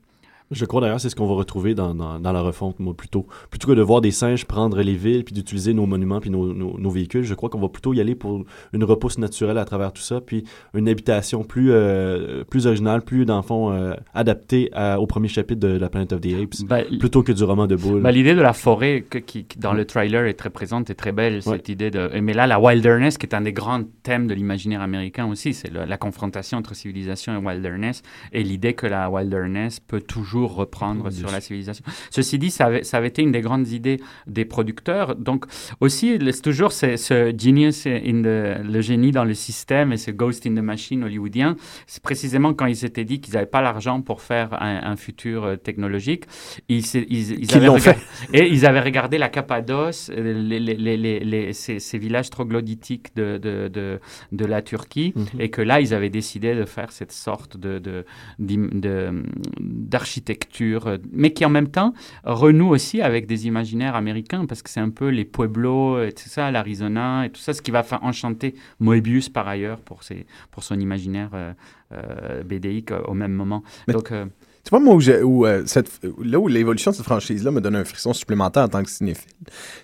Je 0.52 0.64
crois 0.64 0.80
d'ailleurs 0.80 1.00
c'est 1.00 1.08
ce 1.10 1.16
qu'on 1.16 1.26
va 1.26 1.34
retrouver 1.34 1.74
dans, 1.74 1.94
dans, 1.94 2.20
dans 2.20 2.32
la 2.32 2.40
refonte, 2.42 2.78
moi, 2.78 2.94
plutôt. 2.94 3.26
Plutôt 3.50 3.68
que 3.68 3.72
de 3.72 3.82
voir 3.82 4.00
des 4.00 4.10
singes 4.10 4.44
prendre 4.44 4.80
les 4.80 4.94
villes 4.94 5.24
puis 5.24 5.34
d'utiliser 5.34 5.74
nos 5.74 5.86
monuments 5.86 6.20
puis 6.20 6.30
nos, 6.30 6.52
nos, 6.52 6.78
nos 6.78 6.90
véhicules, 6.90 7.24
je 7.24 7.34
crois 7.34 7.48
qu'on 7.48 7.60
va 7.60 7.68
plutôt 7.68 7.92
y 7.94 8.00
aller 8.00 8.14
pour 8.14 8.44
une 8.72 8.84
repousse 8.84 9.18
naturelle 9.18 9.58
à 9.58 9.64
travers 9.64 9.92
tout 9.92 10.02
ça, 10.02 10.20
puis 10.20 10.44
une 10.74 10.88
habitation 10.88 11.42
plus, 11.44 11.70
euh, 11.72 12.44
plus 12.44 12.66
originale, 12.66 13.02
plus, 13.02 13.24
dans 13.24 13.36
le 13.36 13.42
fond, 13.42 13.72
euh, 13.72 13.94
adaptée 14.14 14.68
à- 14.72 15.00
au 15.00 15.06
premier 15.06 15.28
chapitre 15.28 15.60
de 15.60 15.78
la 15.78 15.88
Planet 15.88 16.12
of 16.12 16.20
the 16.20 16.34
Apes, 16.42 16.66
Bah, 16.68 16.78
plutôt 16.98 17.22
que 17.22 17.32
du 17.32 17.44
roman 17.44 17.66
de 17.66 17.76
Bull. 17.76 18.02
Bah, 18.02 18.12
l'idée 18.12 18.34
de 18.34 18.40
la 18.42 18.52
forêt 18.52 19.04
que- 19.08 19.18
qui, 19.18 19.44
qui, 19.44 19.58
dans 19.58 19.72
le 19.72 19.84
trailer 19.84 20.26
est 20.26 20.34
très 20.34 20.50
présente 20.50 20.90
et 20.90 20.94
très 20.94 21.12
belle, 21.12 21.42
cette 21.42 21.68
idée 21.68 21.90
de... 21.90 22.10
Mais 22.20 22.32
là, 22.34 22.46
la 22.46 22.60
wilderness, 22.60 23.18
qui 23.18 23.26
est 23.26 23.34
un 23.34 23.40
des 23.40 23.52
grands 23.52 23.82
thèmes 24.02 24.26
de 24.26 24.34
l'imaginaire 24.34 24.82
américain 24.82 25.26
aussi, 25.26 25.54
c'est 25.54 25.70
la 25.72 25.96
confrontation 25.96 26.58
entre 26.58 26.74
civilisation 26.74 27.34
et 27.34 27.44
wilderness, 27.44 28.02
et 28.32 28.42
l'idée 28.42 28.74
que 28.74 28.86
la 28.86 29.08
wilderness 29.10 29.80
peut 29.80 30.00
toujours 30.00 30.41
reprendre 30.46 31.10
sur 31.10 31.30
la 31.30 31.40
civilisation. 31.40 31.84
Ceci 32.10 32.38
dit, 32.38 32.50
ça 32.50 32.66
avait, 32.66 32.82
ça 32.82 32.96
avait 32.98 33.08
été 33.08 33.22
une 33.22 33.32
des 33.32 33.40
grandes 33.40 33.68
idées 33.68 34.00
des 34.26 34.44
producteurs. 34.44 35.14
Donc, 35.16 35.44
aussi, 35.80 36.18
toujours 36.42 36.72
ce, 36.72 36.96
ce 36.96 37.32
genius 37.36 37.86
in 37.86 38.22
the, 38.22 38.62
le 38.64 38.80
génie 38.80 39.10
dans 39.12 39.24
le 39.24 39.34
système 39.34 39.92
et 39.92 39.96
ce 39.96 40.10
ghost 40.10 40.46
in 40.46 40.54
the 40.54 40.62
machine 40.62 41.04
hollywoodien. 41.04 41.56
C'est 41.86 42.02
précisément 42.02 42.54
quand 42.54 42.66
ils 42.66 42.76
s'étaient 42.76 43.04
dit 43.04 43.20
qu'ils 43.20 43.34
n'avaient 43.34 43.46
pas 43.46 43.62
l'argent 43.62 44.00
pour 44.02 44.22
faire 44.22 44.54
un, 44.62 44.80
un 44.84 44.96
futur 44.96 45.44
euh, 45.44 45.56
technologique. 45.56 46.24
Ils, 46.68 46.84
ils, 47.08 47.54
avaient 47.54 47.78
fait. 47.80 47.98
Et 48.32 48.48
ils 48.48 48.66
avaient 48.66 48.80
regardé 48.80 49.18
la 49.18 49.28
Cappadoce, 49.28 50.10
euh, 50.16 50.42
les, 50.42 51.52
ces, 51.52 51.78
ces 51.78 51.98
villages 51.98 52.30
troglodytiques 52.30 53.14
de, 53.14 53.38
de, 53.38 53.68
de, 53.68 54.00
de 54.32 54.44
la 54.44 54.62
Turquie, 54.62 55.12
Mhm. 55.16 55.40
et 55.40 55.50
que 55.50 55.60
là, 55.62 55.80
ils 55.80 55.92
avaient 55.94 56.10
décidé 56.10 56.54
de 56.54 56.64
faire 56.64 56.92
cette 56.92 57.12
sorte 57.12 57.56
de- 57.56 58.04
d'architecture, 58.38 60.31
euh, 60.60 60.98
mais 61.12 61.32
qui 61.32 61.44
en 61.44 61.50
même 61.50 61.68
temps 61.68 61.94
renoue 62.24 62.68
aussi 62.68 63.00
avec 63.00 63.26
des 63.26 63.46
imaginaires 63.46 63.94
américains, 63.96 64.46
parce 64.46 64.62
que 64.62 64.70
c'est 64.70 64.80
un 64.80 64.90
peu 64.90 65.08
les 65.08 65.24
pueblos 65.24 66.02
et 66.02 66.12
tout 66.12 66.28
ça, 66.28 66.50
l'Arizona 66.50 67.26
et 67.26 67.30
tout 67.30 67.40
ça, 67.40 67.52
ce 67.54 67.62
qui 67.62 67.70
va 67.70 67.82
faire 67.82 68.02
enchanter 68.04 68.54
Moebius 68.80 69.28
par 69.28 69.48
ailleurs 69.48 69.78
pour, 69.78 70.02
ses, 70.02 70.26
pour 70.50 70.62
son 70.62 70.78
imaginaire 70.78 71.30
euh, 71.34 71.52
euh, 71.92 72.42
BDique 72.44 72.90
euh, 72.92 73.02
au 73.06 73.14
même 73.14 73.32
moment. 73.32 73.62
Mais- 73.88 73.94
Donc, 73.94 74.12
euh, 74.12 74.26
Tu 74.64 74.70
vois, 74.70 74.78
moi, 74.78 74.94
où 74.94 75.44
euh, 75.44 75.62
cette, 75.66 75.90
là 76.24 76.38
où 76.38 76.46
l'évolution 76.46 76.92
de 76.92 76.96
cette 76.96 77.04
franchise-là 77.04 77.50
me 77.50 77.60
donne 77.60 77.74
un 77.74 77.84
frisson 77.84 78.12
supplémentaire 78.12 78.62
en 78.62 78.68
tant 78.68 78.82
que 78.84 78.90
cinéphile, 78.90 79.32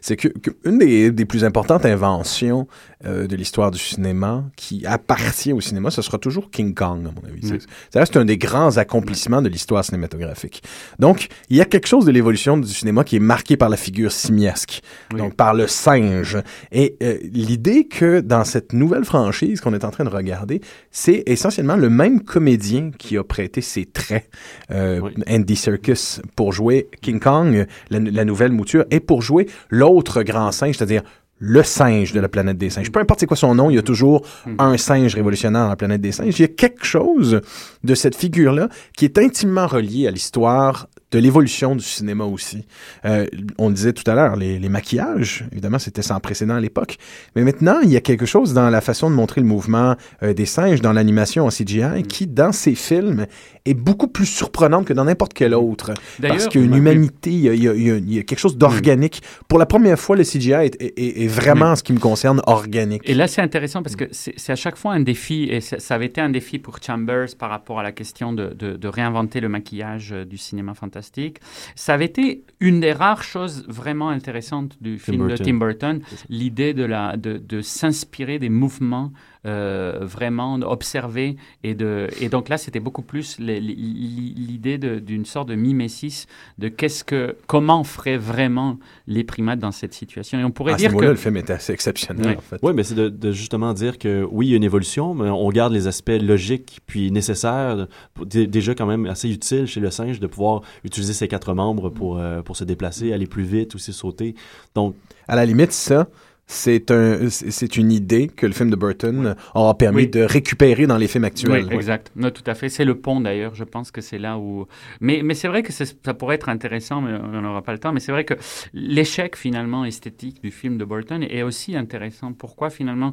c'est 0.00 0.14
que, 0.16 0.28
que 0.28 0.50
une 0.64 0.78
des, 0.78 1.10
des 1.10 1.24
plus 1.24 1.42
importantes 1.44 1.84
inventions 1.84 2.68
euh, 3.04 3.26
de 3.26 3.34
l'histoire 3.34 3.72
du 3.72 3.78
cinéma 3.78 4.44
qui 4.56 4.86
appartient 4.86 5.52
au 5.52 5.60
cinéma, 5.60 5.90
ce 5.90 6.00
sera 6.00 6.18
toujours 6.18 6.48
King 6.52 6.74
Kong, 6.74 7.08
à 7.08 7.10
mon 7.20 7.28
avis. 7.28 7.46
C'est- 7.46 7.66
Ça 7.92 7.98
reste 8.00 8.16
un 8.16 8.24
des 8.24 8.38
grands 8.38 8.76
accomplissements 8.76 9.42
de 9.42 9.48
l'histoire 9.48 9.84
cinématographique. 9.84 10.62
Donc, 11.00 11.26
il 11.50 11.56
y 11.56 11.60
a 11.60 11.64
quelque 11.64 11.88
chose 11.88 12.04
de 12.04 12.12
l'évolution 12.12 12.56
du 12.56 12.68
cinéma 12.72 13.02
qui 13.02 13.16
est 13.16 13.20
marqué 13.20 13.56
par 13.56 13.68
la 13.70 13.76
figure 13.76 14.12
simiesque, 14.12 14.80
Oui. 15.12 15.18
donc 15.18 15.34
par 15.34 15.54
le 15.54 15.66
singe. 15.66 16.38
Et 16.70 16.96
euh, 17.02 17.18
l'idée 17.32 17.88
que 17.88 18.20
dans 18.20 18.44
cette 18.44 18.72
nouvelle 18.72 19.04
franchise 19.04 19.60
qu'on 19.60 19.74
est 19.74 19.84
en 19.84 19.90
train 19.90 20.04
de 20.04 20.08
regarder, 20.10 20.60
c'est 20.92 21.24
essentiellement 21.26 21.76
le 21.76 21.90
même 21.90 22.22
comédien 22.22 22.92
qui 22.96 23.16
a 23.18 23.24
prêté 23.24 23.60
ses 23.60 23.84
traits, 23.86 24.30
euh, 24.70 25.00
Oui. 25.00 25.12
Andy 25.28 25.56
Serkis, 25.56 26.20
pour 26.36 26.52
jouer 26.52 26.88
King 27.00 27.20
Kong, 27.20 27.66
la, 27.90 27.98
la 27.98 28.24
nouvelle 28.24 28.52
mouture, 28.52 28.84
et 28.90 29.00
pour 29.00 29.22
jouer 29.22 29.46
l'autre 29.70 30.22
grand 30.22 30.52
singe, 30.52 30.76
c'est-à-dire 30.76 31.02
le 31.40 31.62
singe 31.62 32.12
de 32.12 32.18
la 32.18 32.28
planète 32.28 32.58
des 32.58 32.68
singes. 32.68 32.90
Peu 32.90 32.98
importe 32.98 33.20
c'est 33.20 33.26
quoi 33.26 33.36
son 33.36 33.54
nom, 33.54 33.70
il 33.70 33.76
y 33.76 33.78
a 33.78 33.82
toujours 33.82 34.22
Mhm. 34.46 34.56
un 34.58 34.76
singe 34.76 35.14
révolutionnaire 35.14 35.62
dans 35.62 35.68
la 35.68 35.76
planète 35.76 36.00
des 36.00 36.10
singes. 36.10 36.36
Il 36.36 36.42
y 36.42 36.44
a 36.44 36.48
quelque 36.48 36.84
chose 36.84 37.40
de 37.84 37.94
cette 37.94 38.16
figure-là 38.16 38.68
qui 38.96 39.04
est 39.04 39.18
intimement 39.18 39.68
relié 39.68 40.08
à 40.08 40.10
l'histoire 40.10 40.88
de 41.12 41.18
l'évolution 41.20 41.74
du 41.76 41.84
cinéma 41.84 42.24
aussi. 42.24 42.66
Euh, 43.06 43.24
on 43.56 43.68
le 43.68 43.74
disait 43.74 43.92
tout 43.94 44.02
à 44.10 44.14
l'heure, 44.14 44.36
les, 44.36 44.58
les 44.58 44.68
maquillages, 44.68 45.44
évidemment, 45.52 45.78
c'était 45.78 46.02
sans 46.02 46.18
précédent 46.20 46.56
à 46.56 46.60
l'époque. 46.60 46.98
Mais 47.34 47.44
maintenant, 47.44 47.78
il 47.82 47.88
y 47.90 47.96
a 47.96 48.00
quelque 48.02 48.26
chose 48.26 48.52
dans 48.52 48.68
la 48.68 48.80
façon 48.82 49.08
de 49.08 49.14
montrer 49.14 49.40
le 49.40 49.46
mouvement 49.46 49.94
euh, 50.22 50.34
des 50.34 50.44
singes, 50.44 50.82
dans 50.82 50.92
l'animation 50.92 51.46
en 51.46 51.50
CGI, 51.50 52.02
qui, 52.06 52.26
dans 52.26 52.52
ces 52.52 52.74
films, 52.74 53.26
est 53.70 53.74
beaucoup 53.74 54.08
plus 54.08 54.26
surprenante 54.26 54.86
que 54.86 54.92
dans 54.92 55.04
n'importe 55.04 55.34
quel 55.34 55.54
autre. 55.54 55.92
Parce 56.20 56.46
qu'il 56.48 56.60
y 56.60 56.64
a 56.64 56.66
une 56.66 56.74
humanité, 56.76 57.30
il 57.30 57.40
y 57.40 57.48
a, 57.48 57.54
il 57.54 57.62
y 57.62 57.68
a- 57.68 57.74
il 57.74 57.82
y 57.82 57.90
a- 57.90 57.96
il 57.96 58.14
y 58.14 58.18
a 58.18 58.22
quelque 58.22 58.38
chose 58.38 58.56
d'organique. 58.56 59.22
Pour 59.48 59.58
la 59.58 59.66
première 59.66 59.98
fois, 59.98 60.16
le 60.16 60.24
CGI 60.24 60.52
est, 60.52 60.82
est- 60.82 60.98
est- 60.98 61.24
est 61.24 61.26
vraiment, 61.26 61.66
en 61.72 61.76
ce 61.76 61.82
qui 61.82 61.92
me 61.92 61.98
concerne, 62.00 62.40
organique. 62.46 63.02
Et 63.04 63.14
là, 63.14 63.26
c'est 63.28 63.42
intéressant 63.42 63.82
parce 63.82 63.96
que 63.96 64.04
c'est 64.12 64.50
à 64.52 64.56
chaque 64.56 64.76
fois 64.76 64.92
un 64.92 65.00
défi, 65.00 65.44
et 65.50 65.60
ça 65.60 65.94
avait 65.94 66.06
été 66.06 66.20
un 66.20 66.30
défi 66.30 66.58
pour 66.58 66.78
Chambers 66.82 67.28
par 67.38 67.50
rapport 67.50 67.78
à 67.80 67.82
la 67.82 67.92
question 67.92 68.32
de, 68.32 68.54
de- 68.54 68.76
de 68.76 68.88
réinventer 68.88 69.40
le 69.40 69.48
maquillage 69.48 70.12
euh, 70.12 70.24
du 70.24 70.36
cinéma 70.38 70.74
fantastique. 70.74 71.38
Ça 71.74 71.94
avait 71.94 72.06
été 72.06 72.42
une 72.60 72.80
des 72.80 72.92
rares 72.92 73.22
choses 73.22 73.64
vraiment 73.68 74.08
intéressantes 74.10 74.76
du 74.80 74.98
film 74.98 75.18
Burton. 75.26 75.36
de 75.38 75.44
Tim 75.44 75.54
Burton, 75.58 76.00
l'idée 76.28 76.74
de, 76.74 76.84
la- 76.84 77.16
de, 77.16 77.38
de 77.38 77.60
s'inspirer 77.60 78.38
des 78.38 78.48
mouvements 78.48 79.12
euh, 79.46 79.98
vraiment 80.02 80.54
observés. 80.54 81.36
Et, 81.64 81.74
de, 81.74 82.08
et 82.20 82.28
donc 82.28 82.48
là, 82.48 82.58
c'était 82.58 82.80
beaucoup 82.80 83.02
plus 83.02 83.38
l'idée 83.38 84.78
d'une 84.78 85.24
sorte 85.24 85.48
de 85.48 85.54
mimésis 85.54 86.26
de 86.58 86.68
qu'est-ce 86.68 87.04
que, 87.04 87.36
comment 87.46 87.84
ferait 87.84 88.16
vraiment 88.16 88.78
les 89.06 89.24
primates 89.24 89.58
dans 89.58 89.72
cette 89.72 89.94
situation. 89.94 90.38
Et 90.40 90.44
on 90.44 90.50
pourrait 90.50 90.72
À 90.72 90.76
ce 90.76 90.82
dire 90.82 90.90
niveau-là, 90.90 91.08
que... 91.08 91.12
le 91.12 91.16
film 91.18 91.36
était 91.36 91.52
assez 91.52 91.72
exceptionnel, 91.72 92.26
Ouais. 92.26 92.36
en 92.36 92.40
fait. 92.40 92.58
Oui, 92.62 92.72
mais 92.74 92.82
c'est 92.84 92.94
de, 92.94 93.08
de 93.08 93.32
justement 93.32 93.72
dire 93.74 93.98
que 93.98 94.26
oui, 94.30 94.46
il 94.48 94.50
y 94.50 94.52
a 94.54 94.56
une 94.56 94.64
évolution, 94.64 95.14
mais 95.14 95.28
on 95.30 95.48
garde 95.50 95.72
les 95.72 95.86
aspects 95.86 96.10
logiques 96.20 96.80
puis 96.86 97.10
nécessaires, 97.10 97.86
déjà 98.26 98.74
quand 98.74 98.86
même 98.86 99.06
assez 99.06 99.30
utiles 99.30 99.66
chez 99.66 99.80
le 99.80 99.90
singe 99.90 100.20
de 100.20 100.26
pouvoir 100.26 100.62
utiliser 100.84 101.12
ses 101.12 101.28
quatre 101.28 101.54
membres 101.54 101.90
pour, 101.90 102.18
euh, 102.18 102.42
pour 102.42 102.56
se 102.56 102.64
déplacer, 102.64 103.12
aller 103.12 103.26
plus 103.26 103.44
vite, 103.44 103.74
aussi 103.74 103.92
sauter. 103.92 104.34
Donc, 104.74 104.94
À 105.26 105.36
la 105.36 105.44
limite, 105.44 105.72
ça, 105.72 106.08
c'est 106.50 106.90
un, 106.90 107.28
c'est 107.28 107.76
une 107.76 107.92
idée 107.92 108.26
que 108.26 108.46
le 108.46 108.52
film 108.54 108.70
de 108.70 108.76
Burton 108.76 109.36
aura 109.54 109.76
permis 109.76 110.04
Oui. 110.04 110.08
de 110.08 110.22
récupérer 110.22 110.86
dans 110.86 110.96
les 110.96 111.06
films 111.06 111.24
actuels. 111.24 111.66
Oui, 111.68 111.74
exact. 111.74 112.10
Non, 112.16 112.30
tout 112.30 112.42
à 112.46 112.54
fait. 112.54 112.70
C'est 112.70 112.86
le 112.86 112.98
pont 112.98 113.20
d'ailleurs. 113.20 113.54
Je 113.54 113.64
pense 113.64 113.90
que 113.90 114.00
c'est 114.00 114.18
là 114.18 114.38
où. 114.38 114.66
Mais, 115.02 115.20
mais 115.22 115.34
c'est 115.34 115.48
vrai 115.48 115.62
que 115.62 115.72
ça 115.74 115.84
pourrait 116.14 116.36
être 116.36 116.48
intéressant, 116.48 117.02
mais 117.02 117.12
on 117.12 117.42
n'aura 117.42 117.60
pas 117.60 117.72
le 117.72 117.78
temps. 117.78 117.92
Mais 117.92 118.00
c'est 118.00 118.12
vrai 118.12 118.24
que 118.24 118.32
l'échec 118.72 119.36
finalement 119.36 119.84
esthétique 119.84 120.42
du 120.42 120.50
film 120.50 120.78
de 120.78 120.86
Burton 120.86 121.22
est 121.22 121.42
aussi 121.42 121.76
intéressant. 121.76 122.32
Pourquoi 122.32 122.70
finalement? 122.70 123.12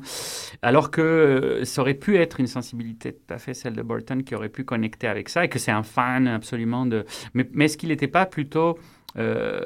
Alors 0.61 0.89
que 0.89 1.01
euh, 1.01 1.65
ça 1.65 1.81
aurait 1.81 1.93
pu 1.93 2.15
être 2.15 2.39
une 2.39 2.47
sensibilité 2.47 3.11
tout 3.11 3.33
à 3.33 3.37
fait 3.37 3.53
celle 3.53 3.73
de 3.73 3.81
Burton 3.81 4.23
qui 4.23 4.33
aurait 4.33 4.47
pu 4.47 4.63
connecter 4.63 5.07
avec 5.07 5.27
ça 5.27 5.43
et 5.43 5.49
que 5.49 5.59
c'est 5.59 5.71
un 5.71 5.83
fan 5.83 6.29
absolument 6.29 6.85
de. 6.85 7.03
Mais, 7.33 7.45
mais 7.51 7.65
est-ce 7.65 7.77
qu'il 7.77 7.89
n'était 7.89 8.07
pas 8.07 8.25
plutôt 8.25 8.79
euh, 9.17 9.59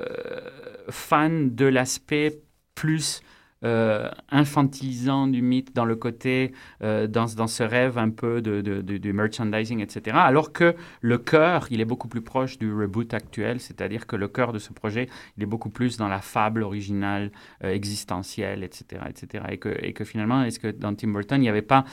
fan 0.90 1.54
de 1.54 1.66
l'aspect 1.66 2.40
plus 2.74 3.22
euh, 3.66 4.10
infantilisant 4.30 5.28
du 5.28 5.42
mythe 5.42 5.76
dans 5.76 5.86
le 5.86 5.96
côté, 5.96 6.54
euh, 6.84 7.08
dans, 7.08 7.26
dans 7.36 7.48
ce 7.48 7.64
rêve 7.64 7.98
un 7.98 8.10
peu 8.10 8.42
de, 8.42 8.62
de, 8.62 8.82
de- 8.82 8.98
du 8.98 9.14
merchandising, 9.14 9.82
etc. 9.82 10.18
Alors 10.18 10.54
que 10.54 10.76
le 11.02 11.18
cœur, 11.18 11.68
il 11.70 11.82
est 11.82 11.86
beaucoup 11.86 12.08
plus 12.08 12.22
proche 12.22 12.58
du 12.58 12.74
reboot 12.74 13.14
actuel, 13.14 13.60
c'est-à-dire 13.60 14.08
que 14.08 14.16
le 14.16 14.28
cœur 14.28 14.54
de 14.54 14.60
ce 14.60 14.72
projet, 14.74 15.08
il 15.38 15.44
est 15.44 15.48
beaucoup 15.48 15.70
plus 15.70 15.98
dans 15.98 16.08
la 16.08 16.20
fable 16.22 16.64
originale, 16.64 17.32
euh, 17.64 17.72
existentielle, 17.74 18.64
etc., 18.64 19.02
etc. 19.10 19.44
Et 19.52 19.58
que, 19.58 19.70
et 19.82 19.94
que 19.94 20.04
finalement, 20.04 20.44
est-ce 20.44 20.60
que 20.60 20.68
dans 20.72 20.96
Tim 20.96 21.10
Burton, 21.10 21.38
il 21.40 21.42
n'y 21.42 21.50
avait 21.50 21.62
pas 21.62 21.84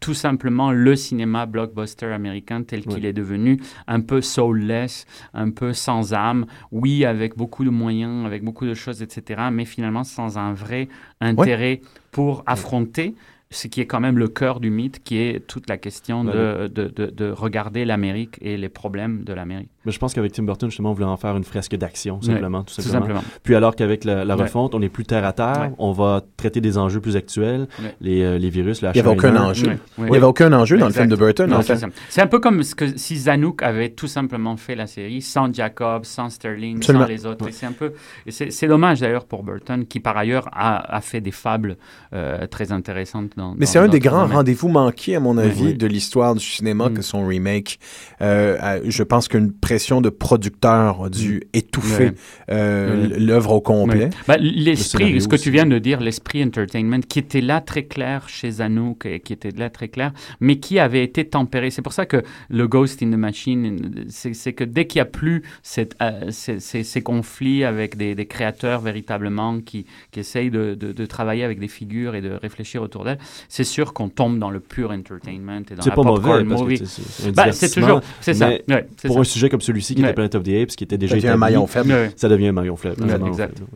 tout 0.00 0.14
simplement 0.14 0.70
le 0.70 0.94
cinéma 0.94 1.44
blockbuster 1.46 2.06
américain 2.06 2.62
tel 2.62 2.82
qu'il 2.82 3.02
Oui. 3.02 3.06
est 3.06 3.12
devenu, 3.12 3.58
un 3.88 4.00
peu 4.00 4.20
soulless, 4.20 5.06
un 5.34 5.50
peu 5.50 5.72
sans 5.72 6.14
âme, 6.14 6.46
oui, 6.70 7.04
avec 7.04 7.36
beaucoup 7.36 7.64
de 7.64 7.70
moyens, 7.70 8.24
avec 8.24 8.44
beaucoup 8.44 8.64
de 8.64 8.74
choses, 8.74 9.02
etc., 9.02 9.48
mais 9.52 9.64
finalement 9.64 10.04
sans 10.04 10.38
un 10.38 10.52
vrai 10.52 10.88
intérêt 11.20 11.80
pour 12.10 12.42
affronter 12.46 13.14
ce 13.52 13.68
qui 13.68 13.80
est 13.80 13.86
quand 13.86 14.00
même 14.00 14.18
le 14.18 14.28
cœur 14.28 14.58
du 14.60 14.70
mythe, 14.70 15.02
qui 15.04 15.18
est 15.18 15.46
toute 15.46 15.68
la 15.68 15.76
question 15.76 16.24
de, 16.24 16.66
de, 16.68 16.88
de, 16.88 17.06
de 17.06 17.30
regarder 17.30 17.84
l'Amérique 17.84 18.36
et 18.40 18.56
les 18.56 18.68
problèmes 18.68 19.22
de 19.24 19.32
l'Amérique. 19.32 19.68
Mais 19.84 19.92
je 19.92 19.98
pense 19.98 20.14
qu'avec 20.14 20.32
Tim 20.32 20.44
Burton, 20.44 20.70
justement, 20.70 20.90
on 20.90 20.94
voulait 20.94 21.06
en 21.06 21.16
faire 21.16 21.36
une 21.36 21.42
fresque 21.44 21.74
d'action, 21.76 22.20
simplement, 22.22 22.62
tout 22.62 22.74
Tout 22.74 22.82
simplement. 22.82 23.00
simplement. 23.16 23.24
Puis 23.42 23.54
alors 23.56 23.74
qu'avec 23.76 24.04
la, 24.04 24.24
la 24.24 24.36
Ouais. 24.36 24.42
refonte, 24.42 24.74
on 24.74 24.80
est 24.82 24.88
plus 24.88 25.04
terre 25.04 25.24
à 25.24 25.32
terre, 25.32 25.60
Ouais. 25.70 25.74
on 25.78 25.92
va 25.92 26.22
traiter 26.36 26.60
des 26.60 26.78
enjeux 26.78 27.00
plus 27.00 27.16
actuels, 27.16 27.66
Ouais. 27.82 27.94
les, 28.00 28.22
euh, 28.22 28.38
les 28.38 28.48
virus, 28.48 28.80
le 28.82 28.88
Il 28.88 28.92
n'y 28.94 29.00
avait 29.00 29.08
aucun 29.10 29.32
H1N1. 29.34 29.40
enjeu. 29.50 29.66
Ouais, 29.66 29.72
ouais. 29.72 29.78
Il 30.06 30.10
n'y 30.10 30.16
avait 30.16 30.26
aucun 30.26 30.52
enjeu 30.52 30.78
dans 30.78 30.86
le 30.86 30.92
film 30.92 31.08
de 31.08 31.16
Burton, 31.16 31.50
Non, 31.50 31.56
en 31.56 31.62
c'est 31.62 31.76
fait. 31.76 31.86
C'est 32.08 32.22
un 32.22 32.26
peu 32.28 32.38
comme 32.38 32.62
ce 32.62 32.74
que 32.76 32.96
si 32.96 33.16
Zanuck 33.16 33.62
avait 33.62 33.90
tout 33.90 34.06
simplement 34.06 34.56
fait 34.56 34.76
la 34.76 34.86
série 34.86 35.20
sans 35.20 35.52
Jacob, 35.52 36.04
sans 36.04 36.30
Sterling, 36.30 36.76
Absolument. 36.76 37.04
sans 37.04 37.10
les 37.10 37.26
autres. 37.26 37.46
C'est 37.50 37.66
un 37.66 37.72
peu, 37.72 37.92
c'est 38.28 38.50
c'est 38.52 38.68
dommage 38.68 39.00
d'ailleurs 39.00 39.24
pour 39.26 39.42
Burton 39.42 39.84
qui 39.84 39.98
par 40.00 40.16
ailleurs 40.16 40.48
a, 40.52 40.94
a 40.96 41.00
fait 41.00 41.20
des 41.20 41.32
fables 41.32 41.76
euh, 42.14 42.46
très 42.46 42.70
intéressantes 42.72 43.32
dans. 43.36 43.41
Mais 43.58 43.66
c'est 43.66 43.78
un 43.78 43.88
des 43.88 44.00
grands 44.00 44.26
rendez-vous 44.26 44.68
manqués, 44.68 45.16
à 45.16 45.20
mon 45.20 45.36
avis, 45.38 45.64
oui. 45.68 45.74
de 45.74 45.86
l'histoire 45.86 46.34
du 46.34 46.44
cinéma 46.44 46.88
Mm. 46.88 46.94
que 46.94 47.02
son 47.02 47.26
remake. 47.26 47.78
Euh, 48.20 48.80
je 48.84 49.02
pense 49.02 49.28
qu'une 49.28 49.52
pression 49.52 50.00
de 50.00 50.08
producteur 50.08 51.04
a 51.04 51.08
dû 51.10 51.42
étouffer 51.52 52.04
Ouais. 52.04 52.14
euh, 52.50 53.08
l'œuvre 53.18 53.52
au 53.52 53.60
complet. 53.60 54.10
Bah, 54.28 54.36
l'esprit, 54.38 55.20
ce 55.20 55.28
que 55.28 55.36
tu 55.36 55.50
viens 55.50 55.66
de 55.66 55.78
dire, 55.78 56.00
l'esprit 56.00 56.42
entertainment, 56.44 57.00
qui 57.08 57.18
était 57.18 57.40
là 57.40 57.60
très 57.60 57.84
clair 57.84 58.28
chez 58.28 58.50
Zanuck, 58.50 59.06
qui 59.24 59.32
était 59.32 59.50
là 59.50 59.70
très 59.70 59.88
clair, 59.88 60.12
mais 60.40 60.56
qui 60.56 60.78
avait 60.78 61.04
été 61.04 61.24
tempéré. 61.24 61.70
C'est 61.70 61.82
pour 61.82 61.92
ça 61.92 62.06
que 62.06 62.22
le 62.48 62.68
Ghost 62.68 63.02
in 63.02 63.10
the 63.10 63.16
Machine, 63.16 64.04
c'est 64.08 64.34
c'est 64.34 64.52
que 64.52 64.64
dès 64.64 64.86
qu'il 64.86 64.98
n'y 64.98 65.02
a 65.02 65.06
plus 65.06 65.42
cette, 65.62 65.94
euh, 66.02 66.30
ces, 66.30 66.60
ces- 66.60 66.84
ces 66.84 67.02
conflits 67.02 67.64
avec 67.64 67.96
des, 67.96 68.14
des 68.14 68.26
créateurs 68.26 68.80
véritablement 68.80 69.60
qui, 69.60 69.86
qui 70.10 70.20
essayent 70.20 70.50
de, 70.50 70.74
de- 70.74 70.92
de 70.92 71.06
travailler 71.06 71.44
avec 71.44 71.58
des 71.58 71.68
figures 71.68 72.14
et 72.14 72.20
de 72.20 72.30
réfléchir 72.30 72.82
autour 72.82 73.04
d'elles, 73.04 73.18
c'est 73.48 73.64
sûr 73.64 73.92
qu'on 73.92 74.08
tombe 74.08 74.38
dans 74.38 74.50
le 74.50 74.60
pur 74.60 74.90
entertainment 74.90 75.62
et 75.70 75.74
dans 75.74 75.82
C'est 75.82 75.90
la 75.90 75.96
pas 75.96 76.02
popcorn 76.02 76.44
mauvais, 76.44 76.48
parce 76.48 76.60
que 76.60 76.64
movie. 76.64 76.82
c'est 76.86 77.32
Bah, 77.34 77.52
c'est 77.52 77.70
toujours, 77.70 78.00
c'est 78.20 78.34
ça. 78.34 78.48
Ouais, 78.48 78.64
c'est 78.96 79.06
Pour 79.08 79.16
ça. 79.16 79.20
un 79.20 79.24
sujet 79.24 79.48
comme 79.48 79.60
celui-ci, 79.60 79.94
qui 79.94 80.02
Ouais. 80.02 80.08
était 80.08 80.14
Planet 80.14 80.34
of 80.34 80.42
the 80.42 80.48
Apes, 80.48 80.68
qui 80.76 80.84
était 80.84 80.98
déjà 80.98 81.16
un 81.32 81.36
maillon 81.36 81.66
faible. 81.66 81.90
Ouais. 81.92 82.10
ça 82.16 82.28
devient 82.28 82.48
un 82.48 82.52
maillon 82.52 82.76
faible. 82.76 82.96
Exact. 83.26 83.58
faible. 83.58 83.70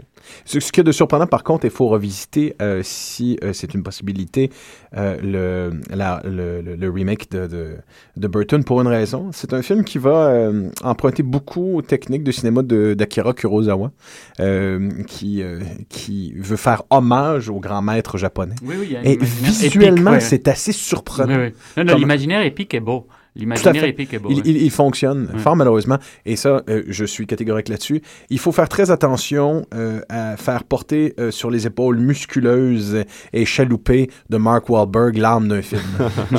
Ce, 0.44 0.58
ce 0.58 0.72
qui 0.72 0.80
est 0.80 0.84
de 0.84 0.92
surprenant, 0.92 1.26
par 1.26 1.44
contre, 1.44 1.64
il 1.66 1.70
faut 1.70 1.86
revisiter, 1.88 2.54
euh, 2.60 2.80
si 2.82 3.38
euh, 3.44 3.52
c'est 3.52 3.74
une 3.74 3.82
possibilité, 3.84 4.50
euh, 4.96 5.16
le, 5.22 5.80
la- 5.94 6.20
le, 6.24 6.60
le- 6.62 6.74
le 6.74 6.90
remake 6.90 7.30
de, 7.30 7.46
de, 7.46 7.76
de 8.16 8.28
Burton 8.28 8.64
pour 8.64 8.80
une 8.80 8.88
raison. 8.88 9.30
C'est 9.32 9.52
un 9.52 9.62
film 9.62 9.84
qui 9.84 9.98
va 9.98 10.26
euh, 10.28 10.68
emprunter 10.82 11.22
beaucoup 11.22 11.76
aux 11.76 11.82
techniques 11.82 12.24
de 12.24 12.32
cinéma 12.32 12.62
de- 12.62 12.94
d'Akira 12.94 13.34
Kurosawa, 13.34 13.92
euh, 14.40 14.90
qui, 15.06 15.42
euh, 15.42 15.60
qui 15.88 16.32
veut 16.36 16.56
faire 16.56 16.82
hommage 16.90 17.48
au 17.48 17.60
grand 17.60 17.82
maître 17.82 18.18
japonais. 18.18 18.54
Oui, 18.64 18.74
oui, 18.80 18.86
il 18.88 18.92
y 18.92 18.96
a 18.96 19.00
un 19.00 19.02
Et 19.04 19.14
imaginaire 19.14 19.35
visuellement, 19.40 20.12
ouais. 20.12 20.20
c'est 20.20 20.48
assez 20.48 20.72
surprenant. 20.72 21.50
L'imaginaire 21.76 22.42
épique 22.42 22.74
est 22.74 22.80
beau. 22.80 23.06
L'imaginaire 23.36 23.84
épique 23.84 24.12
est 24.14 24.18
beau. 24.18 24.28
Il, 24.30 24.36
ouais. 24.38 24.42
il- 24.46 24.62
il 24.62 24.70
fonctionne 24.70 25.28
Ouais. 25.32 25.38
fort 25.40 25.56
malheureusement. 25.56 25.98
Et 26.24 26.36
ça, 26.36 26.62
euh, 26.68 26.82
je 26.88 27.04
suis 27.04 27.26
catégorique 27.26 27.68
là-dessus. 27.68 28.00
Il 28.30 28.38
faut 28.38 28.52
faire 28.52 28.68
très 28.68 28.90
attention 28.90 29.64
euh, 29.74 30.00
à 30.08 30.36
faire 30.36 30.64
porter 30.64 31.14
euh, 31.20 31.30
sur 31.30 31.50
les 31.50 31.66
épaules 31.66 31.98
musculeuses 31.98 33.04
et 33.32 33.44
chaloupées 33.44 34.10
de 34.30 34.36
Mark 34.36 34.68
Wahlberg 34.68 35.16
l'âme 35.18 35.48
d'un 35.48 35.62
film. 35.62 35.82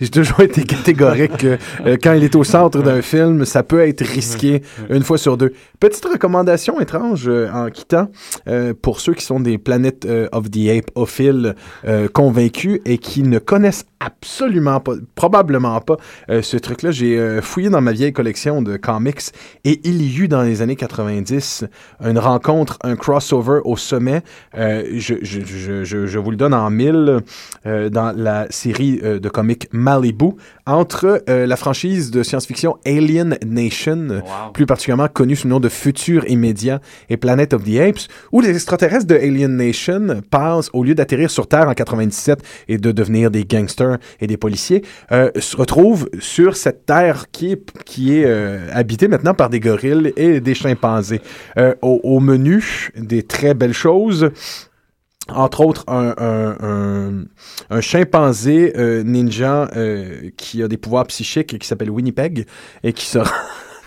J'ai 0.00 0.08
toujours 0.08 0.40
été 0.40 0.62
catégorique 0.64 1.36
que 1.38 1.58
quand 2.02 2.12
il 2.14 2.24
est 2.24 2.34
au 2.36 2.44
centre 2.44 2.82
d'un 2.82 3.02
film, 3.02 3.44
ça 3.44 3.62
peut 3.62 3.80
être 3.80 4.04
risqué 4.04 4.62
une 4.90 5.02
fois 5.02 5.18
sur 5.18 5.36
deux. 5.36 5.52
Petite 5.80 6.04
recommandation 6.04 6.80
étrange 6.80 7.28
en 7.52 7.68
quittant 7.70 8.08
pour 8.82 9.00
ceux 9.00 9.14
qui 9.14 9.24
sont 9.24 9.40
des 9.40 9.58
Planet 9.58 10.06
of 10.32 10.50
the 10.50 10.68
Ape 10.68 10.90
ophiles 10.94 11.54
convaincus 12.12 12.80
et 12.84 12.98
qui 12.98 13.22
ne 13.22 13.38
connaissent 13.38 13.84
absolument 14.00 14.80
pas, 14.80 14.94
probablement 15.14 15.61
pas 15.84 15.96
euh, 16.30 16.42
ce 16.42 16.56
truc-là. 16.56 16.90
J'ai 16.90 17.18
euh, 17.18 17.40
fouillé 17.40 17.70
dans 17.70 17.80
ma 17.80 17.92
vieille 17.92 18.12
collection 18.12 18.62
de 18.62 18.76
comics 18.76 19.20
et 19.64 19.80
il 19.84 20.02
y 20.02 20.18
eut 20.18 20.28
dans 20.28 20.42
les 20.42 20.62
années 20.62 20.76
90 20.76 21.64
une 22.04 22.18
rencontre, 22.18 22.78
un 22.82 22.96
crossover 22.96 23.60
au 23.64 23.76
sommet. 23.76 24.22
Euh, 24.56 24.84
je, 24.96 25.14
je, 25.22 25.40
je, 25.44 25.84
je, 25.84 26.18
vous 26.18 26.30
le 26.30 26.36
donne 26.36 26.54
en 26.54 26.70
mille 26.70 27.20
dans 27.64 28.12
la 28.16 28.46
série 28.50 28.98
de 28.98 29.28
comics 29.28 29.68
Malibu 29.72 30.32
entre 30.66 31.22
la 31.26 31.56
franchise 31.56 32.10
de 32.10 32.22
science-fiction 32.22 32.76
Alien 32.86 33.38
Nation, 33.44 34.08
Wow. 34.22 34.52
plus 34.52 34.66
particulièrement 34.66 35.08
connue 35.08 35.36
sous 35.36 35.46
le 35.46 35.52
nom 35.52 35.60
de 35.60 35.68
Futur 35.68 36.28
Immédiat 36.28 36.80
et 37.08 37.16
Planet 37.16 37.54
of 37.54 37.64
the 37.64 37.76
Apes, 37.80 38.08
où 38.30 38.40
les 38.40 38.50
extraterrestres 38.50 39.06
de 39.06 39.14
Alien 39.14 39.56
Nation 39.56 40.22
passent, 40.30 40.70
au 40.72 40.84
lieu 40.84 40.94
d'atterrir 40.94 41.30
sur 41.30 41.46
Terre 41.48 41.68
en 41.68 41.74
97 41.74 42.40
et 42.68 42.78
de 42.78 42.92
devenir 42.92 43.30
des 43.30 43.44
gangsters 43.44 43.98
et 44.20 44.26
des 44.26 44.36
policiers, 44.36 44.82
se 45.52 45.56
retrouvent 45.58 46.08
sur 46.18 46.56
cette 46.56 46.86
Terre 46.86 47.26
qui 47.30 47.52
est, 47.52 47.84
qui 47.84 48.16
est 48.16 48.24
euh, 48.24 48.68
habitée 48.72 49.06
maintenant 49.06 49.34
par 49.34 49.50
des 49.50 49.60
gorilles 49.60 50.12
et 50.16 50.40
des 50.40 50.54
chimpanzés. 50.54 51.20
Euh, 51.58 51.74
au, 51.82 52.20
menu, 52.20 52.90
des 52.96 53.22
très 53.22 53.52
belles 53.52 53.74
choses. 53.74 54.30
Entre 55.28 55.60
autres, 55.60 55.84
un, 55.88 57.26
un, 57.70 57.80
chimpanzé 57.80 58.72
euh, 58.76 59.02
ninja 59.02 59.70
qui 60.36 60.62
a 60.62 60.68
des 60.68 60.78
pouvoirs 60.78 61.06
psychiques 61.06 61.52
et 61.52 61.58
qui 61.58 61.68
s'appelle 61.68 61.90
Winnipeg 61.90 62.46
et 62.82 62.92
qui 62.94 63.04
sera 63.04 63.30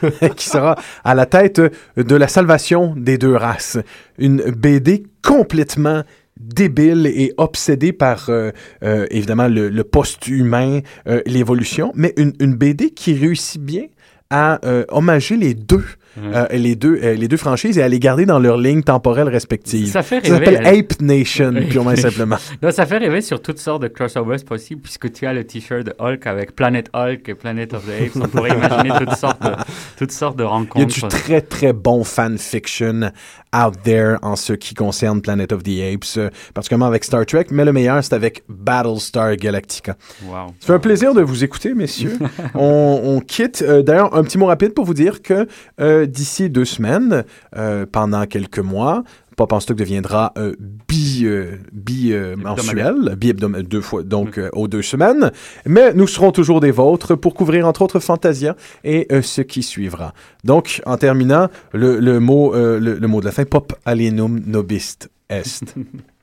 qui 0.36 0.48
sera 0.48 0.76
à 1.04 1.16
la 1.16 1.26
tête 1.26 1.62
de 1.98 2.16
la 2.16 2.28
salvation 2.28 2.94
des 2.96 3.18
deux 3.18 3.36
races. 3.36 3.80
Une 4.20 4.44
BD 4.52 5.04
complètement 5.24 6.04
débile 6.40 7.08
et 7.08 7.34
obsédée 7.38 7.94
par, 7.94 8.30
euh, 8.30 8.52
euh, 8.84 9.08
évidemment, 9.10 9.48
le, 9.48 9.70
le 9.70 9.84
post-humain, 9.84 10.82
euh, 11.08 11.22
l'évolution, 11.26 11.92
mais 11.96 12.14
une, 12.18 12.34
une 12.40 12.56
BD 12.56 12.92
qui 12.92 13.14
réussit 13.14 13.62
bien 13.62 13.86
à 14.30 14.60
euh, 14.66 14.86
hommager 14.90 15.38
les 15.38 15.54
deux, 15.54 15.86
euh, 16.18 16.48
les, 16.52 16.76
deux 16.76 17.00
euh, 17.04 17.14
les 17.16 17.28
deux 17.28 17.38
franchises 17.38 17.78
et 17.78 17.84
à 17.84 17.88
les 17.88 18.00
garder 18.00 18.26
dans 18.26 18.40
leur 18.40 18.58
ligne 18.58 18.84
temporelle 18.84 19.28
respective. 19.28 19.88
Ça 19.90 20.02
fait 20.04 20.26
Ça 20.26 20.34
rêver. 20.38 20.46
s'appelle 20.46 20.62
elle. 20.68 20.80
Ape 20.80 21.02
Nation, 21.02 21.54
purement 21.70 21.92
et 21.92 21.96
simplement. 21.98 22.38
Non, 22.62 22.72
ça 22.72 22.86
fait 22.86 22.98
rêver 22.98 23.22
sur 23.22 23.42
toutes 23.42 23.60
sortes 23.60 23.82
de 23.82 23.88
crossovers 23.88 24.44
possibles, 24.46 24.82
puisque 24.82 25.12
tu 25.12 25.26
as 25.26 25.34
le 25.34 25.44
t-shirt 25.44 25.84
de 25.86 25.94
Hulk 26.00 26.26
avec 26.28 26.56
Planet 26.56 26.90
Hulk 26.94 27.28
et 27.30 27.36
Planet 27.36 27.74
of 27.74 27.86
the 27.86 27.90
Apes. 28.02 28.16
On 28.24 28.28
pourrait 28.28 28.52
imaginer 28.56 28.92
toutes 29.00 29.16
sortes 29.18 29.42
de, 29.44 29.52
toutes 29.98 30.12
sortes 30.12 30.38
de 30.38 30.44
Il 30.44 30.46
y 30.46 30.48
a 30.48 30.52
rencontres. 30.52 30.86
du 30.94 31.02
très, 31.08 31.42
très 31.42 31.74
bon 31.74 32.04
fanfiction 32.04 33.12
out 33.56 33.74
there 33.84 34.18
en 34.22 34.36
ce 34.36 34.54
qui 34.54 34.74
concerne 34.74 35.22
Planet 35.22 35.52
of 35.54 35.64
the 35.64 35.80
Apes, 35.94 36.18
euh, 36.18 36.30
particulièrement 36.54 36.88
avec 36.88 37.04
Star 37.04 37.26
Trek, 37.26 37.46
mais 37.52 37.64
le 37.66 37.72
meilleur, 37.72 38.04
c'est 38.04 38.14
avec 38.14 38.44
Battlestar 38.50 39.36
Galactica. 39.38 39.96
Wow. 40.26 40.48
Ça 40.60 40.68
fait 40.68 40.74
un 40.74 40.80
plaisir 40.80 41.14
de 41.14 41.22
vous 41.22 41.44
écouter, 41.44 41.74
messieurs. 41.74 42.18
on, 42.56 43.02
on 43.04 43.20
quitte. 43.22 43.62
euh, 43.66 43.82
D'ailleurs, 43.82 44.16
un 44.16 44.24
petit 44.24 44.38
mot 44.38 44.48
rapide 44.48 44.74
pour 44.74 44.86
vous 44.86 44.94
dire 44.94 45.22
que 45.22 45.48
euh, 45.80 46.05
d'ici 46.08 46.50
deux 46.50 46.66
semaines, 46.66 47.24
euh, 47.56 47.86
pendant 47.92 48.26
quelques 48.26 48.60
mois, 48.60 49.04
Pop 49.36 49.52
en 49.52 49.60
stock 49.60 49.78
deviendra 49.78 50.34
euh, 50.38 50.56
bi, 50.88 51.24
euh, 51.26 51.58
bi 51.74 52.14
euh, 52.14 52.36
mensuel, 52.38 53.16
bi 53.18 53.34
deux 53.34 53.82
fois, 53.82 54.04
donc 54.04 54.38
mm. 54.38 54.50
aux 54.54 54.68
deux 54.68 54.82
semaines. 54.82 55.32
Mais 55.66 55.94
nous 55.94 56.08
serons 56.08 56.32
toujours 56.32 56.62
des 56.62 56.72
vôtres 56.72 57.16
pour 57.16 57.34
couvrir 57.34 57.68
entre 57.68 57.82
autres 57.82 58.00
Fantasia 58.00 58.56
et 58.84 59.08
ce 59.22 59.42
qui 59.42 59.64
suivra. 59.64 60.14
Donc, 60.44 60.82
en 60.86 60.98
terminant, 60.98 61.50
le, 61.74 62.00
le 62.00 62.20
mot, 62.20 62.54
le, 62.54 62.80
le, 62.80 63.08
mot 63.08 63.20
de 63.20 63.26
la 63.26 63.32
fin, 63.32 63.46
Pop 63.46 63.74
alienum 63.86 64.42
nobist 64.46 65.10
est. 65.30 65.76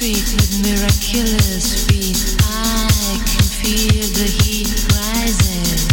with 0.00 0.62
miraculous 0.62 1.84
feet. 1.86 2.36
I 2.40 3.20
can 3.26 3.42
feel 3.42 4.06
the 4.14 4.26
heat 4.42 4.68
rising. 4.94 5.88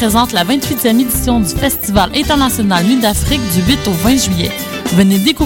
présente 0.00 0.32
la 0.32 0.46
28e 0.46 0.98
édition 0.98 1.40
du 1.40 1.50
Festival 1.50 2.10
international 2.14 2.86
Nuit 2.86 3.00
d'Afrique 3.02 3.42
du 3.52 3.60
8 3.70 3.86
au 3.86 3.90
20 3.90 4.16
juillet. 4.16 4.50
Venez 4.94 5.18
découvrir 5.18 5.40